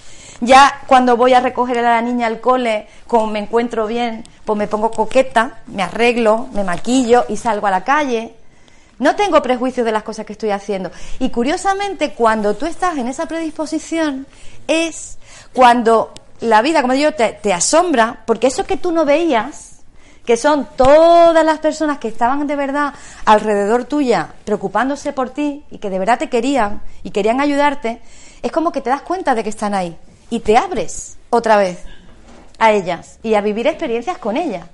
ya 0.41 0.83
cuando 0.87 1.17
voy 1.17 1.35
a 1.35 1.41
recoger 1.41 1.79
a 1.79 1.83
la 1.83 2.01
niña 2.01 2.29
al 2.29 2.41
cole, 2.41 2.87
como 3.07 3.27
me 3.27 3.41
encuentro 3.41 3.87
bien, 3.87 4.25
pues 4.45 4.57
me 4.57 4.69
pongo 4.69 4.91
coqueta, 4.91 5.61
me 5.67 5.83
arreglo, 5.83 6.49
me 6.53 6.63
maquillo 6.63 7.25
y 7.29 7.37
salgo 7.37 7.67
a 7.67 7.71
la 7.71 7.83
calle. 7.83 8.35
No 9.01 9.15
tengo 9.17 9.43
prejuicios 9.43 9.85
de 9.85 9.93
las 9.93 10.03
cosas 10.03 10.27
que 10.27 10.33
estoy 10.33 10.51
haciendo. 10.51 10.91
Y 11.19 11.31
curiosamente, 11.31 12.15
cuando 12.15 12.55
tú 12.55 12.67
estás 12.67 12.99
en 12.99 13.09
esa 13.09 13.27
predisposición, 13.27 14.27
es 14.67 15.19
cuando 15.53 16.13
la 16.41 16.63
vida, 16.63 16.83
como 16.83 16.95
digo, 16.95 17.13
te, 17.13 17.53
asombra, 17.53 18.23
porque 18.27 18.47
eso 18.47 18.65
que 18.65 18.77
tú 18.77 18.93
no 18.93 19.05
veías, 19.05 19.81
que 20.25 20.37
son 20.37 20.69
todas 20.77 21.45
las 21.45 21.59
personas 21.59 21.99
que 21.99 22.09
estaban 22.09 22.47
de 22.47 22.57
verdad 22.57 22.93
alrededor 23.25 23.85
tuya, 23.85 24.35
preocupándose 24.45 25.13
por 25.13 25.31
ti 25.31 25.65
y 25.71 25.79
que 25.79 25.91
de 25.91 25.99
verdad 25.99 26.19
te 26.19 26.29
querían 26.29 26.83
y 27.03 27.11
querían 27.11 27.41
ayudarte, 27.41 28.01
es 28.43 28.53
como 28.53 28.73
que 28.73 28.81
te 28.81 28.91
das 28.91 29.03
cuenta 29.03 29.35
de 29.35 29.43
que 29.43 29.49
están 29.49 29.75
ahí 29.75 29.97
y 30.31 30.41
te 30.41 30.57
abres 30.57 31.17
otra 31.31 31.57
vez 31.57 31.83
a 32.59 32.73
ellas 32.73 33.19
y 33.23 33.35
a 33.35 33.41
vivir 33.41 33.67
experiencias 33.67 34.19
con 34.19 34.37
ellas. 34.37 34.67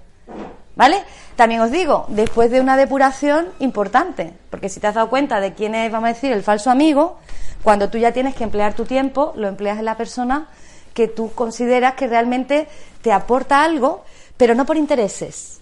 ¿Vale? 0.77 1.05
También 1.37 1.61
os 1.61 1.71
digo, 1.71 2.07
después 2.09 2.51
de 2.51 2.61
una 2.61 2.77
depuración 2.77 3.47
importante, 3.61 4.33
porque 4.51 4.69
si 4.69 4.81
te 4.81 4.89
has 4.89 4.95
dado 4.95 5.09
cuenta 5.09 5.39
de 5.39 5.55
quién 5.55 5.77
es, 5.77 5.91
vamos 5.93 6.11
a 6.11 6.15
decir, 6.15 6.33
el 6.33 6.43
falso 6.43 6.69
amigo, 6.71 7.19
cuando 7.63 7.91
tú 7.91 7.99
ya 7.99 8.13
tienes 8.13 8.35
que 8.35 8.43
emplear 8.43 8.75
tu 8.75 8.85
tiempo, 8.85 9.33
lo 9.37 9.47
empleas 9.47 9.79
en 9.79 9.85
la 9.85 9.97
persona 9.97 10.49
que 10.95 11.09
tú 11.09 11.33
consideras 11.35 11.95
que 11.95 12.07
realmente 12.07 12.69
te 13.03 13.13
aporta 13.13 13.63
algo 13.63 14.05
pero 14.37 14.55
no 14.55 14.67
por 14.67 14.77
intereses, 14.77 15.61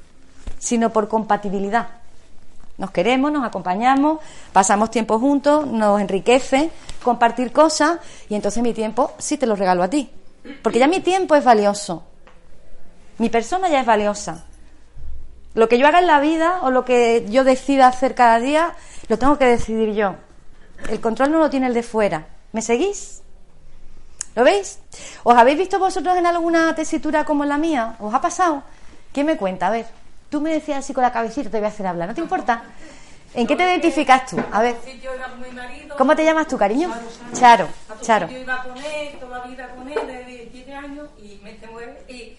sino 0.59 0.91
por 0.91 1.09
compatibilidad. 1.09 1.89
Nos 2.79 2.91
queremos, 2.91 3.31
nos 3.31 3.45
acompañamos, 3.45 4.19
pasamos 4.53 4.91
tiempo 4.91 5.19
juntos, 5.19 5.67
nos 5.67 6.01
enriquece 6.01 6.71
compartir 7.03 7.53
cosas 7.53 7.99
y 8.29 8.35
entonces 8.35 8.63
mi 8.63 8.73
tiempo 8.73 9.13
sí 9.19 9.37
te 9.37 9.47
lo 9.47 9.57
regalo 9.57 9.83
a 9.83 9.89
ti. 9.89 10.11
Porque 10.63 10.79
ya 10.79 10.89
mi 10.89 11.01
tiempo 11.01 11.37
es 11.37 11.45
valioso. 11.45 12.05
Mi 13.19 13.29
persona 13.29 13.69
ya 13.69 13.81
es 13.81 13.87
valiosa. 13.87 14.47
Lo 15.55 15.69
que 15.69 15.79
yo 15.79 15.87
haga 15.87 16.01
en 16.01 16.07
la 16.07 16.21
vida 16.21 16.61
o 16.63 16.71
lo 16.71 16.85
que 16.85 17.27
yo 17.29 17.45
decida 17.45 17.87
hacer 17.87 18.15
cada 18.15 18.41
día, 18.41 18.75
lo 19.09 19.19
tengo 19.19 19.39
que 19.39 19.45
decidir 19.45 19.93
yo. 19.95 20.17
El 20.89 21.01
control 21.01 21.31
no 21.31 21.39
lo 21.39 21.51
tiene 21.51 21.67
el 21.67 21.75
de 21.75 21.83
fuera. 21.83 22.27
¿Me 22.53 22.63
seguís? 22.63 23.22
¿Lo 24.35 24.45
veis? 24.45 24.79
¿Os 25.23 25.37
habéis 25.37 25.59
visto 25.59 25.79
vosotros 25.79 26.17
en 26.17 26.27
alguna 26.27 26.75
tesitura 26.75 27.25
como 27.25 27.45
la 27.45 27.59
mía? 27.59 27.97
¿Os 27.99 28.13
ha 28.15 28.21
pasado? 28.21 28.63
¿Quién 29.13 29.27
me 29.27 29.37
cuenta? 29.37 29.67
A 29.67 29.71
ver, 29.71 29.87
tú 30.31 30.41
me 30.41 30.53
decías 30.53 30.79
así 30.79 30.95
con 30.95 31.03
la 31.03 31.13
cabecita, 31.13 31.51
te 31.51 31.59
voy 31.59 31.67
a 31.67 31.69
hacer 31.69 31.87
hablar, 31.87 32.09
¿no 32.09 32.15
te 32.15 32.21
importa? 32.21 32.63
¿En 33.35 33.47
qué 33.47 33.57
te 33.57 33.65
identificas 33.65 34.27
tú? 34.27 34.37
A 34.51 34.63
ver. 34.63 34.77
¿Cómo 35.97 36.15
te 36.15 36.25
llamas 36.25 36.47
tú, 36.47 36.59
cariño? 36.59 36.91
Charo. 37.33 37.67
Charo. 38.01 38.29
Yo 38.29 38.39
iba 38.39 38.63
con 38.63 38.77
él, 38.77 39.19
toda 39.21 39.39
la 39.39 39.45
vida 39.45 39.69
con 39.75 39.89
él, 39.89 40.07
de 40.07 40.25
17 40.25 40.75
años, 40.75 41.09
y 41.19 41.41
me 41.43 41.59
se 41.59 41.67
mueve 41.67 42.05
y. 42.09 42.37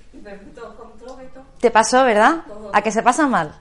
Te 1.60 1.72
pasó, 1.72 2.04
¿verdad? 2.04 2.44
¿A 2.74 2.82
que 2.82 2.92
se 2.92 3.02
pasa 3.02 3.28
mal? 3.28 3.54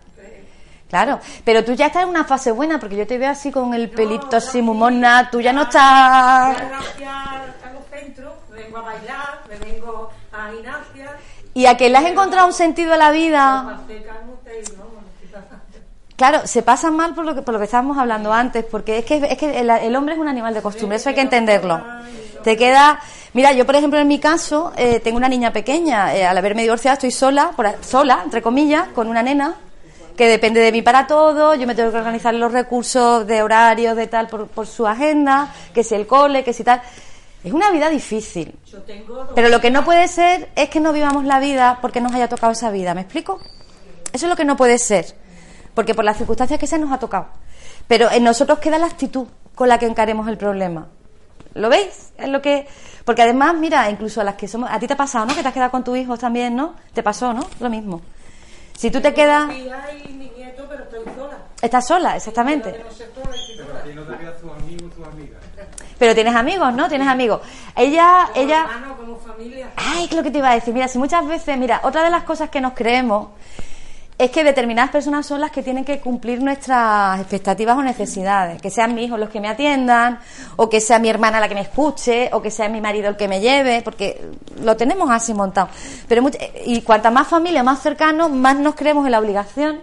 Claro, 0.89 1.21
pero 1.43 1.65
tú 1.65 1.73
ya 1.73 1.87
estás 1.87 2.03
en 2.03 2.11
una 2.11 2.25
fase 2.25 2.51
buena 2.51 2.79
porque 2.79 2.97
yo 2.97 3.07
te 3.07 3.17
veo 3.17 3.31
así 3.31 3.51
con 3.51 3.73
el 3.73 3.89
pelito 3.89 4.37
así 4.37 4.61
mumona, 4.61 5.31
tú 5.31 5.41
ya 5.41 5.51
no 5.51 5.63
estás... 5.63 6.55
Gracias 6.55 7.09
a 7.09 7.73
los 7.73 7.87
centros, 7.89 8.35
me 8.51 8.62
vengo 8.73 8.79
a 8.79 8.93
bailar, 8.93 9.41
me 9.49 9.59
vengo 9.59 10.11
a 10.33 10.51
gimnasia. 10.51 11.17
¿Y 11.55 11.67
a 11.67 11.77
que 11.77 11.91
le 11.91 11.99
has 11.99 12.07
encontrado 12.07 12.47
un 12.47 12.55
sentido 12.55 12.95
a 12.95 12.97
la 12.97 13.11
vida? 13.11 13.81
Claro, 16.17 16.47
se 16.47 16.63
pasa 16.63 16.91
mal 16.91 17.15
por 17.15 17.25
lo 17.25 17.35
que, 17.35 17.43
por 17.43 17.53
lo 17.53 17.59
que 17.59 17.67
estábamos 17.67 17.99
hablando 17.99 18.33
antes, 18.33 18.65
porque 18.65 18.99
es 18.99 19.05
que, 19.05 19.17
es 19.17 19.37
que 19.37 19.61
el, 19.61 19.69
el 19.69 19.97
hombre 19.97 20.15
es 20.15 20.21
un 20.21 20.29
animal 20.29 20.55
de 20.55 20.63
costumbre, 20.63 20.97
eso 20.97 21.09
hay 21.09 21.15
que 21.15 21.21
entenderlo. 21.21 21.83
Te 22.43 22.57
queda... 22.57 23.01
Mira, 23.35 23.53
yo 23.53 23.65
por 23.65 23.77
ejemplo 23.77 23.99
en 23.99 24.09
mi 24.09 24.19
caso 24.19 24.73
eh, 24.77 25.01
tengo 25.01 25.17
una 25.17 25.29
niña 25.29 25.53
pequeña, 25.53 26.15
eh, 26.15 26.27
al 26.27 26.37
haberme 26.37 26.63
divorciado 26.63 26.95
estoy 26.95 27.11
sola, 27.11 27.53
por, 27.57 27.67
sola, 27.83 28.21
entre 28.25 28.43
comillas, 28.43 28.89
con 28.89 29.09
una 29.09 29.23
nena 29.23 29.55
que 30.17 30.29
depende 30.29 30.61
de 30.61 30.71
mí 30.71 30.83
para 30.83 31.07
todo, 31.07 31.55
yo 31.55 31.67
me 31.67 31.75
tengo 31.75 31.91
que 31.91 31.97
organizar 31.97 32.35
los 32.35 32.53
recursos 32.53 33.27
de 33.27 33.43
horarios, 33.43 33.97
de 33.97 34.07
tal, 34.07 34.29
por, 34.29 34.49
por 34.49 34.67
su 34.67 34.87
agenda, 34.87 35.49
que 35.73 35.83
si 35.83 35.95
el 35.95 36.07
cole, 36.07 36.45
que 36.45 36.53
si 36.53 36.63
tal. 36.63 36.83
Es 37.45 37.53
una 37.53 37.71
vida 37.71 37.91
difícil. 37.91 38.59
Yo 38.67 38.79
tengo 38.83 39.15
dos 39.15 39.29
Pero 39.35 39.49
lo 39.49 39.61
que 39.61 39.71
no 39.71 39.85
puede 39.85 40.07
ser 40.09 40.51
es 40.55 40.69
que 40.69 40.81
no 40.81 40.93
vivamos 40.93 41.25
la 41.25 41.41
vida 41.41 41.79
porque 41.81 42.01
nos 42.01 42.13
haya 42.15 42.29
tocado 42.29 42.53
esa 42.53 42.71
vida, 42.71 42.95
¿me 42.95 43.03
explico? 43.03 43.41
Eso 44.13 44.27
es 44.27 44.31
lo 44.31 44.37
que 44.37 44.45
no 44.45 44.57
puede 44.57 44.79
ser, 44.79 45.17
porque 45.75 45.95
por 45.95 46.05
las 46.05 46.19
circunstancias 46.19 46.61
que 46.61 46.67
se 46.67 46.79
nos 46.79 46.93
ha 46.93 46.99
tocado. 46.99 47.27
Pero 47.89 48.11
en 48.11 48.25
nosotros 48.25 48.59
queda 48.59 48.79
la 48.79 48.87
actitud 48.87 49.27
con 49.55 49.69
la 49.69 49.79
que 49.79 49.87
encaremos 49.87 50.29
el 50.29 50.37
problema. 50.37 50.89
¿Lo 51.55 51.69
veis? 51.69 52.13
Es 52.17 52.29
lo 52.29 52.41
que 52.41 52.67
porque 53.05 53.23
además, 53.23 53.55
mira, 53.55 53.91
incluso 53.91 54.21
a 54.21 54.25
las 54.25 54.37
que 54.37 54.47
somos, 54.47 54.71
a 54.71 54.79
ti 54.79 54.87
te 54.87 54.95
ha 54.95 54.97
pasado, 54.97 55.27
¿no? 55.27 55.35
Que 55.35 55.43
te 55.43 55.49
has 55.49 55.55
quedado 55.55 55.71
con 55.71 55.83
tu 55.83 55.97
hijo 55.97 56.17
también, 56.17 56.55
¿no? 56.55 56.75
Te 56.93 57.03
pasó, 57.03 57.33
¿no? 57.33 57.47
Lo 57.61 57.69
mismo. 57.69 58.01
Si 58.77 58.91
tú 58.91 59.01
te 59.01 59.13
quedas, 59.13 59.49
mi 59.49 59.65
hija 59.65 59.93
y 59.93 60.13
mi 60.13 60.31
nieto, 60.31 60.67
pero 60.69 60.85
estoy 60.85 61.05
sola. 61.15 61.39
estás 61.61 61.87
sola, 61.87 62.17
exactamente. 62.17 62.71
Pero 62.71 62.85
no 62.85 62.91
sé 62.91 63.09
sola, 63.15 63.35
estoy 63.35 63.57
sola. 63.57 63.81
Aquí 63.81 63.93
no 63.95 64.03
te 64.03 64.17
veas 64.17 64.41
tus 64.41 64.51
amigos, 64.53 64.95
tus 64.95 65.07
amigas. 65.07 65.41
Pero 66.03 66.17
tienes 66.17 66.35
amigos, 66.35 66.75
¿no? 66.75 66.89
Tienes 66.89 67.07
amigos. 67.07 67.43
Ella, 67.77 68.27
Como 68.35 68.45
ella, 68.45 68.67
hermano, 68.69 68.97
como 68.97 69.17
familia. 69.19 69.71
Ay, 69.77 70.09
¿qué 70.09 70.15
es 70.15 70.17
lo 70.17 70.25
que 70.25 70.33
te 70.33 70.39
iba 70.39 70.51
a 70.51 70.55
decir? 70.55 70.75
Mira, 70.75 70.89
si 70.89 70.99
muchas 70.99 71.25
veces, 71.29 71.57
mira, 71.57 71.79
otra 71.85 72.03
de 72.03 72.11
las 72.11 72.25
cosas 72.25 72.51
que 72.51 72.61
nos 72.61 72.73
creemos 72.73 73.29
es 74.19 74.33
que 74.33 74.43
determinadas 74.43 74.91
personas 74.91 75.25
son 75.27 75.41
las 75.41 75.53
que 75.53 75.63
tienen 75.63 75.85
que 75.85 76.01
cumplir 76.01 76.43
nuestras 76.43 77.21
expectativas 77.21 77.77
o 77.79 77.83
necesidades. 77.85 78.61
Que 78.61 78.69
sean 78.69 78.97
mis 78.97 79.07
hijos 79.07 79.21
los 79.21 79.29
que 79.31 79.41
me 79.41 79.47
atiendan, 79.47 80.19
o 80.57 80.69
que 80.69 80.81
sea 80.81 80.99
mi 80.99 81.09
hermana 81.09 81.39
la 81.39 81.49
que 81.49 81.55
me 81.55 81.61
escuche, 81.61 82.31
o 82.33 82.43
que 82.43 82.51
sea 82.51 82.69
mi 82.69 82.81
marido 82.81 83.09
el 83.09 83.17
que 83.17 83.29
me 83.29 83.41
lleve, 83.41 83.83
porque 83.83 84.21
lo 84.61 84.77
tenemos 84.77 85.09
así 85.09 85.33
montado. 85.33 85.69
Pero 86.09 86.21
much- 86.23 86.37
y 86.67 86.83
cuanta 86.83 87.13
más 87.13 87.29
familia, 87.29 87.63
más 87.63 87.81
cercanos, 87.81 88.29
más 88.29 88.57
nos 88.57 88.75
creemos 88.75 89.07
en 89.07 89.13
la 89.13 89.21
obligación 89.21 89.81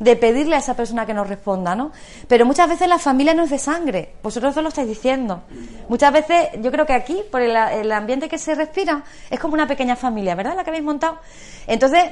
de 0.00 0.16
pedirle 0.16 0.56
a 0.56 0.58
esa 0.58 0.74
persona 0.74 1.06
que 1.06 1.14
nos 1.14 1.28
responda, 1.28 1.76
¿no? 1.76 1.92
Pero 2.26 2.44
muchas 2.46 2.68
veces 2.68 2.88
la 2.88 2.98
familia 2.98 3.34
no 3.34 3.44
es 3.44 3.50
de 3.50 3.58
sangre, 3.58 4.14
vosotros 4.22 4.52
eso 4.52 4.62
lo 4.62 4.70
estáis 4.70 4.88
diciendo. 4.88 5.42
Muchas 5.88 6.12
veces, 6.12 6.48
yo 6.60 6.72
creo 6.72 6.86
que 6.86 6.94
aquí, 6.94 7.22
por 7.30 7.42
el, 7.42 7.54
el 7.54 7.92
ambiente 7.92 8.28
que 8.28 8.38
se 8.38 8.54
respira, 8.54 9.04
es 9.28 9.38
como 9.38 9.54
una 9.54 9.68
pequeña 9.68 9.94
familia, 9.94 10.34
¿verdad? 10.34 10.56
La 10.56 10.64
que 10.64 10.70
habéis 10.70 10.84
montado. 10.84 11.18
Entonces, 11.66 12.04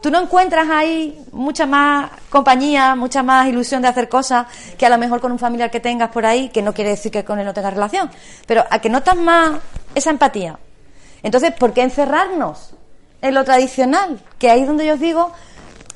tú 0.00 0.10
no 0.10 0.20
encuentras 0.20 0.68
ahí 0.68 1.24
mucha 1.30 1.64
más 1.64 2.10
compañía, 2.28 2.96
mucha 2.96 3.22
más 3.22 3.46
ilusión 3.46 3.82
de 3.82 3.88
hacer 3.88 4.08
cosas 4.08 4.46
que 4.76 4.86
a 4.86 4.90
lo 4.90 4.98
mejor 4.98 5.20
con 5.20 5.30
un 5.30 5.38
familiar 5.38 5.70
que 5.70 5.80
tengas 5.80 6.10
por 6.10 6.26
ahí, 6.26 6.48
que 6.48 6.60
no 6.60 6.74
quiere 6.74 6.90
decir 6.90 7.12
que 7.12 7.24
con 7.24 7.38
él 7.38 7.46
no 7.46 7.54
tengas 7.54 7.72
relación, 7.72 8.10
pero 8.46 8.64
a 8.68 8.80
que 8.80 8.90
notas 8.90 9.16
más 9.16 9.60
esa 9.94 10.10
empatía. 10.10 10.58
Entonces, 11.22 11.52
¿por 11.52 11.72
qué 11.72 11.82
encerrarnos 11.82 12.74
en 13.22 13.34
lo 13.34 13.44
tradicional? 13.44 14.20
Que 14.38 14.50
ahí 14.50 14.62
es 14.62 14.66
donde 14.66 14.86
yo 14.86 14.94
os 14.94 15.00
digo 15.00 15.32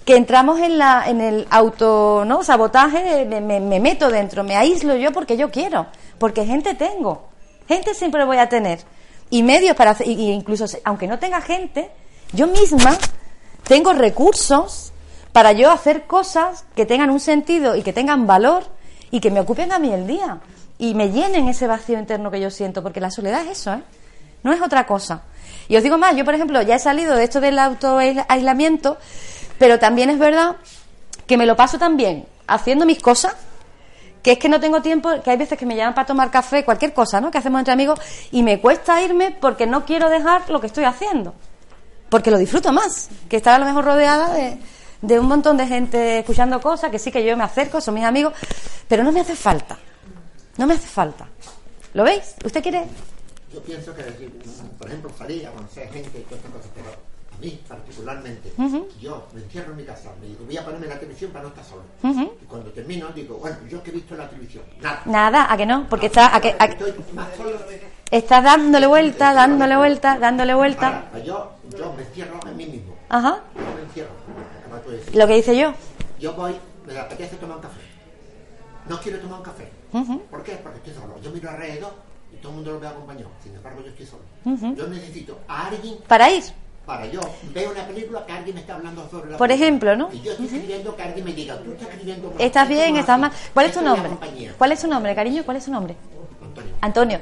que 0.04 0.16
entramos 0.16 0.58
en, 0.60 0.78
la, 0.78 1.04
en 1.06 1.20
el 1.20 1.46
auto 1.50 2.24
¿no? 2.26 2.42
sabotaje, 2.42 3.24
me, 3.24 3.40
me- 3.40 3.60
me 3.60 3.78
meto 3.80 4.10
dentro, 4.10 4.42
me 4.44 4.56
aíslo 4.56 4.96
yo 4.96 5.12
porque 5.12 5.36
yo 5.36 5.50
quiero, 5.50 5.86
porque 6.18 6.44
gente 6.44 6.74
tengo, 6.74 7.28
gente 7.68 7.94
siempre 7.94 8.24
voy 8.24 8.38
a 8.38 8.48
tener, 8.48 8.80
y 9.30 9.42
medios 9.42 9.76
para 9.76 9.92
hacer, 9.92 10.08
y- 10.08 10.30
incluso 10.32 10.64
aunque 10.84 11.06
no 11.06 11.18
tenga 11.18 11.40
gente, 11.40 11.90
yo 12.32 12.46
misma 12.48 12.96
tengo 13.64 13.92
recursos 13.92 14.92
para 15.32 15.52
yo 15.52 15.70
hacer 15.70 16.02
cosas 16.06 16.64
que 16.74 16.84
tengan 16.84 17.10
un 17.10 17.20
sentido 17.20 17.76
y 17.76 17.82
que 17.82 17.92
tengan 17.92 18.26
valor 18.26 18.64
y 19.10 19.20
que 19.20 19.30
me 19.30 19.40
ocupen 19.40 19.72
a 19.72 19.78
mí 19.78 19.92
el 19.92 20.06
día 20.06 20.40
y 20.78 20.94
me 20.94 21.10
llenen 21.10 21.48
ese 21.48 21.66
vacío 21.66 21.98
interno 21.98 22.30
que 22.30 22.40
yo 22.40 22.50
siento, 22.50 22.82
porque 22.82 23.00
la 23.00 23.10
soledad 23.10 23.42
es 23.46 23.58
eso, 23.60 23.74
¿eh? 23.74 23.82
No 24.42 24.52
es 24.52 24.60
otra 24.60 24.84
cosa. 24.86 25.22
Y 25.68 25.76
os 25.76 25.82
digo 25.84 25.96
más, 25.96 26.16
yo 26.16 26.24
por 26.24 26.34
ejemplo 26.34 26.60
ya 26.62 26.74
he 26.74 26.78
salido 26.80 27.14
de 27.14 27.22
esto 27.24 27.40
del 27.40 27.56
autoaislamiento, 27.60 28.98
pero 29.58 29.78
también 29.78 30.10
es 30.10 30.18
verdad 30.18 30.56
que 31.26 31.36
me 31.36 31.46
lo 31.46 31.56
paso 31.56 31.78
también 31.78 32.26
haciendo 32.46 32.84
mis 32.84 33.00
cosas, 33.00 33.34
que 34.22 34.32
es 34.32 34.38
que 34.38 34.48
no 34.48 34.60
tengo 34.60 34.82
tiempo, 34.82 35.10
que 35.22 35.30
hay 35.30 35.36
veces 35.36 35.58
que 35.58 35.66
me 35.66 35.76
llaman 35.76 35.94
para 35.94 36.06
tomar 36.06 36.30
café, 36.30 36.64
cualquier 36.64 36.92
cosa, 36.92 37.20
¿no? 37.20 37.30
Que 37.30 37.38
hacemos 37.38 37.58
entre 37.58 37.72
amigos, 37.72 38.00
y 38.30 38.42
me 38.42 38.60
cuesta 38.60 39.00
irme 39.02 39.36
porque 39.40 39.66
no 39.66 39.84
quiero 39.84 40.08
dejar 40.08 40.48
lo 40.50 40.60
que 40.60 40.66
estoy 40.68 40.84
haciendo. 40.84 41.34
Porque 42.08 42.30
lo 42.30 42.38
disfruto 42.38 42.72
más, 42.72 43.08
que 43.28 43.36
estar 43.36 43.54
a 43.54 43.58
lo 43.58 43.64
mejor 43.64 43.84
rodeada 43.84 44.32
de, 44.34 44.58
de 45.00 45.18
un 45.18 45.26
montón 45.26 45.56
de 45.56 45.66
gente 45.66 46.20
escuchando 46.20 46.60
cosas, 46.60 46.90
que 46.90 46.98
sí 46.98 47.10
que 47.10 47.24
yo 47.24 47.36
me 47.36 47.44
acerco, 47.44 47.80
son 47.80 47.94
mis 47.94 48.04
amigos, 48.04 48.34
pero 48.86 49.02
no 49.02 49.12
me 49.12 49.20
hace 49.20 49.34
falta. 49.34 49.78
No 50.56 50.66
me 50.66 50.74
hace 50.74 50.86
falta. 50.86 51.26
¿Lo 51.94 52.04
veis? 52.04 52.34
¿Usted 52.44 52.62
quiere? 52.62 52.84
Yo 53.52 53.60
pienso 53.62 53.94
que, 53.94 54.02
por 54.78 54.88
ejemplo, 54.88 55.10
salir 55.18 55.46
a 55.46 55.50
gente 55.74 56.18
y 56.18 56.22
todas 56.22 56.38
estas 56.38 56.52
cosas, 56.52 56.70
pero 56.74 56.90
mí 57.42 57.61
particularmente, 57.68 58.52
yo 59.00 59.26
me 59.35 59.40
encierro 59.42 59.72
en 59.72 59.76
mi 59.76 59.85
casa, 59.85 60.11
me 60.20 60.26
digo, 60.28 60.44
voy 60.46 60.57
a 60.57 60.64
ponerme 60.64 60.87
la 60.87 60.98
televisión 60.98 61.31
para 61.33 61.42
no 61.44 61.48
estar 61.50 61.64
solo. 61.64 61.83
Y 62.40 62.44
cuando 62.46 62.70
termino, 62.70 63.09
digo, 63.14 63.37
bueno, 63.37 63.57
yo 63.68 63.83
que 63.83 63.90
he 63.90 63.94
visto 63.94 64.14
la 64.16 64.28
televisión, 64.28 64.64
nada. 64.81 65.02
Nada, 65.05 65.52
¿a 65.52 65.57
que 65.57 65.66
no? 65.66 65.87
Porque 65.88 66.07
está, 66.07 66.35
a 66.35 66.40
que, 66.40 66.55
a 66.59 66.66
que- 66.68 66.72
Estoy 66.74 66.94
más 67.12 67.28
solo. 67.37 67.59
está 68.11 68.40
dándole 68.40 68.87
vuelta, 68.87 69.35
dándole 69.35 69.76
vuelta, 69.76 70.18
dándole 70.18 70.55
vuelta. 70.55 71.05
Ahora, 71.12 71.24
yo, 71.24 71.52
yo 71.76 71.92
me 71.94 72.02
encierro 72.02 72.40
en 72.46 72.57
mí 72.57 72.66
mismo. 72.66 72.94
Ajá. 73.09 73.40
Yo 73.55 73.74
me 73.76 73.83
encierro. 73.83 74.11
Lo 75.14 75.26
que 75.26 75.35
dice 75.35 75.57
yo. 75.57 75.74
Yo 76.18 76.33
voy, 76.35 76.55
me 76.87 76.98
apetece 76.98 77.37
tomar 77.37 77.57
un 77.57 77.62
café. 77.62 77.81
No 78.88 79.00
quiero 79.00 79.18
tomar 79.20 79.38
un 79.38 79.44
café. 79.44 79.68
¿Por 80.31 80.42
qué? 80.42 80.52
Porque 80.62 80.78
estoy 80.78 80.94
solo. 80.94 81.20
Yo 81.20 81.31
miro 81.31 81.50
alrededor 81.50 81.92
y 82.33 82.37
todo 82.37 82.50
el 82.50 82.57
mundo 82.57 82.72
lo 82.72 82.81
ve 82.81 82.87
acompañado. 82.88 83.31
Sin 83.42 83.55
embargo, 83.55 83.81
yo 83.83 83.88
estoy 83.88 84.07
solo. 84.07 84.22
Yo 84.74 84.87
necesito 84.88 85.38
a 85.48 85.66
alguien 85.66 85.98
Para 86.09 86.31
ir. 86.31 86.42
Para 86.87 87.07
yo 87.07 87.21
veo 87.55 87.71
una 87.71 87.87
película 87.87 88.25
que 88.27 88.33
alguien 88.33 88.55
me 88.57 88.61
está 88.61 88.75
hablando 88.75 89.09
sobre 89.11 89.31
la 89.31 89.37
Por 89.38 89.49
película. 89.49 89.66
ejemplo, 89.66 89.97
¿no? 89.97 90.09
Y 90.12 90.21
yo 90.21 90.33
estoy 90.33 90.47
escribiendo 90.47 90.97
que 90.97 91.03
alguien 91.03 91.25
me 91.25 91.33
diga, 91.33 91.57
tú 91.59 91.73
estás 91.73 91.88
escribiendo 91.90 92.35
¿Estás 92.38 92.68
bien? 92.68 92.97
¿Estás 92.97 93.18
mal? 93.18 93.31
¿Cuál 93.55 93.66
es 93.66 93.73
tu 93.73 93.83
nombre? 93.83 94.09
compañía". 94.09 94.55
¿Cuál 94.59 94.73
es 94.73 94.81
tu 94.81 94.88
nombre, 94.88 95.14
cariño? 95.14 95.42
¿Cuál 95.45 95.57
es 95.59 95.64
tu 95.64 95.71
nombre? 95.71 95.97
Antonio. 96.42 96.73
Antonio. 96.81 97.21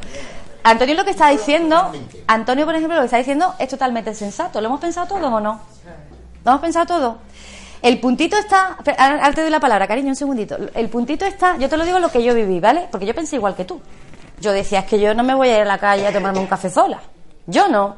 Antonio 0.62 0.94
lo 0.94 1.04
que 1.04 1.10
está 1.10 1.28
diciendo, 1.30 1.90
Antonio 2.26 2.66
por 2.66 2.74
ejemplo 2.74 2.94
lo 2.96 3.02
que 3.02 3.06
está 3.06 3.16
diciendo 3.18 3.54
es 3.58 3.68
totalmente 3.68 4.14
sensato. 4.14 4.60
¿Lo 4.60 4.66
hemos 4.68 4.80
pensado 4.80 5.06
todo 5.06 5.26
o 5.28 5.40
no? 5.40 5.60
¿Lo 6.44 6.50
hemos 6.50 6.60
pensado 6.60 6.86
todo? 6.86 7.18
El 7.82 7.98
puntito 7.98 8.36
está, 8.36 8.76
ahora 8.98 9.14
ahora 9.24 9.32
te 9.32 9.40
doy 9.40 9.50
la 9.50 9.60
palabra, 9.60 9.86
cariño, 9.88 10.08
un 10.08 10.16
segundito. 10.16 10.56
El 10.74 10.88
puntito 10.90 11.24
está, 11.24 11.56
yo 11.56 11.68
te 11.68 11.78
lo 11.78 11.84
digo 11.86 11.98
lo 11.98 12.10
que 12.10 12.22
yo 12.22 12.34
viví, 12.34 12.60
¿vale? 12.60 12.88
Porque 12.90 13.06
yo 13.06 13.14
pensé 13.14 13.36
igual 13.36 13.54
que 13.56 13.64
tú. 13.64 13.80
Yo 14.38 14.52
decía, 14.52 14.80
es 14.80 14.86
que 14.86 15.00
yo 15.00 15.14
no 15.14 15.22
me 15.22 15.34
voy 15.34 15.48
a 15.48 15.56
ir 15.56 15.62
a 15.62 15.64
la 15.64 15.78
calle 15.78 16.06
a 16.06 16.12
tomarme 16.12 16.40
un 16.40 16.46
café 16.46 16.68
sola. 16.68 17.00
Yo 17.46 17.68
no. 17.68 17.96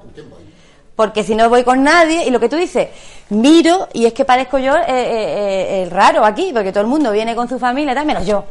Porque 0.96 1.24
si 1.24 1.34
no 1.34 1.48
voy 1.48 1.64
con 1.64 1.82
nadie, 1.82 2.26
y 2.26 2.30
lo 2.30 2.38
que 2.38 2.48
tú 2.48 2.56
dices, 2.56 2.88
miro 3.30 3.88
y 3.92 4.04
es 4.04 4.12
que 4.12 4.24
parezco 4.24 4.58
yo 4.58 4.76
eh, 4.76 4.84
eh, 4.86 4.86
eh, 4.88 5.82
el 5.84 5.90
raro 5.90 6.24
aquí, 6.24 6.50
porque 6.52 6.70
todo 6.70 6.82
el 6.82 6.86
mundo 6.86 7.10
viene 7.12 7.34
con 7.34 7.48
su 7.48 7.58
familia, 7.58 7.94
tal, 7.94 8.06
menos 8.06 8.26
yo. 8.26 8.44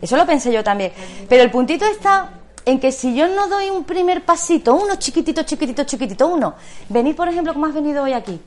Eso 0.00 0.16
lo 0.16 0.26
pensé 0.26 0.52
yo 0.52 0.64
también. 0.64 0.92
Pero 1.28 1.42
el 1.42 1.50
puntito 1.50 1.84
está 1.84 2.30
en 2.64 2.80
que 2.80 2.92
si 2.92 3.14
yo 3.14 3.28
no 3.28 3.48
doy 3.48 3.70
un 3.70 3.84
primer 3.84 4.24
pasito, 4.24 4.74
uno 4.74 4.96
chiquitito, 4.96 5.42
chiquitito, 5.42 5.84
chiquitito, 5.84 6.26
uno, 6.26 6.54
venir, 6.88 7.14
por 7.14 7.28
ejemplo, 7.28 7.52
como 7.52 7.66
has 7.66 7.74
venido 7.74 8.02
hoy 8.02 8.12
aquí. 8.12 8.40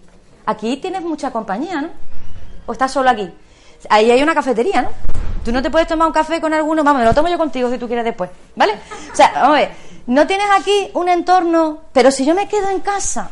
Aquí 0.45 0.77
tienes 0.77 1.01
mucha 1.03 1.31
compañía, 1.31 1.81
¿no? 1.81 1.89
¿O 2.65 2.71
estás 2.71 2.91
solo 2.91 3.09
aquí? 3.09 3.29
Ahí 3.89 4.09
hay 4.09 4.23
una 4.23 4.33
cafetería, 4.33 4.81
¿no? 4.81 4.89
Tú 5.43 5.51
no 5.51 5.61
te 5.61 5.69
puedes 5.69 5.87
tomar 5.87 6.07
un 6.07 6.13
café 6.13 6.41
con 6.41 6.53
alguno, 6.53 6.83
vamos, 6.83 7.01
me 7.01 7.05
lo 7.05 7.13
tomo 7.13 7.29
yo 7.29 7.37
contigo 7.37 7.69
si 7.69 7.77
tú 7.77 7.87
quieres 7.87 8.03
después, 8.03 8.29
¿vale? 8.55 8.73
O 9.11 9.15
sea, 9.15 9.31
vamos 9.33 9.57
a 9.57 9.59
ver, 9.59 9.71
no 10.07 10.25
tienes 10.25 10.47
aquí 10.57 10.89
un 10.93 11.09
entorno, 11.09 11.81
pero 11.91 12.11
si 12.11 12.25
yo 12.25 12.33
me 12.33 12.47
quedo 12.47 12.69
en 12.69 12.79
casa, 12.79 13.31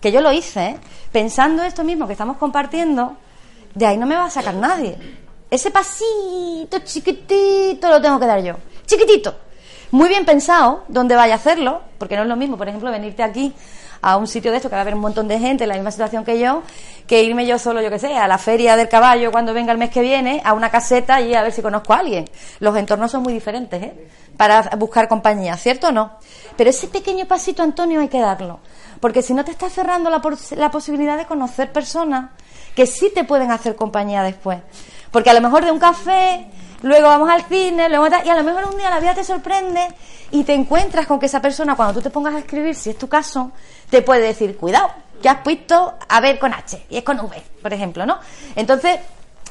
que 0.00 0.12
yo 0.12 0.20
lo 0.20 0.32
hice, 0.32 0.66
¿eh? 0.66 0.80
pensando 1.12 1.62
esto 1.62 1.84
mismo 1.84 2.06
que 2.06 2.12
estamos 2.12 2.36
compartiendo, 2.36 3.16
de 3.74 3.86
ahí 3.86 3.96
no 3.96 4.06
me 4.06 4.16
va 4.16 4.24
a 4.24 4.30
sacar 4.30 4.54
nadie. 4.54 4.98
Ese 5.50 5.70
pasito 5.70 6.80
chiquitito 6.84 7.88
lo 7.88 8.02
tengo 8.02 8.18
que 8.18 8.26
dar 8.26 8.42
yo. 8.42 8.56
Chiquitito. 8.86 9.34
Muy 9.92 10.08
bien 10.08 10.24
pensado 10.24 10.84
dónde 10.88 11.14
vaya 11.14 11.34
a 11.34 11.36
hacerlo, 11.36 11.80
porque 11.96 12.16
no 12.16 12.22
es 12.22 12.28
lo 12.28 12.36
mismo, 12.36 12.56
por 12.56 12.68
ejemplo, 12.68 12.90
venirte 12.90 13.22
aquí 13.22 13.54
a 14.02 14.16
un 14.16 14.26
sitio 14.26 14.50
de 14.50 14.58
esto 14.58 14.68
que 14.68 14.74
va 14.74 14.80
a 14.80 14.82
haber 14.82 14.94
un 14.94 15.00
montón 15.00 15.28
de 15.28 15.38
gente 15.38 15.64
en 15.64 15.68
la 15.68 15.74
misma 15.74 15.90
situación 15.90 16.24
que 16.24 16.38
yo, 16.38 16.62
que 17.06 17.22
irme 17.22 17.46
yo 17.46 17.58
solo, 17.58 17.80
yo 17.82 17.90
que 17.90 17.98
sé, 17.98 18.16
a 18.16 18.26
la 18.28 18.38
feria 18.38 18.76
del 18.76 18.88
caballo 18.88 19.30
cuando 19.32 19.52
venga 19.54 19.72
el 19.72 19.78
mes 19.78 19.90
que 19.90 20.00
viene, 20.00 20.40
a 20.44 20.52
una 20.52 20.70
caseta 20.70 21.20
y 21.20 21.34
a 21.34 21.42
ver 21.42 21.52
si 21.52 21.62
conozco 21.62 21.92
a 21.92 21.98
alguien. 21.98 22.24
Los 22.60 22.76
entornos 22.76 23.10
son 23.10 23.22
muy 23.22 23.32
diferentes, 23.32 23.82
¿eh? 23.82 24.08
Para 24.36 24.62
buscar 24.78 25.08
compañía, 25.08 25.56
¿cierto 25.56 25.88
o 25.88 25.92
no? 25.92 26.12
Pero 26.56 26.70
ese 26.70 26.88
pequeño 26.88 27.26
pasito, 27.26 27.62
Antonio, 27.62 28.00
hay 28.00 28.08
que 28.08 28.20
darlo. 28.20 28.60
Porque 29.00 29.22
si 29.22 29.32
no 29.34 29.44
te 29.44 29.50
estás 29.50 29.72
cerrando 29.72 30.10
la, 30.10 30.20
pos- 30.20 30.52
la 30.52 30.70
posibilidad 30.70 31.16
de 31.16 31.24
conocer 31.26 31.72
personas 31.72 32.30
que 32.74 32.86
sí 32.86 33.10
te 33.14 33.24
pueden 33.24 33.50
hacer 33.50 33.76
compañía 33.76 34.22
después. 34.22 34.58
Porque 35.10 35.30
a 35.30 35.34
lo 35.34 35.40
mejor 35.40 35.64
de 35.64 35.70
un 35.72 35.78
café, 35.78 36.46
luego 36.82 37.08
vamos 37.08 37.30
al 37.30 37.44
cine, 37.44 37.88
luego 37.88 38.06
y 38.24 38.28
a 38.28 38.34
lo 38.34 38.44
mejor 38.44 38.66
un 38.72 38.78
día 38.78 38.90
la 38.90 39.00
vida 39.00 39.14
te 39.14 39.24
sorprende 39.24 39.88
y 40.30 40.44
te 40.44 40.54
encuentras 40.54 41.06
con 41.06 41.18
que 41.18 41.26
esa 41.26 41.40
persona, 41.40 41.76
cuando 41.76 41.94
tú 41.94 42.00
te 42.00 42.10
pongas 42.10 42.34
a 42.34 42.38
escribir, 42.38 42.74
si 42.74 42.90
es 42.90 42.98
tu 42.98 43.08
caso, 43.08 43.52
te 43.90 44.02
puede 44.02 44.22
decir, 44.22 44.56
cuidado, 44.56 44.90
que 45.20 45.28
has 45.28 45.38
puesto 45.38 45.94
a 46.08 46.20
ver 46.20 46.38
con 46.38 46.52
H, 46.52 46.86
y 46.90 46.98
es 46.98 47.04
con 47.04 47.18
V, 47.18 47.42
por 47.62 47.72
ejemplo, 47.72 48.04
¿no? 48.06 48.18
Entonces, 48.54 48.98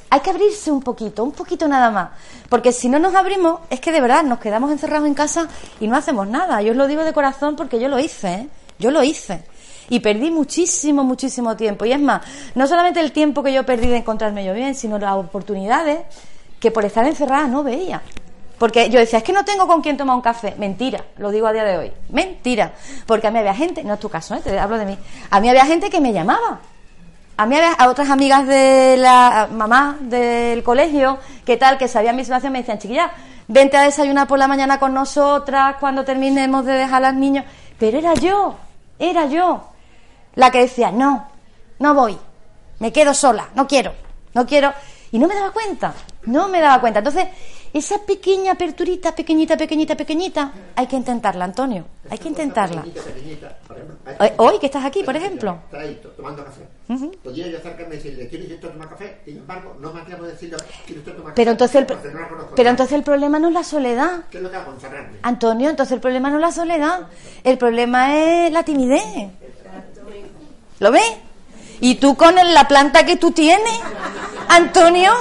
hay 0.10 0.20
que 0.20 0.30
abrirse 0.30 0.72
un 0.72 0.82
poquito, 0.82 1.24
un 1.24 1.32
poquito 1.32 1.68
nada 1.68 1.90
más. 1.90 2.10
Porque 2.50 2.72
si 2.72 2.88
no 2.90 3.00
nos 3.00 3.16
abrimos, 3.16 3.62
es 3.70 3.80
que 3.80 3.92
de 3.92 4.00
verdad 4.02 4.24
nos 4.24 4.40
quedamos 4.40 4.72
encerrados 4.72 5.08
en 5.08 5.14
casa 5.14 5.48
y 5.80 5.88
no 5.88 5.98
hacemos 5.98 6.28
nada. 6.28 6.62
Yo 6.62 6.72
os 6.72 6.78
lo 6.78 6.88
digo 6.88 7.04
de 7.04 7.12
corazón 7.12 7.56
porque 7.56 7.80
yo 7.80 7.90
lo 7.90 8.00
hice, 8.00 8.34
¿eh? 8.34 8.48
Yo 8.78 8.92
lo 8.92 9.04
hice. 9.04 9.44
Y 9.90 10.00
perdí 10.00 10.32
muchísimo, 10.32 11.04
muchísimo 11.04 11.56
tiempo. 11.56 11.86
Y 11.86 11.92
es 11.92 12.00
más, 12.00 12.22
no 12.56 12.68
solamente 12.68 13.00
el 13.00 13.12
tiempo 13.12 13.44
que 13.44 13.54
yo 13.54 13.66
perdí 13.66 13.88
de 13.88 13.98
encontrarme 13.98 14.46
yo 14.46 14.54
bien, 14.54 14.76
sino 14.76 14.98
las 14.98 15.16
oportunidades 15.16 16.00
que 16.60 16.72
por 16.72 16.86
estar 16.86 17.06
encerrada 17.06 17.48
no 17.48 17.64
veía. 17.64 18.02
Porque 18.58 18.90
yo 18.90 19.00
decía, 19.00 19.20
es 19.20 19.26
que 19.26 19.34
no 19.34 19.44
tengo 19.44 19.68
con 19.68 19.82
quién 19.82 19.98
tomar 19.98 20.16
un 20.16 20.22
café. 20.22 20.56
Mentira, 20.58 21.04
lo 21.18 21.30
digo 21.30 21.48
a 21.48 21.52
día 21.52 21.64
de 21.64 21.78
hoy. 21.78 21.92
Mentira. 22.10 22.74
Porque 23.06 23.28
a 23.28 23.32
mí 23.32 23.40
había 23.40 23.54
gente, 23.54 23.84
no 23.84 23.96
es 23.96 24.00
tu 24.00 24.10
caso, 24.10 24.36
¿eh? 24.36 24.42
te 24.44 24.58
hablo 24.58 24.78
de 24.78 24.86
mí. 24.86 24.98
A 25.30 25.40
mí 25.40 25.50
había 25.50 25.66
gente 25.66 25.90
que 25.90 26.00
me 26.00 26.14
llamaba. 26.14 26.60
A 27.38 27.46
mí 27.46 27.56
había 27.56 27.74
a 27.74 27.90
otras 27.90 28.10
amigas 28.10 28.48
de 28.48 28.96
la 28.98 29.50
mamá 29.52 29.98
del 30.00 30.64
colegio, 30.64 31.20
que 31.46 31.58
tal, 31.58 31.78
que 31.78 31.90
sabían 31.90 32.16
mi 32.16 32.24
situación, 32.24 32.54
me 32.54 32.60
decían, 32.60 32.80
chiquilla, 32.80 33.12
vente 33.50 33.76
a 33.76 33.82
desayunar 33.82 34.26
por 34.26 34.40
la 34.40 34.48
mañana 34.48 34.80
con 34.80 34.94
nosotras 34.94 35.76
cuando 35.82 36.06
terminemos 36.06 36.66
de 36.66 36.74
dejar 36.74 37.04
a 37.04 37.12
los 37.12 37.20
niños. 37.20 37.44
Pero 37.78 37.98
era 37.98 38.14
yo, 38.14 38.56
era 39.00 39.26
yo 39.26 39.70
la 40.36 40.50
que 40.50 40.62
decía, 40.62 40.92
no, 40.92 41.28
no 41.80 41.94
voy, 41.94 42.18
me 42.80 42.94
quedo 42.94 43.14
sola, 43.14 43.50
no 43.54 43.68
quiero, 43.68 43.94
no 44.34 44.46
quiero. 44.46 44.74
Y 45.12 45.20
no 45.20 45.28
me 45.28 45.36
daba 45.36 45.52
cuenta, 45.52 45.94
no 46.26 46.48
me 46.48 46.62
daba 46.62 46.80
cuenta. 46.82 47.00
Entonces, 47.00 47.28
esa 47.74 47.98
pequeña 48.06 48.54
aperturita, 48.54 49.14
pequeñita, 49.14 49.58
pequeñita, 49.58 49.96
pequeñita, 49.96 50.52
hay 50.76 50.88
que 50.88 50.96
intentarla, 50.96 51.44
Antonio, 51.46 51.86
hay 52.10 52.18
que 52.18 52.30
intentarla. 52.30 52.86
Hoy- 54.38 54.60
que 54.60 54.68
estás 54.68 54.86
aquí, 54.86 55.04
por 55.04 55.16
ejemplo. 55.16 55.60
Tomando 56.16 56.46
café. 56.46 56.62
Podría 57.24 57.48
yo 57.48 57.58
acercarme 57.58 57.96
y 57.96 57.98
decirle, 57.98 58.30
¿quiere 58.30 58.46
usted 58.46 58.70
tomar 58.72 58.88
café? 58.90 59.18
Sin 59.26 59.38
embargo, 59.38 59.76
no 59.82 59.92
me 59.92 60.02
atrevo 60.02 60.24
a 60.24 60.28
decirle, 60.28 60.56
¿quiere 60.86 61.00
usted 61.00 61.14
tomar 61.16 61.34
Pero 61.34 61.52
café? 61.52 61.52
entonces, 61.52 61.76
el, 61.82 61.86
pero 62.56 62.70
entonces 62.70 62.96
el 62.96 63.04
problema 63.04 63.40
no 63.40 63.48
es 63.50 63.54
la 63.54 63.64
soledad. 63.64 64.24
¿Qué 64.32 64.38
es 64.38 64.44
lo 64.44 64.50
que 64.52 64.56
hago? 64.58 64.72
Encerrarme. 64.72 65.18
Antonio, 65.24 65.70
entonces 65.70 65.94
el 65.94 66.00
problema 66.00 66.30
no 66.30 66.36
es 66.38 66.42
la 66.42 66.52
soledad, 66.52 67.08
el 67.44 67.58
problema 67.58 68.16
es 68.16 68.52
la 68.54 68.64
timidez. 68.64 69.04
¿Lo 70.80 70.92
ves? 70.92 71.04
Y 71.82 71.96
tú 71.96 72.16
con 72.16 72.36
la 72.36 72.68
planta 72.68 73.06
que 73.06 73.18
tú 73.18 73.32
tienes, 73.32 73.80
Antonio, 74.48 75.12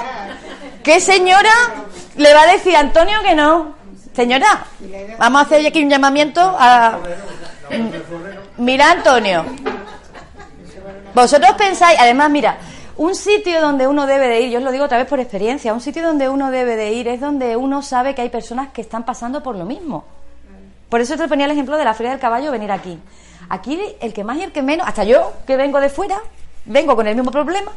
¿qué 0.84 1.00
señora 1.00 1.50
le 2.16 2.32
va 2.32 2.42
a 2.42 2.46
decir 2.46 2.76
a 2.76 2.80
Antonio 2.80 3.20
que 3.22 3.34
no? 3.34 3.74
Señora, 4.14 4.64
vamos 5.18 5.42
a 5.42 5.44
hacer 5.46 5.66
aquí 5.66 5.82
un 5.82 5.90
llamamiento 5.90 6.40
a... 6.40 6.98
Mira, 8.58 8.92
Antonio, 8.92 9.44
vosotros 11.12 11.52
pensáis, 11.58 11.98
además, 11.98 12.30
mira, 12.30 12.58
un 12.96 13.16
sitio 13.16 13.60
donde 13.60 13.88
uno 13.88 14.06
debe 14.06 14.28
de 14.28 14.42
ir, 14.42 14.50
yo 14.50 14.58
os 14.58 14.64
lo 14.64 14.70
digo 14.70 14.84
otra 14.84 14.98
vez 14.98 15.08
por 15.08 15.18
experiencia, 15.18 15.72
un 15.72 15.80
sitio 15.80 16.04
donde 16.04 16.28
uno 16.28 16.52
debe 16.52 16.76
de 16.76 16.92
ir 16.92 17.08
es 17.08 17.20
donde 17.20 17.56
uno 17.56 17.82
sabe 17.82 18.14
que 18.14 18.22
hay 18.22 18.28
personas 18.28 18.68
que 18.68 18.82
están 18.82 19.04
pasando 19.04 19.42
por 19.42 19.56
lo 19.56 19.64
mismo. 19.64 20.04
Por 20.88 21.00
eso 21.00 21.16
te 21.16 21.26
ponía 21.26 21.46
el 21.46 21.50
ejemplo 21.50 21.76
de 21.76 21.84
la 21.84 21.94
Feria 21.94 22.12
del 22.12 22.20
Caballo, 22.20 22.52
venir 22.52 22.70
aquí. 22.70 22.96
Aquí 23.48 23.80
el 24.00 24.12
que 24.12 24.22
más 24.22 24.36
y 24.36 24.42
el 24.42 24.52
que 24.52 24.62
menos, 24.62 24.86
hasta 24.86 25.02
yo 25.02 25.32
que 25.44 25.56
vengo 25.56 25.80
de 25.80 25.88
fuera, 25.88 26.20
vengo 26.66 26.94
con 26.94 27.08
el 27.08 27.16
mismo 27.16 27.32
problema, 27.32 27.72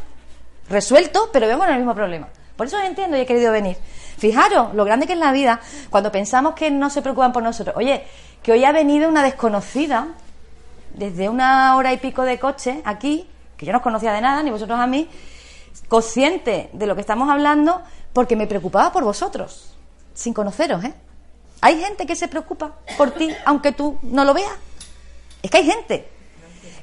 resuelto, 0.70 1.30
pero 1.34 1.48
vengo 1.48 1.62
con 1.62 1.70
el 1.70 1.78
mismo 1.78 1.96
problema. 1.96 2.28
Por 2.58 2.68
eso 2.68 2.82
entiendo 2.82 3.16
y 3.16 3.22
he 3.22 3.26
querido 3.26 3.52
venir. 3.52 3.78
Fijaros 4.18 4.74
lo 4.74 4.84
grande 4.84 5.06
que 5.06 5.14
es 5.14 5.20
la 5.20 5.32
vida 5.32 5.62
cuando 5.90 6.12
pensamos 6.12 6.56
que 6.56 6.72
no 6.72 6.90
se 6.90 7.02
preocupan 7.02 7.32
por 7.32 7.44
nosotros. 7.44 7.76
Oye, 7.78 8.04
que 8.42 8.52
hoy 8.52 8.66
ha 8.66 8.72
venido 8.72 9.08
una 9.08 9.24
desconocida 9.24 10.08
desde 10.96 11.30
una 11.30 11.76
hora 11.76 11.94
y 11.94 11.98
pico 11.98 12.24
de 12.24 12.40
coche 12.40 12.82
aquí, 12.84 13.30
que 13.56 13.66
yo 13.66 13.72
no 13.72 13.78
os 13.78 13.84
conocía 13.84 14.12
de 14.12 14.22
nada, 14.22 14.42
ni 14.42 14.50
vosotros 14.50 14.80
a 14.80 14.88
mí, 14.88 15.08
consciente 15.88 16.70
de 16.74 16.88
lo 16.88 16.96
que 16.96 17.02
estamos 17.02 17.30
hablando, 17.30 17.82
porque 18.14 18.36
me 18.36 18.48
preocupaba 18.48 18.92
por 18.92 19.04
vosotros, 19.04 19.76
sin 20.16 20.34
conoceros, 20.34 20.84
¿eh? 20.84 20.94
Hay 21.62 21.80
gente 21.80 22.06
que 22.06 22.16
se 22.16 22.28
preocupa 22.28 22.74
por 22.98 23.12
ti, 23.12 23.30
aunque 23.46 23.72
tú 23.72 23.98
no 24.02 24.24
lo 24.26 24.34
veas. 24.34 24.52
Es 25.42 25.52
que 25.52 25.58
hay 25.58 25.66
gente. 25.66 26.10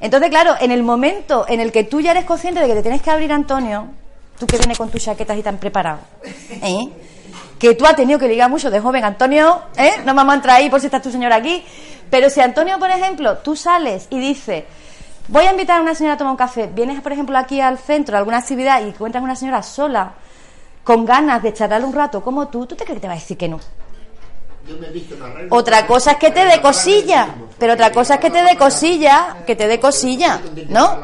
Entonces, 0.01 0.31
claro, 0.31 0.55
en 0.61 0.71
el 0.71 0.83
momento 0.83 1.47
en 1.49 1.61
el 1.61 1.73
que 1.73 1.85
tú 1.85 2.01
ya 2.01 2.11
eres 2.11 2.25
consciente 2.25 2.61
de 2.61 2.67
que 2.67 2.75
te 2.75 2.83
tienes 2.83 3.03
que 3.03 3.11
abrir, 3.11 3.33
Antonio, 3.33 3.91
tú 4.39 4.47
que 4.47 4.57
vienes 4.57 4.79
con 4.79 4.91
tus 4.91 5.03
chaquetas 5.03 5.39
y 5.39 5.43
tan 5.43 5.59
preparado, 5.59 6.01
¿eh? 6.63 6.89
que 7.59 7.75
tú 7.75 7.87
has 7.87 7.97
tenido 7.97 8.19
que 8.19 8.29
ligar 8.29 8.51
mucho 8.51 8.71
de 8.71 8.81
joven, 8.81 9.05
Antonio, 9.05 9.63
¿eh? 9.77 9.93
no 10.05 10.15
vamos 10.15 10.33
a 10.33 10.37
entrar 10.37 10.57
ahí 10.57 10.69
por 10.69 10.81
si 10.81 10.87
está 10.87 11.01
tu 11.01 11.11
señora 11.11 11.37
aquí, 11.37 11.65
pero 12.11 12.29
si 12.29 12.41
Antonio, 12.41 12.79
por 12.79 12.91
ejemplo, 12.91 13.39
tú 13.39 13.57
sales 13.57 14.07
y 14.11 14.19
dices, 14.19 14.65
voy 15.29 15.45
a 15.45 15.51
invitar 15.51 15.79
a 15.79 15.83
una 15.83 15.95
señora 15.95 16.15
a 16.15 16.19
tomar 16.19 16.33
un 16.33 16.37
café, 16.37 16.69
vienes, 16.73 17.01
por 17.01 17.13
ejemplo, 17.13 17.39
aquí 17.39 17.61
al 17.61 17.79
centro, 17.79 18.17
a 18.17 18.19
alguna 18.19 18.39
actividad 18.39 18.83
y 18.83 18.89
encuentras 18.89 19.23
una 19.23 19.37
señora 19.37 19.63
sola, 19.63 20.15
con 20.83 21.05
ganas 21.05 21.43
de 21.43 21.53
charlarle 21.53 21.87
un 21.87 21.95
rato 21.95 22.23
como 22.23 22.49
tú, 22.49 22.67
¿tú 22.67 22.77
te 22.77 22.85
crees 22.85 22.97
que 22.97 23.01
te 23.01 23.07
va 23.07 23.15
a 23.15 23.17
decir 23.17 23.39
que 23.39 23.49
no? 23.49 23.59
Yo 24.69 24.79
me 24.79 24.87
he 24.87 24.91
visto 24.91 25.15
Otra 25.51 25.87
cosa 25.87 26.13
es 26.13 26.17
que 26.17 26.31
te 26.31 26.45
dé 26.45 26.61
cosilla, 26.61 27.29
pero 27.59 27.75
otra 27.75 27.93
cosa 27.93 28.15
es 28.15 28.21
que 28.21 28.31
te 28.31 28.43
dé 28.43 28.57
cosilla, 28.57 29.37
que 29.47 29.57
te 29.57 29.67
dé 29.67 29.79
cosilla, 29.79 30.41
¿no? 30.69 31.01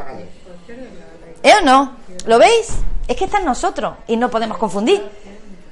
¿Eh 1.43 1.53
o 1.61 1.65
no? 1.65 1.97
¿Lo 2.27 2.39
veis? 2.39 2.69
Es 3.11 3.17
que 3.17 3.25
está 3.25 3.39
en 3.39 3.45
nosotros 3.45 3.97
y 4.07 4.17
no 4.17 4.31
podemos 4.31 4.57
confundir 4.57 5.03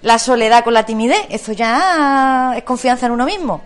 la 0.03 0.19
soledad 0.19 0.65
con 0.65 0.75
la 0.75 0.85
timidez. 0.85 1.25
Eso 1.29 1.53
ya 1.53 2.55
es 2.57 2.65
confianza 2.65 3.07
en 3.07 3.13
uno 3.13 3.25
mismo. 3.25 3.61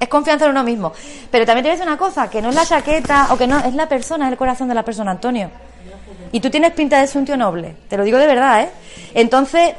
Es 0.00 0.08
confianza 0.08 0.46
en 0.46 0.50
uno 0.50 0.64
mismo. 0.64 0.92
Pero 1.30 1.46
también 1.46 1.62
te 1.62 1.68
voy 1.68 1.74
a 1.74 1.78
decir 1.78 1.86
una 1.86 1.96
cosa, 1.96 2.28
que 2.28 2.42
no 2.42 2.48
es 2.48 2.56
la 2.56 2.66
chaqueta 2.66 3.28
o 3.30 3.36
que 3.36 3.46
no, 3.46 3.60
es 3.60 3.72
la 3.72 3.88
persona, 3.88 4.24
es 4.26 4.32
el 4.32 4.36
corazón 4.36 4.66
de 4.66 4.74
la 4.74 4.82
persona, 4.82 5.12
Antonio. 5.12 5.48
Y 6.32 6.40
tú 6.40 6.50
tienes 6.50 6.72
pinta 6.72 6.98
de 6.98 7.06
ser 7.06 7.20
un 7.20 7.24
tío 7.24 7.36
noble, 7.36 7.76
te 7.86 7.96
lo 7.96 8.02
digo 8.02 8.18
de 8.18 8.26
verdad, 8.26 8.62
¿eh? 8.62 8.70
Entonces, 9.14 9.74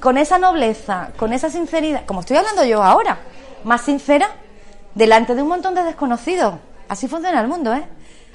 con 0.00 0.16
esa 0.16 0.38
nobleza, 0.38 1.08
con 1.16 1.32
esa 1.32 1.50
sinceridad, 1.50 2.06
como 2.06 2.20
estoy 2.20 2.36
hablando 2.36 2.64
yo 2.64 2.84
ahora, 2.84 3.18
más 3.64 3.80
sincera, 3.80 4.28
delante 4.94 5.34
de 5.34 5.42
un 5.42 5.48
montón 5.48 5.74
de 5.74 5.82
desconocidos. 5.82 6.54
Así 6.88 7.08
funciona 7.08 7.40
el 7.40 7.48
mundo, 7.48 7.74
¿eh? 7.74 7.82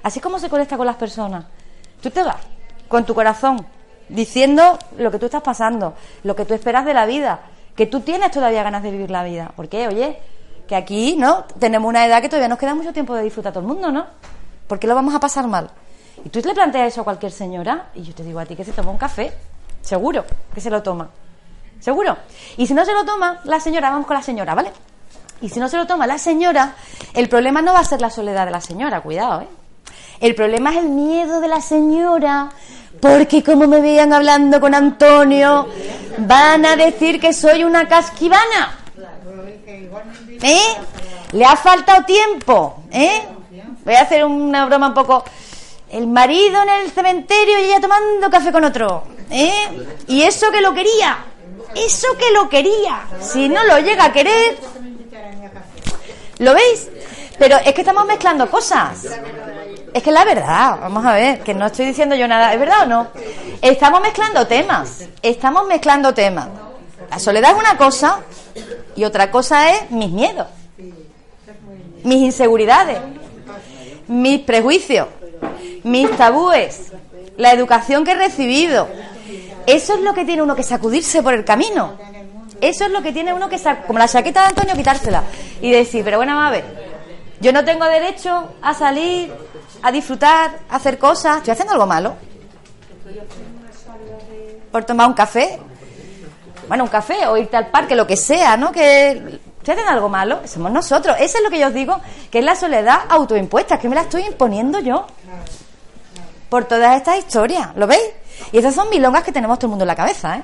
Así 0.04 0.20
es 0.20 0.24
como 0.24 0.40
se 0.40 0.50
conecta 0.50 0.76
con 0.76 0.88
las 0.88 0.98
personas. 0.98 1.46
Tú 2.02 2.12
te 2.12 2.22
vas 2.22 2.36
con 2.90 3.06
tu 3.06 3.16
corazón 3.16 3.66
diciendo 4.10 4.78
lo 4.98 5.12
que 5.12 5.20
tú 5.20 5.26
estás 5.26 5.42
pasando, 5.42 5.94
lo 6.24 6.36
que 6.36 6.46
tú 6.46 6.54
esperas 6.54 6.86
de 6.86 6.94
la 6.94 7.06
vida, 7.06 7.42
que 7.76 7.86
tú 7.86 8.02
tienes 8.02 8.32
todavía 8.32 8.64
ganas 8.64 8.84
de 8.84 8.92
vivir 8.92 9.12
la 9.12 9.24
vida. 9.24 9.52
Porque, 9.56 9.88
oye, 9.88 10.20
que 10.68 10.76
aquí, 10.76 11.16
¿no? 11.18 11.46
Tenemos 11.60 11.88
una 11.88 12.06
edad 12.06 12.22
que 12.22 12.30
todavía 12.30 12.48
nos 12.48 12.60
queda 12.60 12.76
mucho 12.76 12.94
tiempo 12.94 13.16
de 13.16 13.24
disfrutar 13.24 13.54
todo 13.54 13.62
el 13.62 13.68
mundo, 13.68 13.92
¿no? 13.92 14.06
¿Por 14.68 14.80
qué 14.80 14.88
lo 14.88 14.96
vamos 14.96 15.14
a 15.14 15.20
pasar 15.20 15.48
mal? 15.48 15.70
Y 16.24 16.30
tú 16.30 16.40
le 16.44 16.54
planteas 16.54 16.88
eso 16.88 17.02
a 17.02 17.04
cualquier 17.04 17.32
señora 17.32 17.90
y 17.94 18.04
yo 18.04 18.14
te 18.14 18.24
digo 18.24 18.40
a 18.40 18.46
ti 18.46 18.56
que 18.56 18.64
se 18.64 18.72
toma 18.72 18.92
un 18.92 18.98
café, 18.98 19.34
seguro 19.82 20.26
que 20.54 20.62
se 20.62 20.70
lo 20.70 20.82
toma. 20.82 21.10
¿Seguro? 21.80 22.18
Y 22.58 22.66
si 22.66 22.74
no 22.74 22.86
se 22.86 22.94
lo 22.94 23.06
toma 23.06 23.42
la 23.44 23.60
señora, 23.60 23.92
vamos 23.92 24.08
con 24.08 24.16
la 24.16 24.24
señora, 24.24 24.56
¿vale? 24.56 24.72
Y 25.42 25.50
si 25.50 25.60
no 25.60 25.68
se 25.68 25.78
lo 25.78 25.86
toma 25.86 26.08
la 26.08 26.18
señora, 26.18 26.74
el 27.14 27.30
problema 27.30 27.62
no 27.62 27.74
va 27.74 27.80
a 27.80 27.84
ser 27.84 28.02
la 28.02 28.10
soledad 28.10 28.46
de 28.46 28.52
la 28.52 28.62
señora, 28.62 29.02
cuidado, 29.02 29.42
¿eh? 29.42 29.48
El 30.22 30.34
problema 30.34 30.72
es 30.72 30.78
el 30.78 30.90
miedo 30.90 31.42
de 31.42 31.48
la 31.50 31.60
señora, 31.60 32.50
porque 33.00 33.44
como 33.44 33.68
me 33.68 33.82
vean 33.82 34.14
hablando 34.14 34.60
con 34.60 34.74
Antonio, 34.74 35.68
van 36.20 36.66
a 36.66 36.76
decir 36.76 37.20
que 37.20 37.34
soy 37.34 37.64
una 37.64 37.88
casquivana. 37.88 38.80
¿Eh? 40.42 40.76
Le 41.32 41.46
ha 41.46 41.56
faltado 41.56 42.04
tiempo, 42.06 42.84
¿eh? 42.92 43.22
Voy 43.84 43.96
a 43.96 44.02
hacer 44.02 44.26
una 44.26 44.66
broma 44.66 44.88
un 44.88 44.94
poco. 44.94 45.24
El 45.90 46.08
marido 46.08 46.62
en 46.64 46.70
el 46.70 46.92
cementerio 46.92 47.60
y 47.60 47.64
ella 47.66 47.80
tomando 47.80 48.30
café 48.30 48.52
con 48.52 48.64
otro, 48.64 49.04
¿eh? 49.30 49.54
Y 50.08 50.24
eso 50.24 50.52
que 50.52 50.62
lo 50.62 50.74
quería, 50.74 51.18
eso 51.76 52.08
que 52.18 52.32
lo 52.32 52.50
quería. 52.50 53.04
Si 53.20 53.48
no 53.50 53.64
lo 53.64 53.80
llega 53.80 54.06
a 54.06 54.14
querer, 54.14 54.58
¿lo 56.40 56.54
veis? 56.54 56.90
Pero 57.38 57.58
es 57.58 57.74
que 57.74 57.82
estamos 57.82 58.06
mezclando 58.06 58.50
cosas. 58.50 59.06
Es 59.96 60.04
que 60.04 60.12
la 60.12 60.26
verdad, 60.26 60.78
vamos 60.82 61.06
a 61.06 61.14
ver, 61.14 61.40
que 61.40 61.54
no 61.54 61.68
estoy 61.68 61.86
diciendo 61.86 62.16
yo 62.16 62.28
nada, 62.28 62.52
¿es 62.54 62.60
verdad 62.60 62.84
o 62.84 62.86
no? 62.86 63.08
Estamos 63.62 64.02
mezclando 64.02 64.46
temas, 64.46 65.06
estamos 65.22 65.66
mezclando 65.68 66.14
temas. 66.14 66.50
La 67.10 67.18
soledad 67.18 67.52
es 67.52 67.58
una 67.58 67.78
cosa 67.78 68.20
y 68.98 69.06
otra 69.06 69.32
cosa 69.32 69.70
es 69.70 69.92
mis 69.92 70.12
miedos, 70.12 70.48
mis 72.04 72.18
inseguridades, 72.18 72.98
mis 74.10 74.42
prejuicios, 74.42 75.08
mis 75.84 76.12
tabúes, 76.18 76.92
la 77.38 77.54
educación 77.54 78.04
que 78.04 78.12
he 78.12 78.16
recibido. 78.16 78.90
Eso 79.66 79.94
es 79.94 80.02
lo 80.02 80.14
que 80.14 80.26
tiene 80.26 80.42
uno 80.42 80.58
que 80.58 80.64
sacudirse 80.64 81.24
por 81.24 81.34
el 81.34 81.46
camino. 81.46 81.94
Eso 82.60 82.84
es 82.84 82.92
lo 82.92 83.02
que 83.02 83.14
tiene 83.14 83.34
uno 83.34 83.48
que 83.48 83.58
sacudirse, 83.58 83.88
como 83.88 84.00
la 84.00 84.10
chaqueta 84.10 84.42
de 84.42 84.48
Antonio, 84.48 84.76
quitársela 84.76 85.24
y 85.62 85.72
decir, 85.72 86.04
pero 86.04 86.18
bueno, 86.18 86.42
a 86.42 86.52
ver, 86.52 86.66
yo 87.40 87.54
no 87.54 87.64
tengo 87.64 87.86
derecho 87.86 88.56
a 88.62 88.74
salir, 88.74 89.32
a 89.86 89.92
disfrutar, 89.92 90.62
a 90.68 90.78
hacer 90.78 90.98
cosas. 90.98 91.38
¿Estoy 91.38 91.52
haciendo 91.52 91.74
algo 91.74 91.86
malo? 91.86 92.16
¿Por 94.72 94.84
tomar 94.84 95.08
un 95.08 95.14
café? 95.14 95.60
Bueno, 96.68 96.86
un 96.86 96.90
café 96.90 97.28
o 97.28 97.38
irte 97.38 97.56
al 97.56 97.68
parque, 97.68 97.96
lo 97.96 98.08
que 98.08 98.18
sea, 98.18 98.58
¿no? 98.58 98.72
Que 98.72 99.12
¿Estoy 99.12 99.74
haciendo 99.74 99.92
algo 99.92 100.10
malo? 100.10 100.42
Somos 100.46 100.72
nosotros. 100.72 101.16
Eso 101.20 101.38
es 101.38 101.44
lo 101.44 101.52
que 101.52 101.60
yo 101.60 101.68
os 101.68 101.74
digo, 101.74 102.02
que 102.32 102.40
es 102.40 102.46
la 102.46 102.56
soledad 102.56 103.02
autoimpuesta, 103.10 103.78
que 103.78 103.88
me 103.88 103.94
la 103.94 104.02
estoy 104.02 104.24
imponiendo 104.24 104.80
yo. 104.80 105.06
Por 106.50 106.66
todas 106.66 106.98
estas 106.98 107.20
historias, 107.20 107.76
¿lo 107.76 107.86
veis? 107.86 108.02
Y 108.52 108.58
esas 108.58 108.74
son 108.74 108.90
milongas 108.90 109.24
que 109.24 109.32
tenemos 109.32 109.60
todo 109.60 109.68
el 109.68 109.72
mundo 109.72 109.84
en 109.84 109.88
la 109.88 109.96
cabeza, 109.96 110.38
¿eh? 110.38 110.44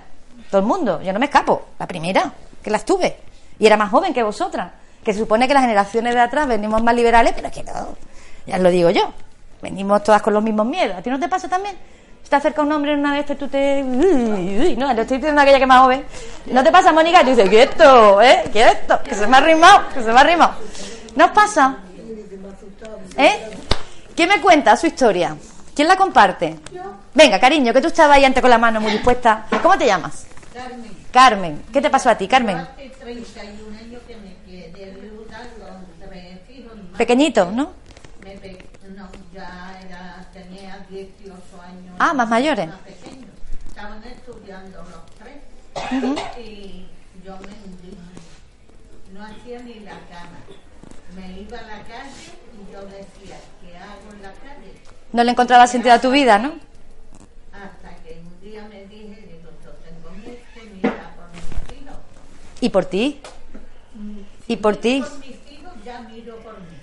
Todo 0.52 0.62
el 0.62 0.68
mundo. 0.68 1.02
Yo 1.02 1.14
no 1.14 1.20
me 1.20 1.26
escapo. 1.26 1.64
La 1.80 1.88
primera, 1.88 2.32
que 2.62 2.70
las 2.70 2.86
tuve. 2.86 3.18
Y 3.58 3.66
era 3.66 3.76
más 3.76 3.90
joven 3.90 4.14
que 4.14 4.22
vosotras. 4.22 4.72
Que 5.04 5.14
se 5.14 5.20
supone 5.20 5.48
que 5.48 5.56
las 5.56 5.64
generaciones 5.64 6.14
de 6.14 6.22
atrás 6.22 6.48
venimos 6.48 6.84
más 6.84 6.94
liberales, 6.94 7.34
pero 7.36 7.48
es 7.48 7.54
que 7.54 7.64
no. 7.64 7.96
Ya 8.46 8.60
lo 8.60 8.70
digo 8.70 8.90
yo. 8.90 9.14
Venimos 9.62 10.04
todas 10.04 10.22
con 10.22 10.34
los 10.34 10.44
mismos 10.44 10.66
miedos. 10.66 10.98
¿A 10.98 11.02
ti 11.02 11.10
no 11.10 11.20
te 11.20 11.28
pasa 11.28 11.48
también? 11.48 11.76
Si 12.24 12.30
te 12.30 12.36
acerca 12.36 12.62
un 12.62 12.72
hombre 12.72 12.94
una 12.96 13.14
de 13.14 13.20
estas, 13.20 13.38
tú 13.38 13.48
te. 13.48 13.84
Uy, 13.84 14.60
uy, 14.60 14.76
no, 14.76 14.92
le 14.94 15.02
estoy 15.02 15.18
diciendo 15.18 15.40
a 15.40 15.44
aquella 15.44 15.60
que 15.60 15.66
más 15.66 15.82
joven. 15.82 16.06
¿No 16.48 16.64
te 16.64 16.72
pasa, 16.72 16.92
Mónica? 16.92 17.22
Y 17.22 17.26
tú 17.26 17.30
dices, 17.32 17.50
quieto, 17.50 18.22
¿eh? 18.22 18.44
Quieto, 18.52 19.02
que 19.04 19.16
se 19.16 19.28
me 19.28 19.38
ha 19.38 19.40
arrimado, 19.40 19.90
que 19.94 20.02
se 20.02 20.12
me 20.12 20.18
ha 20.18 20.22
arrimado. 20.22 20.54
¿No 21.16 21.26
os 21.26 21.32
pasa? 21.32 21.78
¿Eh? 23.18 23.50
¿Quién 24.16 24.30
me 24.30 24.42
cuenta 24.42 24.76
su 24.78 24.88
historia? 24.88 25.36
¿Quién 25.76 25.88
la 25.88 25.96
comparte? 25.96 26.60
Venga, 27.14 27.40
cariño, 27.40 27.74
que 27.74 27.82
tú 27.82 27.88
estabas 27.88 28.18
ahí 28.18 28.26
antes 28.26 28.42
con 28.42 28.50
la 28.50 28.58
mano 28.58 28.80
muy 28.82 28.92
dispuesta. 28.92 29.46
¿Cómo 29.62 29.78
te 29.78 29.86
llamas? 29.86 30.26
Carmen, 30.54 30.92
Carmen. 31.12 31.64
¿Qué 31.72 31.82
te 31.82 31.90
pasó 31.90 32.10
a 32.10 32.16
ti, 32.16 32.28
Carmen? 32.28 32.58
hace 32.58 32.90
31 33.00 33.78
años 33.78 34.02
que 34.08 34.16
me 34.16 34.36
quedé. 34.46 34.72
Pequeñito, 36.98 37.52
¿no? 37.52 37.81
Ya 39.34 39.80
era, 39.86 40.26
tenía 40.34 40.86
18 40.90 41.36
años. 41.62 41.96
Ah, 42.00 42.14
más 42.14 42.28
mayores. 42.28 42.68
Más 42.68 42.80
pequeños. 42.80 43.30
Estaban 43.70 44.04
estudiando 44.04 44.78
los 44.84 45.06
tres. 45.18 46.38
Y 46.38 46.88
yo 47.24 47.38
me 47.38 47.48
hundí. 47.48 47.98
No 49.14 49.24
hacía 49.24 49.60
ni 49.60 49.76
la 49.80 49.92
cama. 50.10 50.40
Me 51.16 51.42
iba 51.42 51.60
a 51.60 51.62
la 51.62 51.84
calle 51.84 52.32
y 52.54 52.72
yo 52.74 52.82
decía, 52.86 53.38
¿qué 53.62 53.78
hago 53.78 54.14
en 54.14 54.22
la 54.22 54.32
calle? 54.34 54.74
No 55.14 55.24
le 55.24 55.32
encontraba 55.32 55.68
sentido 55.68 55.96
a 55.96 56.02
tu 56.02 56.12
vida, 56.12 56.38
¿no? 56.38 56.54
Hasta 57.54 57.96
que 58.04 58.22
un 58.26 58.42
día 58.42 58.68
me 58.70 58.86
dije, 58.86 59.28
digo, 59.28 59.50
yo 59.64 59.72
tengo 59.72 60.10
que 60.54 60.62
mirar 60.74 61.16
por 61.16 61.30
mis 61.32 61.82
hijos. 61.82 61.98
Y 62.60 62.70
por 62.70 62.86
ti. 62.86 63.22
Y 64.48 64.56
por 64.58 64.78
ti. 64.78 65.02
Por 65.02 65.20
mis 65.20 65.52
hijos 65.52 65.74
ya 65.86 66.02
miro 66.02 66.38
por 66.40 66.60
mí. 66.60 66.78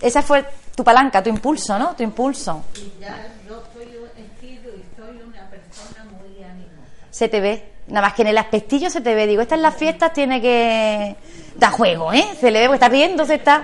Esa 0.00 0.22
fue 0.22 0.46
tu 0.80 0.84
palanca, 0.84 1.22
tu 1.22 1.28
impulso, 1.28 1.78
¿no? 1.78 1.94
Tu 1.94 2.02
impulso. 2.02 2.64
Y 2.74 3.02
ya 3.02 3.28
yo 3.46 3.62
soy, 3.74 3.84
he 4.16 4.40
sido 4.40 4.70
y 4.70 4.82
soy 4.96 5.20
una 5.22 5.46
persona 5.50 6.04
muy 6.04 6.42
animosa. 6.42 6.88
Se 7.10 7.28
te 7.28 7.38
ve. 7.38 7.72
Nada 7.88 8.06
más 8.06 8.14
que 8.14 8.22
en 8.22 8.28
el 8.28 8.38
aspectillo 8.38 8.88
se 8.88 9.02
te 9.02 9.14
ve. 9.14 9.26
Digo, 9.26 9.42
esta 9.42 9.56
en 9.56 9.62
las 9.62 9.74
fiestas 9.74 10.14
tiene 10.14 10.40
que 10.40 11.16
dar 11.56 11.72
juego, 11.72 12.14
¿eh? 12.14 12.24
Se 12.40 12.50
le 12.50 12.60
ve, 12.60 12.66
porque 12.68 12.76
está 12.76 12.88
riéndose, 12.88 13.34
está... 13.34 13.62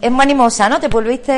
Es 0.00 0.12
muy 0.12 0.22
animosa, 0.22 0.68
¿no? 0.68 0.78
Te 0.78 0.86
volviste... 0.86 1.32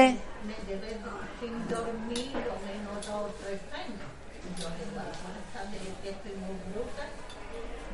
Me 0.44 0.54
llevé 0.68 0.98
sin 1.40 1.66
dormir 1.68 2.32
lo 2.34 2.60
menos 2.68 3.06
dos 3.06 3.30
o 3.30 3.34
tres 3.42 3.60
años. 3.72 4.04
Y 4.44 4.60
yo 4.60 4.68
digo, 4.76 5.00
a 5.00 5.64
de 5.70 5.78
que 6.02 6.10
estoy 6.10 6.32
muy 6.32 6.56
bruta, 6.74 7.08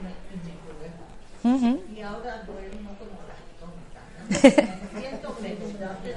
me, 0.02 0.10
y 0.34 0.36
me 0.42 0.54
curé. 0.64 0.90
Ujú. 1.54 1.94
Y 1.94 2.00
ahora 2.00 2.42
duermo 2.42 2.90
como 2.98 3.20
las 3.30 3.42
tontas. 3.60 4.02
Me 4.92 5.00
siento 5.00 5.34
feliz 5.34 5.76
hace 5.82 6.14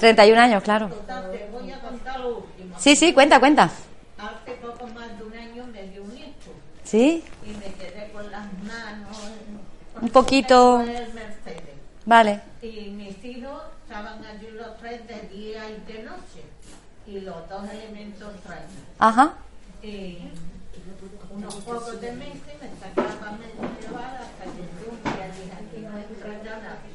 31 0.00 0.40
años. 0.40 0.62
31 0.62 1.62
años, 1.62 1.82
claro. 2.02 2.46
Sí, 2.78 2.96
sí, 2.96 3.12
cuenta, 3.12 3.38
cuenta. 3.38 3.70
Hace 4.18 4.52
poco 4.62 4.86
más 4.88 5.16
de 5.18 5.24
un 5.24 5.34
año 5.34 5.66
me 5.66 5.82
dio 5.88 6.02
un 6.02 6.16
hijo 6.16 6.52
¿Sí? 6.84 7.22
y 7.44 7.50
me 7.50 7.72
quedé 7.74 8.10
con 8.12 8.30
las 8.30 8.46
manos 8.64 9.16
Un 10.00 10.08
poquito-. 10.08 10.84
Vale. 12.06 12.40
Y 12.62 12.90
mis 12.90 13.22
hijos 13.24 13.62
estaban 13.84 14.24
allí 14.24 14.48
los 14.52 14.76
tres 14.78 15.06
de 15.06 15.20
día 15.28 15.62
y 15.70 15.92
de 15.92 16.02
noche. 16.02 16.42
Y 17.06 17.20
los 17.20 17.48
dos 17.48 17.64
elementos 17.70 18.28
traen. 18.42 18.64
Ajá. 18.98 19.34
Y 19.82 20.18
unos 21.30 21.54
pocos 21.56 22.00
de 22.00 22.12
meses 22.12 22.54
me 22.60 22.68
sacaban, 22.80 23.38
me 23.38 23.80
llevaban 23.80 24.14
hasta 24.16 24.44
que 24.44 24.90
un 24.90 25.02
día 25.02 25.26
dije, 25.28 25.52
aquí 25.52 25.80
no 25.82 25.98
entra 25.98 26.44
ya 26.44 26.56
nadie. 26.58 26.90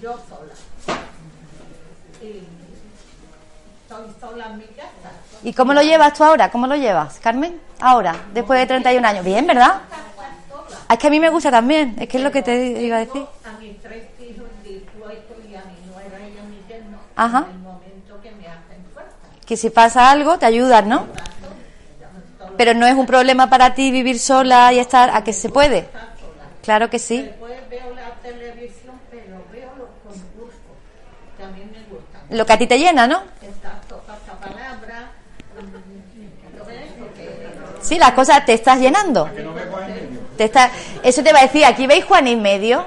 Yo 0.00 0.12
sola. 0.28 0.54
y 2.22 2.24
estoy 2.28 2.38
sola 2.38 2.42
en 2.42 2.50
mi 2.58 3.88
casa. 3.88 3.91
¿Y 5.44 5.52
cómo 5.52 5.74
lo 5.74 5.82
llevas 5.82 6.14
tú 6.14 6.24
ahora? 6.24 6.50
¿Cómo 6.50 6.66
lo 6.66 6.76
llevas, 6.76 7.18
Carmen? 7.18 7.60
Ahora, 7.80 8.14
después 8.32 8.60
de 8.60 8.66
31 8.66 9.08
años. 9.08 9.24
Bien, 9.24 9.46
¿verdad? 9.46 9.80
Es 10.90 10.98
que 10.98 11.06
a 11.06 11.10
mí 11.10 11.18
me 11.18 11.30
gusta 11.30 11.50
también, 11.50 11.96
es 11.98 12.08
que 12.08 12.18
es 12.18 12.22
lo 12.22 12.30
que 12.30 12.42
te 12.42 12.80
iba 12.82 12.96
a 12.96 13.00
decir. 13.00 13.24
A 13.44 13.58
mis 13.58 13.80
tres 13.80 14.04
hijos 14.20 14.46
dispuestos 14.62 15.36
y 15.50 15.54
a 15.54 15.62
mi 15.64 15.90
nuera 15.90 16.18
y 16.28 16.38
a 16.38 16.42
mi 16.42 16.62
yerno 16.68 16.98
Ajá. 17.16 17.46
en 17.48 17.56
el 17.56 17.58
momento 17.60 18.20
que 18.22 18.30
me 18.32 18.46
hacen 18.46 18.84
fuerza. 18.92 19.12
Que 19.46 19.56
si 19.56 19.70
pasa 19.70 20.10
algo, 20.10 20.38
te 20.38 20.46
ayudan, 20.46 20.88
¿no? 20.88 21.06
Pero 22.58 22.74
no 22.74 22.86
es 22.86 22.94
un 22.94 23.06
problema 23.06 23.48
para 23.48 23.74
ti 23.74 23.90
vivir 23.90 24.18
sola 24.18 24.72
y 24.72 24.78
estar 24.78 25.10
a 25.10 25.24
que 25.24 25.32
se 25.32 25.48
puede. 25.48 25.88
Claro 26.62 26.90
que 26.90 26.98
sí. 26.98 27.22
Después 27.22 27.58
veo 27.70 27.94
la 27.94 28.12
televisión, 28.22 28.94
pero 29.10 29.42
veo 29.50 29.70
los 29.78 29.88
concursos. 30.04 30.60
También 31.38 31.72
me 31.72 31.82
gustan. 31.88 32.20
Lo 32.30 32.44
que 32.44 32.52
a 32.52 32.58
ti 32.58 32.66
te 32.66 32.78
llena, 32.78 33.06
¿no? 33.06 33.22
Exacto, 33.40 34.02
palabra. 34.40 35.10
¿Lo 36.58 36.64
ves? 36.64 36.90
Porque 36.98 37.81
Sí, 37.92 37.98
las 37.98 38.12
cosas 38.12 38.42
te 38.46 38.54
estás 38.54 38.80
llenando. 38.80 39.28
Te 40.38 40.44
está, 40.44 40.70
eso 41.02 41.22
te 41.22 41.30
va 41.30 41.40
a 41.40 41.42
decir, 41.42 41.62
aquí 41.62 41.86
veis 41.86 42.06
Juan 42.06 42.26
en 42.26 42.40
medio. 42.40 42.86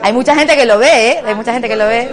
Hay 0.00 0.14
mucha 0.14 0.34
gente 0.34 0.56
que 0.56 0.64
lo 0.64 0.78
ve, 0.78 1.10
¿eh? 1.10 1.22
Hay 1.26 1.34
mucha 1.34 1.52
gente 1.52 1.68
que 1.68 1.76
lo 1.76 1.86
ve. 1.86 2.10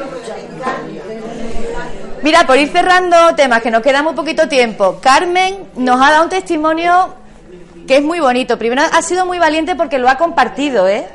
Mira, 2.22 2.46
por 2.46 2.58
ir 2.58 2.70
cerrando 2.70 3.36
temas, 3.36 3.62
que 3.62 3.72
nos 3.72 3.82
queda 3.82 4.04
muy 4.04 4.16
poquito 4.16 4.50
tiempo. 4.50 5.00
Carmen 5.00 5.70
nos 5.78 5.96
ha 6.02 6.12
dado 6.12 6.24
un 6.26 6.30
testimonio 6.30 7.14
que 7.88 7.96
es 7.96 8.04
muy 8.04 8.20
bonito. 8.20 8.60
Primero, 8.60 8.82
ha 8.92 9.02
sido 9.02 9.26
muy 9.26 9.40
valiente 9.40 9.78
porque 9.78 9.98
lo 9.98 10.10
ha 10.10 10.18
compartido, 10.18 10.90
¿eh? 10.90 11.08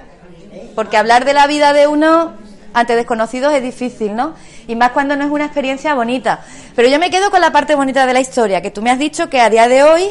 Porque 0.75 0.97
hablar 0.97 1.27
de 1.27 1.35
la 1.35 1.47
vida 1.47 1.75
de 1.75 1.87
uno 1.87 2.44
ante 2.75 2.97
desconocidos 2.97 3.53
es 3.55 3.63
difícil, 3.63 4.15
¿no? 4.15 4.35
Y 4.67 4.77
más 4.77 4.91
cuando 4.91 5.17
no 5.17 5.25
es 5.25 5.31
una 5.31 5.47
experiencia 5.47 5.95
bonita. 5.95 6.41
Pero 6.77 6.89
yo 6.89 6.99
me 6.99 7.11
quedo 7.11 7.31
con 7.31 7.41
la 7.41 7.51
parte 7.53 7.75
bonita 7.75 8.07
de 8.07 8.13
la 8.13 8.21
historia, 8.21 8.61
que 8.61 8.71
tú 8.71 8.83
me 8.83 8.91
has 8.91 8.99
dicho 8.99 9.31
que 9.31 9.41
a 9.41 9.49
día 9.49 9.69
de 9.69 9.83
hoy 9.85 10.09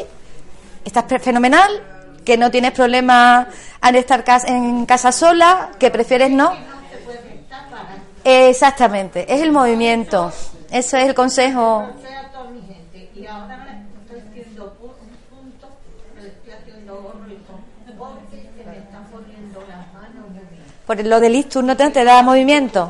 estás 0.85 1.05
fe- 1.07 1.19
fenomenal, 1.19 1.69
que 2.25 2.37
no 2.37 2.49
tienes 2.49 2.71
problema 2.71 3.47
al 3.81 3.95
estar 3.95 4.23
en 4.47 4.85
casa 4.85 5.11
sola, 5.11 5.71
que 5.77 5.91
prefieres 5.91 6.31
no. 6.31 6.53
Exactamente, 8.23 9.25
es 9.33 9.41
el 9.41 9.51
movimiento. 9.51 10.31
Eso 10.71 10.97
es 10.97 11.05
el 11.07 11.13
consejo. 11.13 11.87
Y 13.15 13.25
ahora 13.27 13.79
estoy 14.09 14.19
haciendo 14.29 14.75
pu- 14.81 14.85
un 15.01 15.37
punto, 15.37 15.67
le 16.21 16.27
estoy 16.29 16.53
haciendo 16.53 16.95
gorro 16.95 17.27
y 17.29 17.35
con 17.45 17.63
porque 17.97 18.49
se 18.57 18.69
me 18.69 18.77
están 18.77 19.03
poniendo 19.11 19.59
las 19.69 19.93
manos 19.93 20.29
muy 20.29 20.39
bien. 20.49 20.63
Lo 21.03 21.19
del 21.19 21.35
ictus 21.35 21.63
no 21.63 21.75
te, 21.75 22.03
da 22.03 22.21
movimiento. 22.21 22.89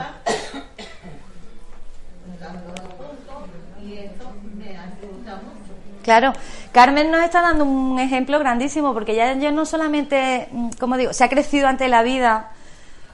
Claro, 6.03 6.33
Carmen 6.73 7.11
nos 7.11 7.23
está 7.23 7.41
dando 7.41 7.63
un 7.63 7.97
ejemplo 7.97 8.37
grandísimo 8.37 8.93
porque 8.93 9.15
ya 9.15 9.33
yo 9.35 9.51
no 9.51 9.65
solamente, 9.65 10.49
mm, 10.51 10.69
como 10.77 10.97
digo, 10.97 11.13
se 11.13 11.23
ha 11.23 11.29
crecido 11.29 11.67
ante 11.67 11.87
la 11.87 12.03
vida 12.03 12.51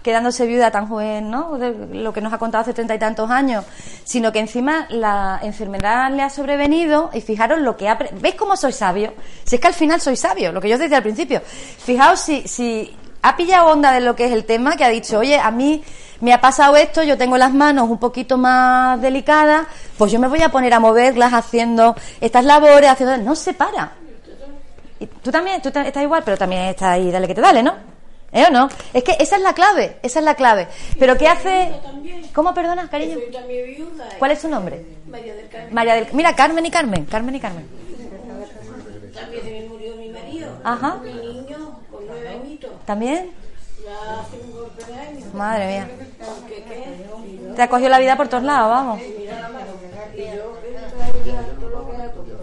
quedándose 0.01 0.47
viuda 0.47 0.71
tan 0.71 0.87
joven, 0.87 1.29
¿no? 1.29 1.57
Lo 1.91 2.13
que 2.13 2.21
nos 2.21 2.33
ha 2.33 2.37
contado 2.37 2.61
hace 2.61 2.73
treinta 2.73 2.95
y 2.95 2.99
tantos 2.99 3.29
años, 3.29 3.65
sino 4.05 4.31
que 4.31 4.39
encima 4.39 4.87
la 4.89 5.39
enfermedad 5.43 6.09
le 6.11 6.23
ha 6.23 6.29
sobrevenido 6.29 7.11
y 7.13 7.21
fijaros 7.21 7.59
lo 7.59 7.75
que 7.77 7.89
ha... 7.89 7.99
¿Veis 8.13 8.35
cómo 8.35 8.55
soy 8.55 8.71
sabio? 8.71 9.13
Si 9.43 9.55
es 9.55 9.61
que 9.61 9.67
al 9.67 9.73
final 9.73 9.99
soy 9.99 10.15
sabio, 10.15 10.51
lo 10.51 10.61
que 10.61 10.69
yo 10.69 10.75
os 10.75 10.79
decía 10.79 10.97
al 10.97 11.03
principio. 11.03 11.41
Fijaos 11.43 12.21
si 12.21 12.97
ha 13.21 13.35
pillado 13.35 13.67
onda 13.67 13.91
de 13.91 14.01
lo 14.01 14.15
que 14.15 14.25
es 14.25 14.31
el 14.31 14.45
tema, 14.45 14.75
que 14.75 14.83
ha 14.83 14.89
dicho, 14.89 15.19
oye, 15.19 15.37
a 15.37 15.51
mí 15.51 15.83
me 16.21 16.33
ha 16.33 16.41
pasado 16.41 16.75
esto, 16.75 17.03
yo 17.03 17.17
tengo 17.17 17.37
las 17.37 17.53
manos 17.53 17.89
un 17.89 17.97
poquito 17.97 18.37
más 18.37 19.01
delicadas, 19.01 19.67
pues 19.97 20.11
yo 20.11 20.19
me 20.19 20.27
voy 20.27 20.41
a 20.41 20.49
poner 20.49 20.73
a 20.73 20.79
moverlas 20.79 21.33
haciendo 21.33 21.95
estas 22.19 22.45
labores, 22.45 22.89
haciendo... 22.89 23.17
No 23.17 23.35
se 23.35 23.53
para. 23.53 23.93
Y 24.99 25.05
tú 25.05 25.31
también, 25.31 25.61
tú 25.61 25.69
estás 25.69 26.03
igual, 26.03 26.23
pero 26.25 26.37
también 26.37 26.63
estás 26.63 26.89
ahí, 26.89 27.09
dale 27.09 27.27
que 27.27 27.35
te 27.35 27.41
dale, 27.41 27.63
¿no? 27.63 27.73
¿Eh 28.31 28.45
o 28.47 28.51
no? 28.51 28.69
Es 28.93 29.03
que 29.03 29.15
esa 29.19 29.37
es 29.37 29.41
la 29.41 29.53
clave, 29.53 29.97
esa 30.03 30.19
es 30.19 30.25
la 30.25 30.35
clave. 30.35 30.67
Pero 30.99 31.17
¿qué 31.17 31.27
hace? 31.27 31.71
¿Cómo 32.33 32.53
perdona, 32.53 32.87
cariño? 32.89 33.17
Eh. 33.17 33.31
¿Cuál 34.19 34.31
es 34.31 34.39
su 34.39 34.49
nombre? 34.49 34.85
María 35.07 35.33
del 35.33 35.49
Carmen. 35.49 35.73
María 35.73 35.95
del... 35.95 36.07
Mira, 36.13 36.35
Carmen 36.35 36.65
y 36.65 36.69
Carmen, 36.69 37.05
Carmen 37.05 37.35
y 37.35 37.39
Carmen. 37.39 37.67
También 39.13 39.43
se 39.43 39.51
me 39.51 39.61
murió 39.67 39.95
mi 39.95 40.09
marido. 40.09 40.49
Ajá. 40.63 40.97
Mi 41.03 41.13
niño. 41.13 41.58
¿También? 42.85 43.31
Madre 45.33 45.67
mía. 45.67 45.89
Te 47.55 47.61
ha 47.61 47.69
cogido 47.69 47.89
la 47.89 47.99
vida 47.99 48.15
por 48.15 48.27
todos 48.27 48.43
lados, 48.43 48.69
vamos. 48.69 49.01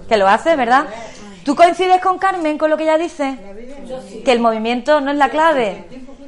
Que 0.09 0.17
lo 0.17 0.29
hace, 0.29 0.57
¿verdad? 0.57 0.87
¿Tú 1.45 1.55
coincides 1.55 2.01
con 2.01 2.19
Carmen 2.19 2.59
con 2.59 2.71
lo 2.71 2.77
que 2.77 2.85
ella 2.85 2.99
dice? 2.99 3.39
Que 4.25 4.33
el 4.33 4.41
movimiento 4.41 5.01
no 5.01 5.11
es 5.11 5.17
la 5.17 5.29
clave. 5.29 5.85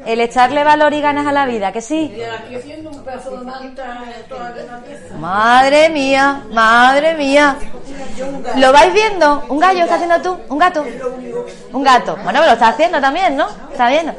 El 0.07 0.20
echarle 0.20 0.62
valor 0.64 0.93
y 0.95 1.01
ganas 1.01 1.26
a 1.26 1.32
la 1.32 1.45
vida, 1.45 1.72
que 1.72 1.80
sí. 1.80 2.16
Madre 5.18 5.89
mía, 5.91 6.45
madre 6.53 7.14
mía. 7.14 7.57
¿Lo 8.57 8.73
vais 8.73 8.93
viendo? 8.93 9.45
¿Un 9.49 9.59
gallo 9.59 9.81
está 9.81 9.95
haciendo 9.97 10.21
tú? 10.21 10.37
¿Un 10.49 10.59
gato? 10.59 10.85
Un 11.73 11.83
gato. 11.83 12.16
Bueno, 12.16 12.41
pero 12.41 12.47
lo 12.47 12.53
está 12.53 12.69
haciendo 12.69 13.01
también, 13.01 13.37
¿no? 13.37 13.49
Está 13.71 13.89
viendo. 13.89 14.12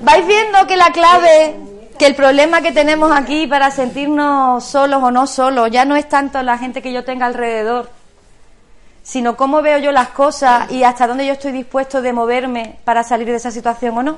¿Vais 0.00 0.26
viendo 0.26 0.66
que 0.66 0.76
la 0.76 0.90
clave, 0.90 1.56
que 1.98 2.06
el 2.06 2.14
problema 2.14 2.60
que 2.60 2.72
tenemos 2.72 3.10
aquí 3.16 3.46
para 3.46 3.70
sentirnos 3.70 4.64
solos 4.64 5.02
o 5.02 5.10
no 5.10 5.26
solos, 5.26 5.70
ya 5.70 5.84
no 5.84 5.96
es 5.96 6.08
tanto 6.08 6.42
la 6.42 6.58
gente 6.58 6.82
que 6.82 6.92
yo 6.92 7.04
tenga 7.04 7.26
alrededor, 7.26 7.90
sino 9.02 9.36
cómo 9.36 9.62
veo 9.62 9.78
yo 9.78 9.92
las 9.92 10.08
cosas 10.08 10.70
y 10.70 10.84
hasta 10.84 11.06
dónde 11.06 11.26
yo 11.26 11.32
estoy 11.32 11.52
dispuesto 11.52 12.02
de 12.02 12.12
moverme 12.12 12.78
para 12.84 13.04
salir 13.04 13.28
de 13.28 13.36
esa 13.36 13.50
situación 13.50 13.96
o 13.96 14.02
no? 14.02 14.16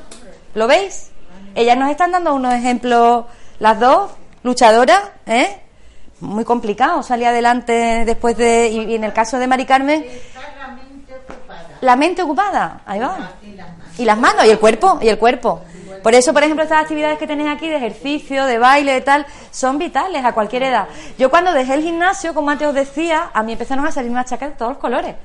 ¿Lo 0.55 0.67
veis? 0.67 1.11
Ellas 1.55 1.77
nos 1.77 1.91
están 1.91 2.11
dando 2.11 2.35
unos 2.35 2.55
ejemplos, 2.55 3.27
las 3.59 3.79
dos, 3.79 4.11
luchadoras, 4.43 5.03
¿eh? 5.27 5.61
Muy 6.21 6.45
complicado 6.45 7.03
salir 7.03 7.27
adelante 7.27 8.05
después 8.05 8.37
de. 8.37 8.69
Y, 8.69 8.95
en 8.95 9.05
el 9.05 9.13
caso 9.13 9.39
de 9.39 9.47
Mari 9.47 9.67
Carmen, 9.67 10.05
la 10.35 10.69
mente 10.75 11.15
ocupada 11.15 11.69
la 11.81 11.97
mente 11.97 12.23
ocupada, 12.23 12.81
ahí 12.87 12.99
va. 12.99 13.33
y 13.99 14.05
las 14.05 14.19
manos. 14.19 14.45
Y 14.47 14.51
el 14.51 14.59
cuerpo, 14.59 14.99
y 15.01 15.09
el 15.09 15.19
cuerpo. 15.19 15.63
Por 16.03 16.15
eso, 16.15 16.33
por 16.33 16.43
ejemplo, 16.43 16.63
estas 16.63 16.83
actividades 16.83 17.19
que 17.19 17.27
tenéis 17.27 17.51
aquí 17.51 17.69
de 17.69 17.77
ejercicio, 17.77 18.47
de 18.47 18.59
baile, 18.59 18.93
de 18.93 19.01
tal, 19.01 19.27
son 19.51 19.79
vitales 19.79 20.25
a 20.25 20.33
cualquier 20.33 20.63
edad. 20.63 20.87
Yo 21.19 21.29
cuando 21.31 21.53
dejé 21.53 21.75
el 21.75 21.83
gimnasio, 21.83 22.35
como 22.35 22.51
antes 22.51 22.69
os 22.69 22.75
decía, 22.75 23.31
a 23.33 23.43
mí 23.43 23.53
empezaron 23.53 23.85
a 23.87 23.93
salir 23.93 24.11
unas 24.11 24.27
chaquetas 24.27 24.55
de 24.55 24.59
todos 24.59 24.73
los 24.73 24.79
colores. 24.79 25.17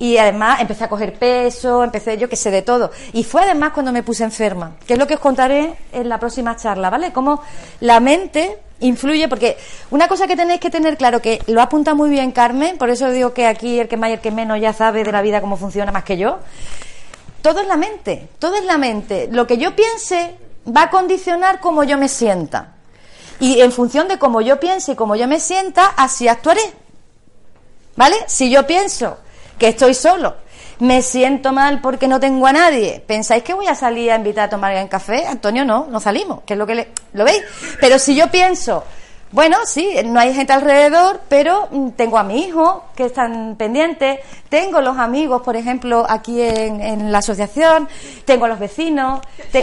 Y 0.00 0.16
además 0.16 0.62
empecé 0.62 0.84
a 0.84 0.88
coger 0.88 1.12
peso, 1.18 1.84
empecé 1.84 2.16
yo 2.16 2.26
que 2.26 2.34
sé 2.34 2.50
de 2.50 2.62
todo. 2.62 2.90
Y 3.12 3.22
fue 3.22 3.42
además 3.42 3.72
cuando 3.74 3.92
me 3.92 4.02
puse 4.02 4.24
enferma, 4.24 4.76
que 4.86 4.94
es 4.94 4.98
lo 4.98 5.06
que 5.06 5.14
os 5.14 5.20
contaré 5.20 5.74
en 5.92 6.08
la 6.08 6.18
próxima 6.18 6.56
charla, 6.56 6.88
¿vale? 6.88 7.12
Cómo 7.12 7.42
la 7.80 8.00
mente 8.00 8.58
influye, 8.80 9.28
porque 9.28 9.58
una 9.90 10.08
cosa 10.08 10.26
que 10.26 10.36
tenéis 10.36 10.58
que 10.58 10.70
tener 10.70 10.96
claro, 10.96 11.20
que 11.20 11.42
lo 11.48 11.60
apunta 11.60 11.92
muy 11.92 12.08
bien 12.08 12.32
Carmen, 12.32 12.78
por 12.78 12.88
eso 12.88 13.10
digo 13.10 13.34
que 13.34 13.46
aquí 13.46 13.78
el 13.78 13.88
que 13.88 13.98
más 13.98 14.08
y 14.08 14.14
el 14.14 14.20
que 14.20 14.30
menos 14.30 14.58
ya 14.58 14.72
sabe 14.72 15.04
de 15.04 15.12
la 15.12 15.20
vida 15.20 15.42
cómo 15.42 15.58
funciona 15.58 15.92
más 15.92 16.04
que 16.04 16.16
yo, 16.16 16.38
todo 17.42 17.60
es 17.60 17.68
la 17.68 17.76
mente, 17.76 18.26
todo 18.38 18.56
es 18.56 18.64
la 18.64 18.78
mente. 18.78 19.28
Lo 19.30 19.46
que 19.46 19.58
yo 19.58 19.76
piense 19.76 20.34
va 20.66 20.84
a 20.84 20.90
condicionar 20.90 21.60
cómo 21.60 21.84
yo 21.84 21.98
me 21.98 22.08
sienta. 22.08 22.72
Y 23.38 23.60
en 23.60 23.70
función 23.70 24.08
de 24.08 24.18
cómo 24.18 24.40
yo 24.40 24.58
piense 24.58 24.92
y 24.92 24.96
cómo 24.96 25.14
yo 25.14 25.28
me 25.28 25.40
sienta, 25.40 25.88
así 25.88 26.26
actuaré. 26.26 26.62
¿Vale? 27.96 28.16
Si 28.28 28.50
yo 28.50 28.66
pienso 28.66 29.18
que 29.60 29.68
estoy 29.68 29.92
solo, 29.92 30.34
me 30.78 31.02
siento 31.02 31.52
mal 31.52 31.82
porque 31.82 32.08
no 32.08 32.18
tengo 32.18 32.46
a 32.46 32.52
nadie, 32.52 33.04
¿pensáis 33.06 33.42
que 33.42 33.52
voy 33.52 33.66
a 33.66 33.74
salir 33.74 34.10
a 34.10 34.16
invitar 34.16 34.46
a 34.46 34.48
tomar 34.48 34.74
en 34.74 34.88
café? 34.88 35.26
Antonio, 35.26 35.66
no, 35.66 35.86
no 35.90 36.00
salimos, 36.00 36.40
que 36.46 36.54
es 36.54 36.58
lo 36.58 36.66
que 36.66 36.74
le... 36.74 36.88
¿Lo 37.12 37.24
veis? 37.24 37.42
Pero 37.78 37.98
si 37.98 38.14
yo 38.14 38.30
pienso, 38.30 38.82
bueno, 39.32 39.58
sí, 39.66 39.94
no 40.06 40.18
hay 40.18 40.32
gente 40.32 40.54
alrededor, 40.54 41.20
pero 41.28 41.68
mm, 41.70 41.90
tengo 41.90 42.16
a 42.16 42.22
mi 42.22 42.42
hijo 42.42 42.84
que 42.96 43.04
están 43.04 43.56
pendientes, 43.56 44.20
tengo 44.48 44.80
los 44.80 44.96
amigos, 44.96 45.42
por 45.42 45.56
ejemplo, 45.56 46.06
aquí 46.08 46.40
en, 46.40 46.80
en 46.80 47.12
la 47.12 47.18
asociación, 47.18 47.86
tengo 48.24 48.46
a 48.46 48.48
los 48.48 48.58
vecinos, 48.58 49.20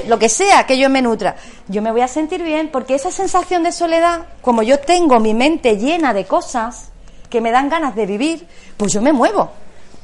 lo 0.08 0.20
que 0.20 0.30
sea 0.30 0.68
que 0.68 0.78
yo 0.78 0.91
me 0.91 1.02
nutra, 1.02 1.38
yo 1.68 1.82
me 1.82 1.91
voy 1.91 2.02
a 2.02 2.08
sentir 2.08 2.43
bien 2.43 2.70
porque 2.72 2.93
esa 2.93 3.10
sensación 3.10 3.64
de 3.64 3.72
soledad, 3.72 4.28
como 4.43 4.62
yo 4.62 4.80
tengo 4.80 5.20
mi 5.20 5.34
mente 5.34 5.78
llena 5.78 6.14
de 6.14 6.26
cosas 6.26 6.91
que 7.32 7.41
me 7.41 7.50
dan 7.50 7.70
ganas 7.70 7.95
de 7.95 8.06
vivir, 8.06 8.48
pues 8.78 8.93
yo 8.93 9.02
me 9.02 9.12
muevo. 9.12 9.52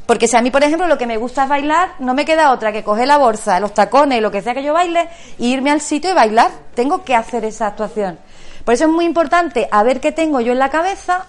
Porque 0.06 0.28
si 0.28 0.36
a 0.36 0.42
mí, 0.42 0.52
por 0.52 0.64
ejemplo, 0.64 0.88
lo 0.88 0.98
que 0.98 1.08
me 1.08 1.18
gusta 1.18 1.44
es 1.44 1.50
bailar, 1.50 1.94
no 2.00 2.14
me 2.14 2.26
queda 2.26 2.52
otra 2.52 2.72
que 2.72 2.84
coger 2.84 3.08
la 3.08 3.18
bolsa, 3.18 3.60
los 3.60 3.74
tacones 3.74 4.22
lo 4.22 4.32
que 4.32 4.42
sea 4.42 4.54
que 4.54 4.64
yo 4.64 4.74
baile, 4.74 5.10
e 5.40 5.46
irme 5.46 5.72
al 5.72 5.82
sitio 5.82 6.12
y 6.12 6.14
bailar. 6.14 6.52
Tengo 6.76 7.04
que 7.04 7.16
hacer 7.16 7.46
esa 7.46 7.68
actuación. 7.68 8.20
Por 8.66 8.74
eso 8.74 8.86
es 8.86 8.90
muy 8.90 9.06
importante 9.06 9.68
a 9.72 9.84
ver 9.84 10.02
qué 10.02 10.12
tengo 10.12 10.42
yo 10.42 10.52
en 10.52 10.60
la 10.60 10.70
cabeza, 10.70 11.26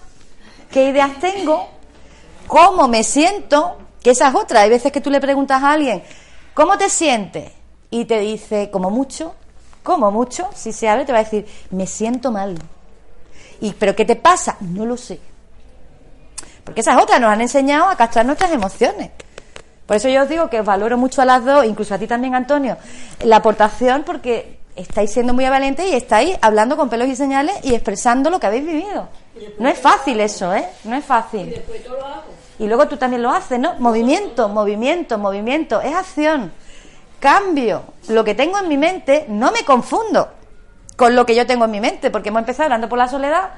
qué 0.71 0.89
ideas 0.89 1.11
tengo, 1.19 1.69
cómo 2.47 2.87
me 2.87 3.03
siento, 3.03 3.77
que 4.03 4.11
esa 4.11 4.29
es 4.29 4.35
otra. 4.35 4.61
Hay 4.61 4.69
veces 4.69 4.91
que 4.91 5.01
tú 5.01 5.09
le 5.09 5.21
preguntas 5.21 5.63
a 5.63 5.71
alguien, 5.71 6.03
¿Cómo 6.55 6.77
te 6.77 6.89
sientes? 6.89 7.51
Y 7.91 8.05
te 8.05 8.17
dice, 8.21 8.69
como 8.71 8.89
mucho, 8.89 9.35
como 9.83 10.09
mucho, 10.09 10.47
si 10.55 10.71
se 10.71 10.87
abre, 10.87 11.03
te 11.03 11.11
va 11.11 11.19
a 11.19 11.23
decir, 11.25 11.45
me 11.69 11.85
siento 11.85 12.31
mal. 12.31 12.57
Y, 13.59 13.73
¿Pero 13.73 13.93
qué 13.93 14.05
te 14.05 14.15
pasa? 14.15 14.55
No 14.61 14.85
lo 14.85 14.95
sé. 14.95 15.19
Porque 16.65 16.81
esas 16.81 17.01
otras 17.01 17.21
nos 17.21 17.29
han 17.29 17.39
enseñado 17.41 17.87
a 17.87 17.95
castrar 17.95 18.25
nuestras 18.25 18.51
emociones. 18.51 19.11
Por 19.85 19.95
eso 19.95 20.09
yo 20.09 20.23
os 20.23 20.29
digo 20.29 20.49
que 20.49 20.59
os 20.59 20.65
valoro 20.65 20.97
mucho 20.97 21.21
a 21.21 21.25
las 21.25 21.45
dos, 21.45 21.63
incluso 21.65 21.93
a 21.93 21.99
ti 21.99 22.07
también, 22.07 22.33
Antonio, 22.35 22.75
la 23.23 23.37
aportación, 23.37 24.03
porque 24.03 24.57
estáis 24.75 25.13
siendo 25.13 25.33
muy 25.33 25.47
valientes 25.47 25.85
y 25.85 25.95
estáis 25.95 26.37
hablando 26.41 26.75
con 26.75 26.89
pelos 26.89 27.07
y 27.07 27.15
señales 27.15 27.55
y 27.63 27.73
expresando 27.73 28.29
lo 28.29 28.39
que 28.39 28.47
habéis 28.47 28.65
vivido. 28.65 29.07
No 29.59 29.69
es 29.69 29.77
fácil 29.77 30.19
eso, 30.19 30.53
¿eh? 30.53 30.67
No 30.85 30.95
es 30.95 31.05
fácil. 31.05 31.61
Y 32.57 32.67
luego 32.67 32.87
tú 32.87 32.97
también 32.97 33.21
lo 33.21 33.31
haces, 33.31 33.59
¿no? 33.59 33.75
Movimiento, 33.75 34.49
movimiento, 34.49 35.17
movimiento. 35.17 35.81
Es 35.81 35.93
acción. 35.93 36.51
Cambio. 37.19 37.83
Lo 38.07 38.23
que 38.23 38.33
tengo 38.33 38.57
en 38.57 38.67
mi 38.67 38.77
mente, 38.77 39.25
no 39.27 39.51
me 39.51 39.63
confundo 39.63 40.29
con 40.95 41.15
lo 41.15 41.25
que 41.25 41.35
yo 41.35 41.45
tengo 41.45 41.65
en 41.65 41.71
mi 41.71 41.81
mente, 41.81 42.09
porque 42.09 42.29
hemos 42.29 42.39
empezado 42.39 42.65
hablando 42.65 42.87
por 42.87 42.97
la 42.97 43.07
soledad 43.07 43.49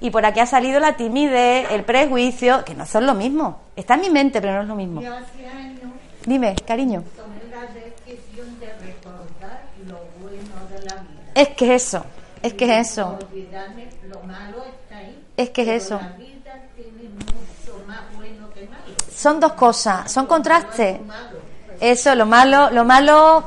y 0.00 0.10
por 0.10 0.24
aquí 0.24 0.40
ha 0.40 0.46
salido 0.46 0.80
la 0.80 0.96
timidez, 0.96 1.70
el 1.70 1.84
prejuicio, 1.84 2.64
que 2.64 2.74
no 2.74 2.86
son 2.86 3.06
lo 3.06 3.14
mismo. 3.14 3.60
Está 3.76 3.94
en 3.94 4.00
mi 4.02 4.10
mente, 4.10 4.40
pero 4.40 4.54
no 4.54 4.62
es 4.62 4.68
lo 4.68 4.74
mismo. 4.74 5.00
Yo 5.00 5.14
hace 5.14 5.46
años 5.46 5.92
Dime, 6.24 6.54
cariño. 6.66 7.02
tomé 7.16 7.40
la 7.50 7.62
decisión 7.72 8.60
de 8.60 8.66
recordar 8.66 9.62
lo 9.86 9.98
bueno 10.20 10.68
de 10.70 10.84
la 10.84 10.94
vida. 10.96 11.32
Es 11.34 11.48
que 11.50 11.74
es 11.74 11.86
eso, 11.86 12.04
es 12.42 12.52
que 12.54 12.64
es 12.66 12.90
eso. 12.90 13.18
Olvidarme, 13.30 13.88
lo 14.08 14.20
malo 14.24 14.64
está 14.64 14.98
ahí. 14.98 15.18
Es 15.36 15.50
que 15.50 15.62
es 15.62 15.84
eso. 15.84 15.98
La 16.00 16.08
vida 16.18 16.52
tiene 16.76 17.08
mucho 17.08 17.82
más 17.86 18.00
bueno 18.16 18.50
que 18.52 18.66
malo. 18.66 18.94
Son 19.14 19.40
dos 19.40 19.52
cosas, 19.54 20.12
son 20.12 20.26
contrastes. 20.26 21.00
Eso, 21.80 22.14
lo 22.14 22.26
malo, 22.26 22.70
lo 22.70 22.84
malo, 22.84 23.44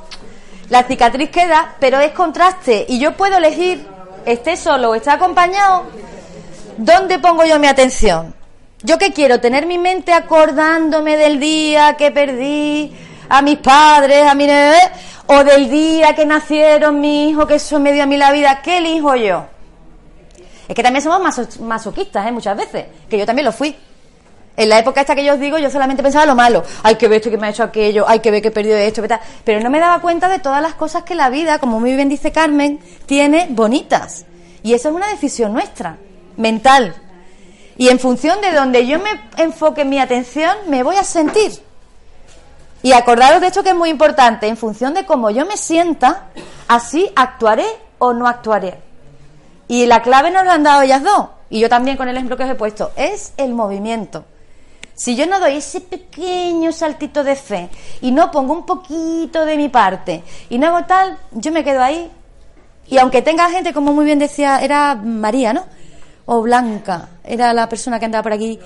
la 0.70 0.84
cicatriz 0.84 1.30
queda, 1.30 1.76
pero 1.80 2.00
es 2.00 2.14
contraste. 2.14 2.86
Y 2.88 3.00
yo 3.00 3.16
puedo 3.16 3.38
elegir, 3.38 3.86
esté 4.26 4.56
solo 4.58 4.92
o 4.92 4.96
esté 4.96 5.12
acompañado, 5.12 5.84
dónde 6.84 7.20
pongo 7.20 7.46
yo 7.46 7.60
mi 7.60 7.68
atención. 7.68 8.34
Yo 8.84 8.98
que 8.98 9.14
quiero 9.14 9.40
tener 9.40 9.66
mi 9.68 9.78
mente 9.78 10.12
acordándome 10.12 11.16
del 11.16 11.40
día 11.40 11.96
que 11.98 12.12
perdí 12.12 12.92
a 13.30 13.42
mis 13.42 13.58
padres, 13.60 14.26
a 14.28 14.34
mi 14.34 14.48
bebé, 14.48 14.80
o 15.28 15.44
del 15.44 15.70
día 15.70 16.16
que 16.16 16.26
nacieron 16.26 17.00
mi 17.00 17.30
hijo, 17.30 17.46
que 17.48 17.56
eso 17.56 17.80
me 17.80 17.94
dio 17.94 18.04
a 18.04 18.06
mí 18.08 18.18
la 18.18 18.32
vida. 18.32 18.62
¿Qué 18.64 18.78
elijo 18.78 19.16
yo? 19.16 19.46
Es 20.68 20.76
que 20.76 20.84
también 20.84 21.04
somos 21.04 21.22
maso- 21.22 21.62
masoquistas, 21.64 22.26
¿eh? 22.26 22.32
Muchas 22.32 22.58
veces, 22.58 22.86
que 23.10 23.18
yo 23.18 23.26
también 23.26 23.46
lo 23.46 23.52
fui. 23.52 23.76
En 24.58 24.68
la 24.68 24.80
época 24.80 25.02
esta 25.02 25.16
que 25.16 25.24
yo 25.24 25.34
os 25.34 25.40
digo, 25.40 25.58
yo 25.60 25.70
solamente 25.70 26.04
pensaba 26.04 26.26
lo 26.26 26.36
malo. 26.36 26.64
Hay 26.84 26.96
que 26.96 27.08
ver 27.08 27.18
esto 27.18 27.30
que 27.30 27.38
me 27.38 27.48
ha 27.48 27.50
hecho 27.52 27.64
aquello, 27.64 28.06
hay 28.08 28.20
que 28.20 28.32
ver 28.32 28.42
que 28.42 28.50
he 28.50 28.52
perdido 28.52 28.76
esto, 28.78 29.02
pero 29.46 29.62
no 29.62 29.70
me 29.70 29.80
daba 29.80 30.02
cuenta 30.02 30.28
de 30.28 30.40
todas 30.40 30.62
las 30.62 30.74
cosas 30.74 31.04
que 31.04 31.16
la 31.16 31.30
vida, 31.30 31.60
como 31.60 31.80
muy 31.80 31.96
bien 31.96 32.10
dice 32.10 32.32
Carmen, 32.32 32.80
tiene 33.06 33.48
bonitas. 33.50 34.26
Y 34.64 34.74
eso 34.74 34.90
es 34.90 34.96
una 34.96 35.08
decisión 35.08 35.54
nuestra, 35.54 35.98
mental. 36.38 36.96
Y 37.78 37.90
en 37.90 38.00
función 38.00 38.42
de 38.42 38.52
donde 38.52 38.86
yo 38.86 39.00
me 39.00 39.10
enfoque 39.38 39.86
mi 39.86 40.00
atención, 40.00 40.56
me 40.68 40.84
voy 40.84 40.96
a 40.96 41.04
sentir. 41.04 41.52
Y 42.84 42.94
acordaros 42.94 43.42
de 43.42 43.48
esto 43.48 43.64
que 43.64 43.70
es 43.70 43.76
muy 43.76 43.90
importante, 43.90 44.48
en 44.48 44.58
función 44.58 44.94
de 44.94 45.06
cómo 45.06 45.30
yo 45.30 45.46
me 45.46 45.58
sienta, 45.58 46.30
así 46.68 47.12
actuaré 47.16 47.66
o 48.00 48.14
no 48.14 48.28
actuaré. 48.28 48.80
Y 49.68 49.86
la 49.86 50.02
clave 50.02 50.32
nos 50.32 50.46
la 50.46 50.54
han 50.54 50.64
dado 50.64 50.82
ellas 50.82 51.04
dos, 51.04 51.30
y 51.50 51.60
yo 51.60 51.70
también 51.70 51.98
con 51.98 52.10
el 52.10 52.16
ejemplo 52.16 52.38
que 52.38 52.44
os 52.44 52.50
he 52.50 52.56
puesto, 52.56 52.92
es 52.96 53.34
el 53.38 53.54
movimiento. 53.54 54.26
Si 54.94 55.16
yo 55.16 55.26
no 55.26 55.40
doy 55.40 55.56
ese 55.56 55.82
pequeño 55.82 56.72
saltito 56.72 57.24
de 57.24 57.36
fe 57.36 57.70
y 58.02 58.12
no 58.12 58.30
pongo 58.30 58.54
un 58.54 58.66
poquito 58.66 59.46
de 59.46 59.58
mi 59.58 59.70
parte 59.70 60.24
y 60.50 60.60
no 60.60 60.68
hago 60.68 60.86
tal, 60.86 61.18
yo 61.32 61.52
me 61.52 61.64
quedo 61.64 61.82
ahí. 61.82 62.12
Y 62.88 62.98
aunque 62.98 63.22
tenga 63.22 63.50
gente, 63.50 63.74
como 63.74 63.94
muy 63.94 64.06
bien 64.06 64.20
decía, 64.20 64.60
era 64.62 64.94
María, 64.96 65.54
¿no? 65.54 65.66
O 66.26 66.42
Blanca, 66.42 67.10
era 67.24 67.54
la 67.54 67.68
persona 67.68 68.00
que 68.00 68.06
andaba 68.06 68.24
por 68.24 68.34
aquí. 68.34 68.60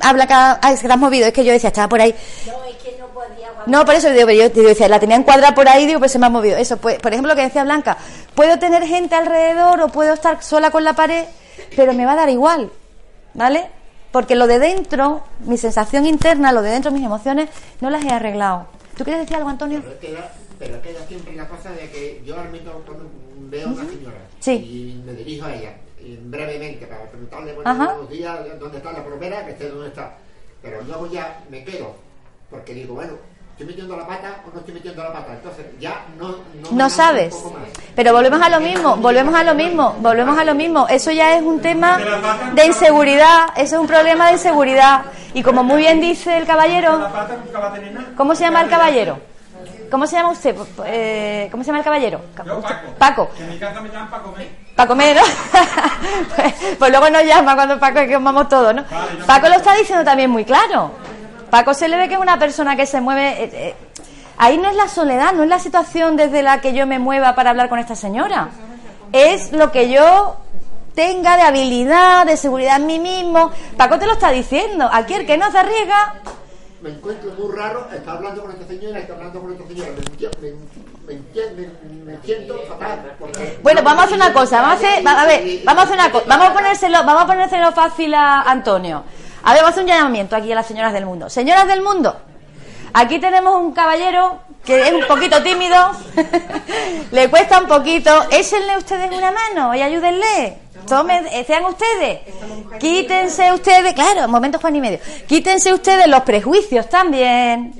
Habla 0.00 0.26
cada... 0.26 0.58
Ah, 0.62 0.72
es 0.72 0.80
que 0.80 0.86
te 0.86 0.92
has 0.92 0.98
movido, 0.98 1.26
es 1.26 1.32
que 1.32 1.44
yo 1.44 1.52
decía, 1.52 1.68
estaba 1.68 1.88
por 1.88 2.00
ahí. 2.00 2.14
No, 2.46 2.64
es 2.64 2.76
que 2.76 2.96
no 2.98 3.06
podía. 3.08 3.48
No, 3.66 3.84
por 3.84 3.94
eso 3.94 4.10
digo, 4.10 4.30
yo, 4.30 4.52
yo 4.52 4.62
decía, 4.62 4.88
la 4.88 5.00
tenía 5.00 5.16
encuadrada 5.16 5.54
por 5.54 5.68
ahí, 5.68 5.86
digo, 5.86 5.98
pues 5.98 6.12
se 6.12 6.18
me 6.18 6.26
ha 6.26 6.30
movido. 6.30 6.56
Eso, 6.56 6.76
pues, 6.76 6.98
por 6.98 7.12
ejemplo, 7.12 7.32
lo 7.32 7.36
que 7.36 7.42
decía 7.42 7.64
Blanca, 7.64 7.96
puedo 8.34 8.58
tener 8.58 8.84
gente 8.86 9.14
alrededor 9.14 9.80
o 9.80 9.88
puedo 9.88 10.12
estar 10.14 10.42
sola 10.42 10.70
con 10.70 10.84
la 10.84 10.92
pared, 10.94 11.24
pero 11.74 11.92
me 11.92 12.04
va 12.06 12.12
a 12.12 12.16
dar 12.16 12.28
igual, 12.28 12.70
¿vale? 13.34 13.68
Porque 14.12 14.34
lo 14.36 14.46
de 14.46 14.58
dentro, 14.58 15.22
mi 15.40 15.58
sensación 15.58 16.06
interna, 16.06 16.52
lo 16.52 16.62
de 16.62 16.70
dentro, 16.70 16.90
mis 16.92 17.04
emociones, 17.04 17.50
no 17.80 17.90
las 17.90 18.04
he 18.04 18.10
arreglado. 18.10 18.66
¿Tú 18.96 19.04
quieres 19.04 19.22
decir 19.22 19.36
algo, 19.36 19.50
Antonio? 19.50 19.82
Pero 19.84 19.98
queda, 19.98 20.32
pero 20.58 20.80
queda 20.80 21.06
siempre 21.06 21.34
la 21.36 21.46
cosa 21.48 21.70
de 21.70 21.90
que 21.90 22.22
yo 22.24 22.38
al 22.38 22.50
menos 22.50 22.74
cuando 22.86 23.10
veo 23.50 23.68
a 23.68 23.72
una 23.72 23.84
señora 23.84 24.16
Sí. 24.40 24.52
y 24.52 25.02
me 25.04 25.12
dirijo 25.12 25.44
a 25.46 25.54
ella 25.54 25.72
brevemente 26.36 26.86
para 26.86 27.02
preguntarle 27.04 27.54
buenos 27.54 27.80
Ajá. 27.80 27.94
días, 28.10 28.38
dónde 28.60 28.78
está 28.78 28.92
la 28.92 29.04
plomera, 29.04 29.44
que 29.44 29.52
esté 29.52 29.68
donde 29.68 29.88
está. 29.88 30.14
Pero 30.62 30.82
luego 30.82 31.10
ya 31.10 31.40
me 31.50 31.64
quedo, 31.64 31.94
porque 32.50 32.74
digo, 32.74 32.94
bueno, 32.94 33.14
¿estoy 33.52 33.66
metiendo 33.66 33.96
la 33.96 34.06
pata 34.06 34.42
o 34.46 34.52
no 34.52 34.60
estoy 34.60 34.74
metiendo 34.74 35.02
la 35.02 35.12
pata? 35.12 35.32
Entonces 35.32 35.66
ya 35.80 36.04
no... 36.18 36.28
No, 36.28 36.72
No 36.72 36.90
sabes. 36.90 37.34
Pero 37.94 38.12
volvemos 38.12 38.40
a 38.42 38.48
lo 38.50 38.60
mismo, 38.60 38.96
volvemos 38.96 39.34
a 39.34 39.44
lo 39.44 39.54
mismo, 39.54 39.96
volvemos 40.00 40.38
a 40.38 40.44
lo 40.44 40.54
mismo. 40.54 40.86
Eso 40.88 41.10
ya 41.10 41.36
es 41.36 41.42
un 41.42 41.60
tema 41.60 41.98
de 42.54 42.66
inseguridad, 42.66 43.48
eso 43.56 43.76
es 43.76 43.80
un 43.80 43.86
problema 43.86 44.26
de 44.26 44.32
inseguridad. 44.34 45.04
Y 45.34 45.42
como 45.42 45.62
muy 45.64 45.82
bien 45.82 46.00
dice 46.00 46.36
el 46.36 46.46
caballero. 46.46 47.08
¿cómo 48.16 48.34
se 48.34 48.44
llama 48.44 48.62
el 48.62 48.70
caballero? 48.70 49.18
¿Cómo 49.90 50.06
se 50.06 50.16
llama 50.16 50.30
usted? 50.30 50.56
Eh, 50.84 51.48
¿Cómo 51.50 51.62
se 51.62 51.68
llama 51.68 51.78
el 51.78 51.84
caballero? 51.84 52.20
Paco. 52.36 52.62
Paco. 52.98 53.30
Que 53.36 53.44
en 53.44 53.50
mi 53.50 53.58
casa 53.58 53.80
me 53.80 53.88
llaman 53.88 54.22
comer. 54.22 54.65
Para 54.76 54.88
comer, 54.88 55.16
¿no? 55.16 55.22
pues, 56.36 56.54
pues 56.78 56.90
luego 56.90 57.10
nos 57.10 57.24
llama 57.24 57.54
cuando 57.56 57.80
Paco 57.80 57.98
es 58.00 58.08
que 58.08 58.16
os 58.16 58.22
vamos 58.22 58.48
todos, 58.48 58.74
¿no? 58.74 58.84
Paco 59.26 59.48
lo 59.48 59.54
está 59.54 59.74
diciendo 59.74 60.04
también 60.04 60.30
muy 60.30 60.44
claro. 60.44 60.92
Paco 61.50 61.72
se 61.72 61.88
le 61.88 61.96
ve 61.96 62.08
que 62.08 62.14
es 62.14 62.20
una 62.20 62.38
persona 62.38 62.76
que 62.76 62.84
se 62.86 63.00
mueve. 63.00 63.44
eh, 63.44 63.50
eh, 63.52 63.74
ahí 64.36 64.58
no 64.58 64.68
es 64.68 64.76
la 64.76 64.88
soledad, 64.88 65.32
no 65.32 65.42
es 65.44 65.48
la 65.48 65.58
situación 65.58 66.16
desde 66.16 66.42
la 66.42 66.60
que 66.60 66.74
yo 66.74 66.86
me 66.86 66.98
mueva 66.98 67.34
para 67.34 67.50
hablar 67.50 67.70
con 67.70 67.78
esta 67.78 67.96
señora. 67.96 68.50
Es 69.12 69.52
lo 69.52 69.72
que 69.72 69.90
yo 69.90 70.36
tenga 70.94 71.36
de 71.36 71.42
habilidad, 71.42 72.26
de 72.26 72.36
seguridad 72.36 72.76
en 72.76 72.86
mí 72.86 72.98
mismo. 72.98 73.50
Paco 73.76 73.98
te 73.98 74.06
lo 74.06 74.12
está 74.12 74.30
diciendo. 74.30 74.88
Aquí 74.92 75.14
el 75.14 75.26
que 75.26 75.38
no 75.38 75.50
se 75.50 75.58
arriesga. 75.58 76.14
me 76.82 76.90
encuentro 76.90 77.32
muy 77.38 77.54
raro, 77.56 77.88
está 77.94 78.12
hablando 78.12 78.42
con 78.42 78.50
esta 78.50 78.66
señora, 78.66 78.98
está 78.98 79.14
hablando 79.14 79.40
con 79.40 79.52
esta 79.52 79.66
señora, 79.66 79.90
me, 80.42 80.50
me, 80.50 80.56
Bueno, 83.62 83.82
vamos 83.82 84.02
a 84.02 84.04
hacer 84.04 84.16
una 84.16 84.32
cosa, 84.32 84.60
vamos 84.60 84.82
a 84.84 84.88
hacer, 84.88 85.04
ver, 85.04 85.60
vamos 85.64 85.84
a 85.84 85.86
hacer 85.86 85.94
una 85.94 86.08
vamos 86.26 86.48
a 86.48 86.52
ponérselo, 86.52 87.04
vamos 87.04 87.22
a 87.22 87.26
ponérselo 87.26 87.72
fácil 87.72 88.14
a 88.14 88.42
Antonio. 88.42 89.04
A 89.42 89.52
ver, 89.52 89.62
vamos 89.62 89.68
a 89.68 89.70
hacer 89.70 89.84
un 89.84 89.88
llamamiento 89.88 90.36
aquí 90.36 90.50
a 90.50 90.56
las 90.56 90.66
señoras 90.66 90.92
del 90.92 91.06
mundo. 91.06 91.30
Señoras 91.30 91.66
del 91.68 91.82
mundo, 91.82 92.16
aquí 92.92 93.18
tenemos 93.18 93.54
un 93.60 93.72
caballero 93.72 94.40
que 94.64 94.82
es 94.82 94.92
un 94.92 95.06
poquito 95.06 95.42
tímido, 95.42 95.92
le 97.12 97.30
cuesta 97.30 97.60
un 97.60 97.68
poquito, 97.68 98.10
échenle 98.30 98.76
ustedes 98.76 99.10
una 99.16 99.30
mano 99.30 99.74
y 99.74 99.82
ayúdenle. 99.82 100.58
Tomen, 100.88 101.26
eh, 101.32 101.44
sean 101.44 101.64
ustedes, 101.64 102.20
quítense 102.78 103.52
ustedes, 103.52 103.92
claro, 103.92 104.28
momento 104.28 104.60
Juan 104.60 104.76
y 104.76 104.80
medio, 104.80 105.00
quítense 105.26 105.72
ustedes 105.72 106.06
los 106.06 106.20
prejuicios 106.22 106.88
también. 106.88 107.72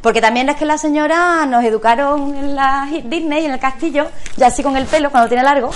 Porque 0.00 0.20
también 0.20 0.48
es 0.48 0.56
que 0.56 0.64
la 0.64 0.78
señora 0.78 1.44
nos 1.46 1.62
educaron 1.64 2.34
en 2.34 2.56
la 2.56 2.88
Disney, 3.04 3.44
en 3.44 3.52
el 3.52 3.60
castillo, 3.60 4.10
ya 4.36 4.46
así 4.46 4.62
con 4.62 4.76
el 4.76 4.86
pelo, 4.86 5.10
cuando 5.10 5.28
tiene 5.28 5.42
largo, 5.42 5.70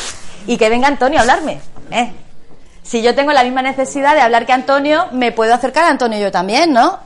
y 0.46 0.56
que 0.56 0.68
venga 0.68 0.88
Antonio 0.88 1.18
a 1.18 1.22
hablarme. 1.22 1.60
¿eh? 1.90 2.12
Si 2.82 3.02
yo 3.02 3.14
tengo 3.14 3.32
la 3.32 3.42
misma 3.42 3.62
necesidad 3.62 4.14
de 4.14 4.20
hablar 4.20 4.46
que 4.46 4.52
Antonio, 4.52 5.06
me 5.12 5.32
puedo 5.32 5.54
acercar 5.54 5.84
a 5.84 5.88
Antonio 5.88 6.18
yo 6.18 6.30
también, 6.30 6.72
¿no? 6.72 6.98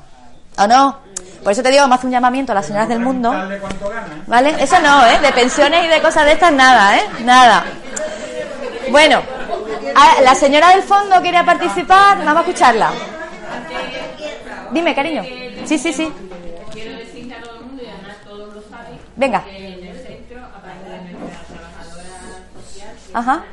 ¿O 0.57 0.67
no? 0.67 0.99
Por 1.43 1.53
eso 1.53 1.63
te 1.63 1.71
digo, 1.71 1.85
a 1.85 1.95
hacer 1.95 2.07
un 2.07 2.13
llamamiento 2.13 2.53
a 2.53 2.57
las 2.57 2.67
señoras 2.67 2.89
del 2.89 2.99
mundo. 2.99 3.33
¿Vale? 4.27 4.57
Eso 4.61 4.81
no, 4.81 5.07
¿eh? 5.07 5.19
De 5.21 5.33
pensiones 5.33 5.85
y 5.85 5.89
de 5.89 6.03
cosas 6.03 6.25
de 6.25 6.33
estas, 6.33 6.53
nada, 6.53 6.97
¿eh? 6.99 7.03
Nada. 7.21 7.65
Bueno, 8.91 9.23
la 10.23 10.35
señora 10.35 10.71
del 10.71 10.83
fondo 10.83 11.21
quería 11.23 11.45
participar, 11.45 12.19
vamos 12.19 12.37
a 12.37 12.41
escucharla. 12.41 12.91
Dime, 14.73 14.95
cariño. 14.95 15.23
Sí, 15.65 15.79
sí, 15.79 15.93
sí. 15.93 16.13
Quiero 16.73 16.99
decirle 16.99 17.35
a 17.35 17.43
todo 17.43 17.55
el 17.57 17.65
mundo, 17.67 17.83
y 17.83 17.87
además 17.87 18.17
todos 18.25 18.55
lo 18.55 18.63
saben, 18.63 18.99
Venga. 19.19 19.45
en 19.51 19.85
el 19.87 19.99
centro, 19.99 20.39
aparte 20.45 20.89
de 20.89 21.13
nuestra 21.13 21.43
trabajadora 21.43 22.19
social 22.55 22.95
Ajá. 23.15 23.45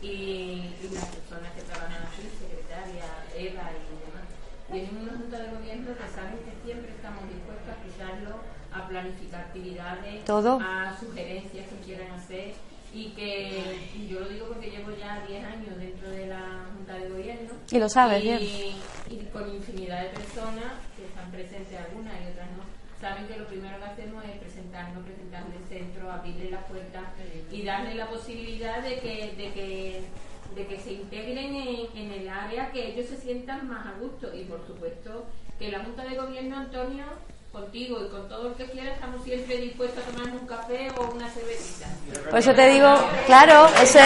y, 0.00 0.06
y 0.08 0.88
las 0.94 1.04
personas 1.04 1.52
que 1.52 1.62
trabajan 1.62 2.02
aquí, 2.08 2.22
secretaria, 2.40 3.04
Eva 3.36 3.70
y 3.76 3.92
demás, 3.92 4.26
tienen 4.72 4.96
una 5.02 5.12
junta 5.18 5.38
de 5.38 5.48
gobierno 5.52 5.88
que 5.94 6.08
saben 6.16 6.38
que 6.48 6.52
siempre 6.64 6.90
estamos 6.96 7.22
dispuestos 7.28 7.68
a 7.68 7.76
escucharlo, 7.76 8.40
a 8.72 8.88
planificar 8.88 9.40
actividades, 9.42 10.24
Todo. 10.24 10.58
a 10.62 10.96
sugerencias 10.98 11.68
que 11.68 11.76
quieran 11.84 12.10
hacer 12.12 12.54
y 12.94 13.10
que 13.10 13.62
yo 14.08 14.20
lo 14.20 14.28
digo 14.28 14.46
porque 14.48 14.70
llevo 14.70 14.90
ya 14.96 15.20
10 15.28 15.44
años 15.44 15.76
dentro 15.78 16.08
de 16.10 16.26
la 16.26 16.64
junta 16.74 16.94
de 16.94 17.08
gobierno 17.10 17.50
Y 17.70 17.78
lo 17.78 17.88
sabes, 17.88 18.20
y, 18.24 18.28
bien. 18.28 18.40
y 19.10 19.26
con 19.32 19.48
infinidad 19.54 20.02
de 20.04 20.08
personas 20.10 20.72
que 20.96 21.04
están 21.04 21.30
presentes 21.30 21.78
algunas 21.78 22.14
y 22.20 22.32
otras 22.32 22.48
no 22.56 22.64
saben 23.00 23.26
que 23.26 23.36
lo 23.36 23.46
primero 23.46 23.78
que 23.78 23.84
hacemos 23.84 24.24
es 24.24 24.38
presentarnos, 24.90 25.04
presentarle 25.04 25.56
el 25.56 25.68
centro, 25.68 26.10
abrirle 26.10 26.50
las 26.50 26.64
puertas 26.64 27.02
y 27.50 27.62
darle 27.62 27.94
la 27.94 28.06
posibilidad 28.08 28.82
de 28.82 28.98
que, 28.98 29.34
de 29.36 29.52
que, 29.52 30.02
de 30.54 30.66
que 30.66 30.80
se 30.80 30.92
integren 30.92 31.54
en, 31.54 31.86
en 31.94 32.12
el 32.12 32.28
área, 32.28 32.70
que 32.70 32.88
ellos 32.88 33.06
se 33.08 33.16
sientan 33.16 33.68
más 33.68 33.86
a 33.86 33.92
gusto. 34.00 34.34
Y 34.34 34.44
por 34.44 34.66
supuesto 34.66 35.26
que 35.58 35.70
la 35.70 35.80
Junta 35.80 36.04
de 36.04 36.16
Gobierno, 36.16 36.56
Antonio, 36.56 37.04
contigo 37.52 37.98
y 38.04 38.08
con 38.08 38.28
todo 38.28 38.48
el 38.48 38.54
que 38.54 38.64
quiera, 38.70 38.92
estamos 38.92 39.22
siempre 39.24 39.58
dispuestos 39.58 40.02
a 40.02 40.10
tomarnos 40.10 40.40
un 40.40 40.46
café 40.46 40.90
o 40.96 41.10
una 41.14 41.28
cervecita. 41.28 41.86
Por 42.30 42.38
eso 42.38 42.54
te 42.54 42.68
digo, 42.68 42.94
claro, 43.26 43.68
ese 43.80 44.00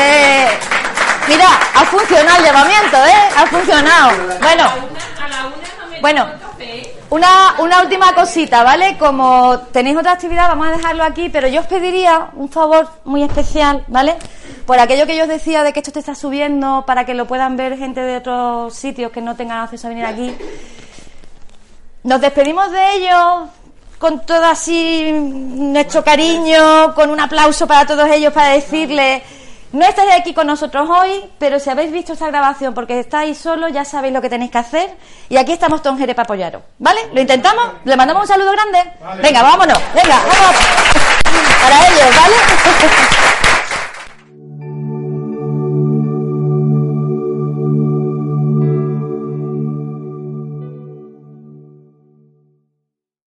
es... 0.44 0.50
Mira, 1.28 1.48
ha 1.74 1.84
funcionado 1.86 2.38
el 2.38 2.44
llamamiento, 2.44 2.96
¿eh? 2.98 3.28
Ha 3.36 3.46
funcionado. 3.46 4.38
Bueno, 4.40 4.64
A 5.20 5.28
la 5.28 5.46
una 5.46 6.00
Bueno. 6.00 6.26
Una, 7.10 7.54
una 7.58 7.82
última 7.82 8.14
cosita, 8.14 8.62
¿vale? 8.62 8.96
Como 8.98 9.58
tenéis 9.72 9.96
otra 9.96 10.12
actividad, 10.12 10.48
vamos 10.48 10.68
a 10.68 10.70
dejarlo 10.72 11.04
aquí, 11.04 11.28
pero 11.28 11.48
yo 11.48 11.60
os 11.60 11.66
pediría 11.66 12.30
un 12.34 12.48
favor 12.48 12.88
muy 13.04 13.22
especial, 13.22 13.84
¿vale? 13.88 14.16
Por 14.66 14.78
aquello 14.78 15.06
que 15.06 15.16
yo 15.16 15.22
os 15.22 15.28
decía 15.28 15.62
de 15.62 15.72
que 15.72 15.80
esto 15.80 15.92
te 15.92 16.00
está 16.00 16.14
subiendo 16.14 16.84
para 16.86 17.04
que 17.04 17.14
lo 17.14 17.26
puedan 17.26 17.56
ver 17.56 17.78
gente 17.78 18.00
de 18.00 18.16
otros 18.16 18.74
sitios 18.74 19.12
que 19.12 19.20
no 19.20 19.36
tengan 19.36 19.60
acceso 19.60 19.86
a 19.86 19.90
venir 19.90 20.04
aquí. 20.04 20.36
Nos 22.02 22.20
despedimos 22.20 22.70
de 22.70 22.94
ellos 22.94 23.48
con 23.98 24.26
todo 24.26 24.44
así 24.44 25.10
nuestro 25.12 26.04
cariño, 26.04 26.94
con 26.94 27.10
un 27.10 27.20
aplauso 27.20 27.66
para 27.66 27.86
todos 27.86 28.08
ellos 28.10 28.32
para 28.32 28.48
decirles, 28.48 29.22
no 29.72 29.84
estáis 29.84 30.10
aquí 30.12 30.32
con 30.32 30.46
nosotros 30.46 30.88
hoy, 30.88 31.24
pero 31.38 31.58
si 31.58 31.70
habéis 31.70 31.92
visto 31.92 32.12
esta 32.12 32.28
grabación 32.28 32.74
porque 32.74 33.00
estáis 33.00 33.38
solos, 33.38 33.72
ya 33.72 33.84
sabéis 33.84 34.14
lo 34.14 34.22
que 34.22 34.28
tenéis 34.28 34.50
que 34.50 34.58
hacer 34.58 34.96
y 35.28 35.36
aquí 35.36 35.52
estamos 35.52 35.82
Jerez 35.98 36.14
para 36.14 36.24
apoyaros, 36.24 36.62
¿vale? 36.78 37.00
¿Lo 37.12 37.20
intentamos? 37.20 37.64
¿Le 37.84 37.96
mandamos 37.96 38.22
un 38.22 38.28
saludo 38.28 38.52
grande? 38.52 38.78
Venga, 39.22 39.42
vámonos, 39.42 39.78
venga, 39.94 40.16
vamos 40.16 40.56
para 41.62 41.88
ellos, 41.88 42.16
¿vale? 42.16 43.36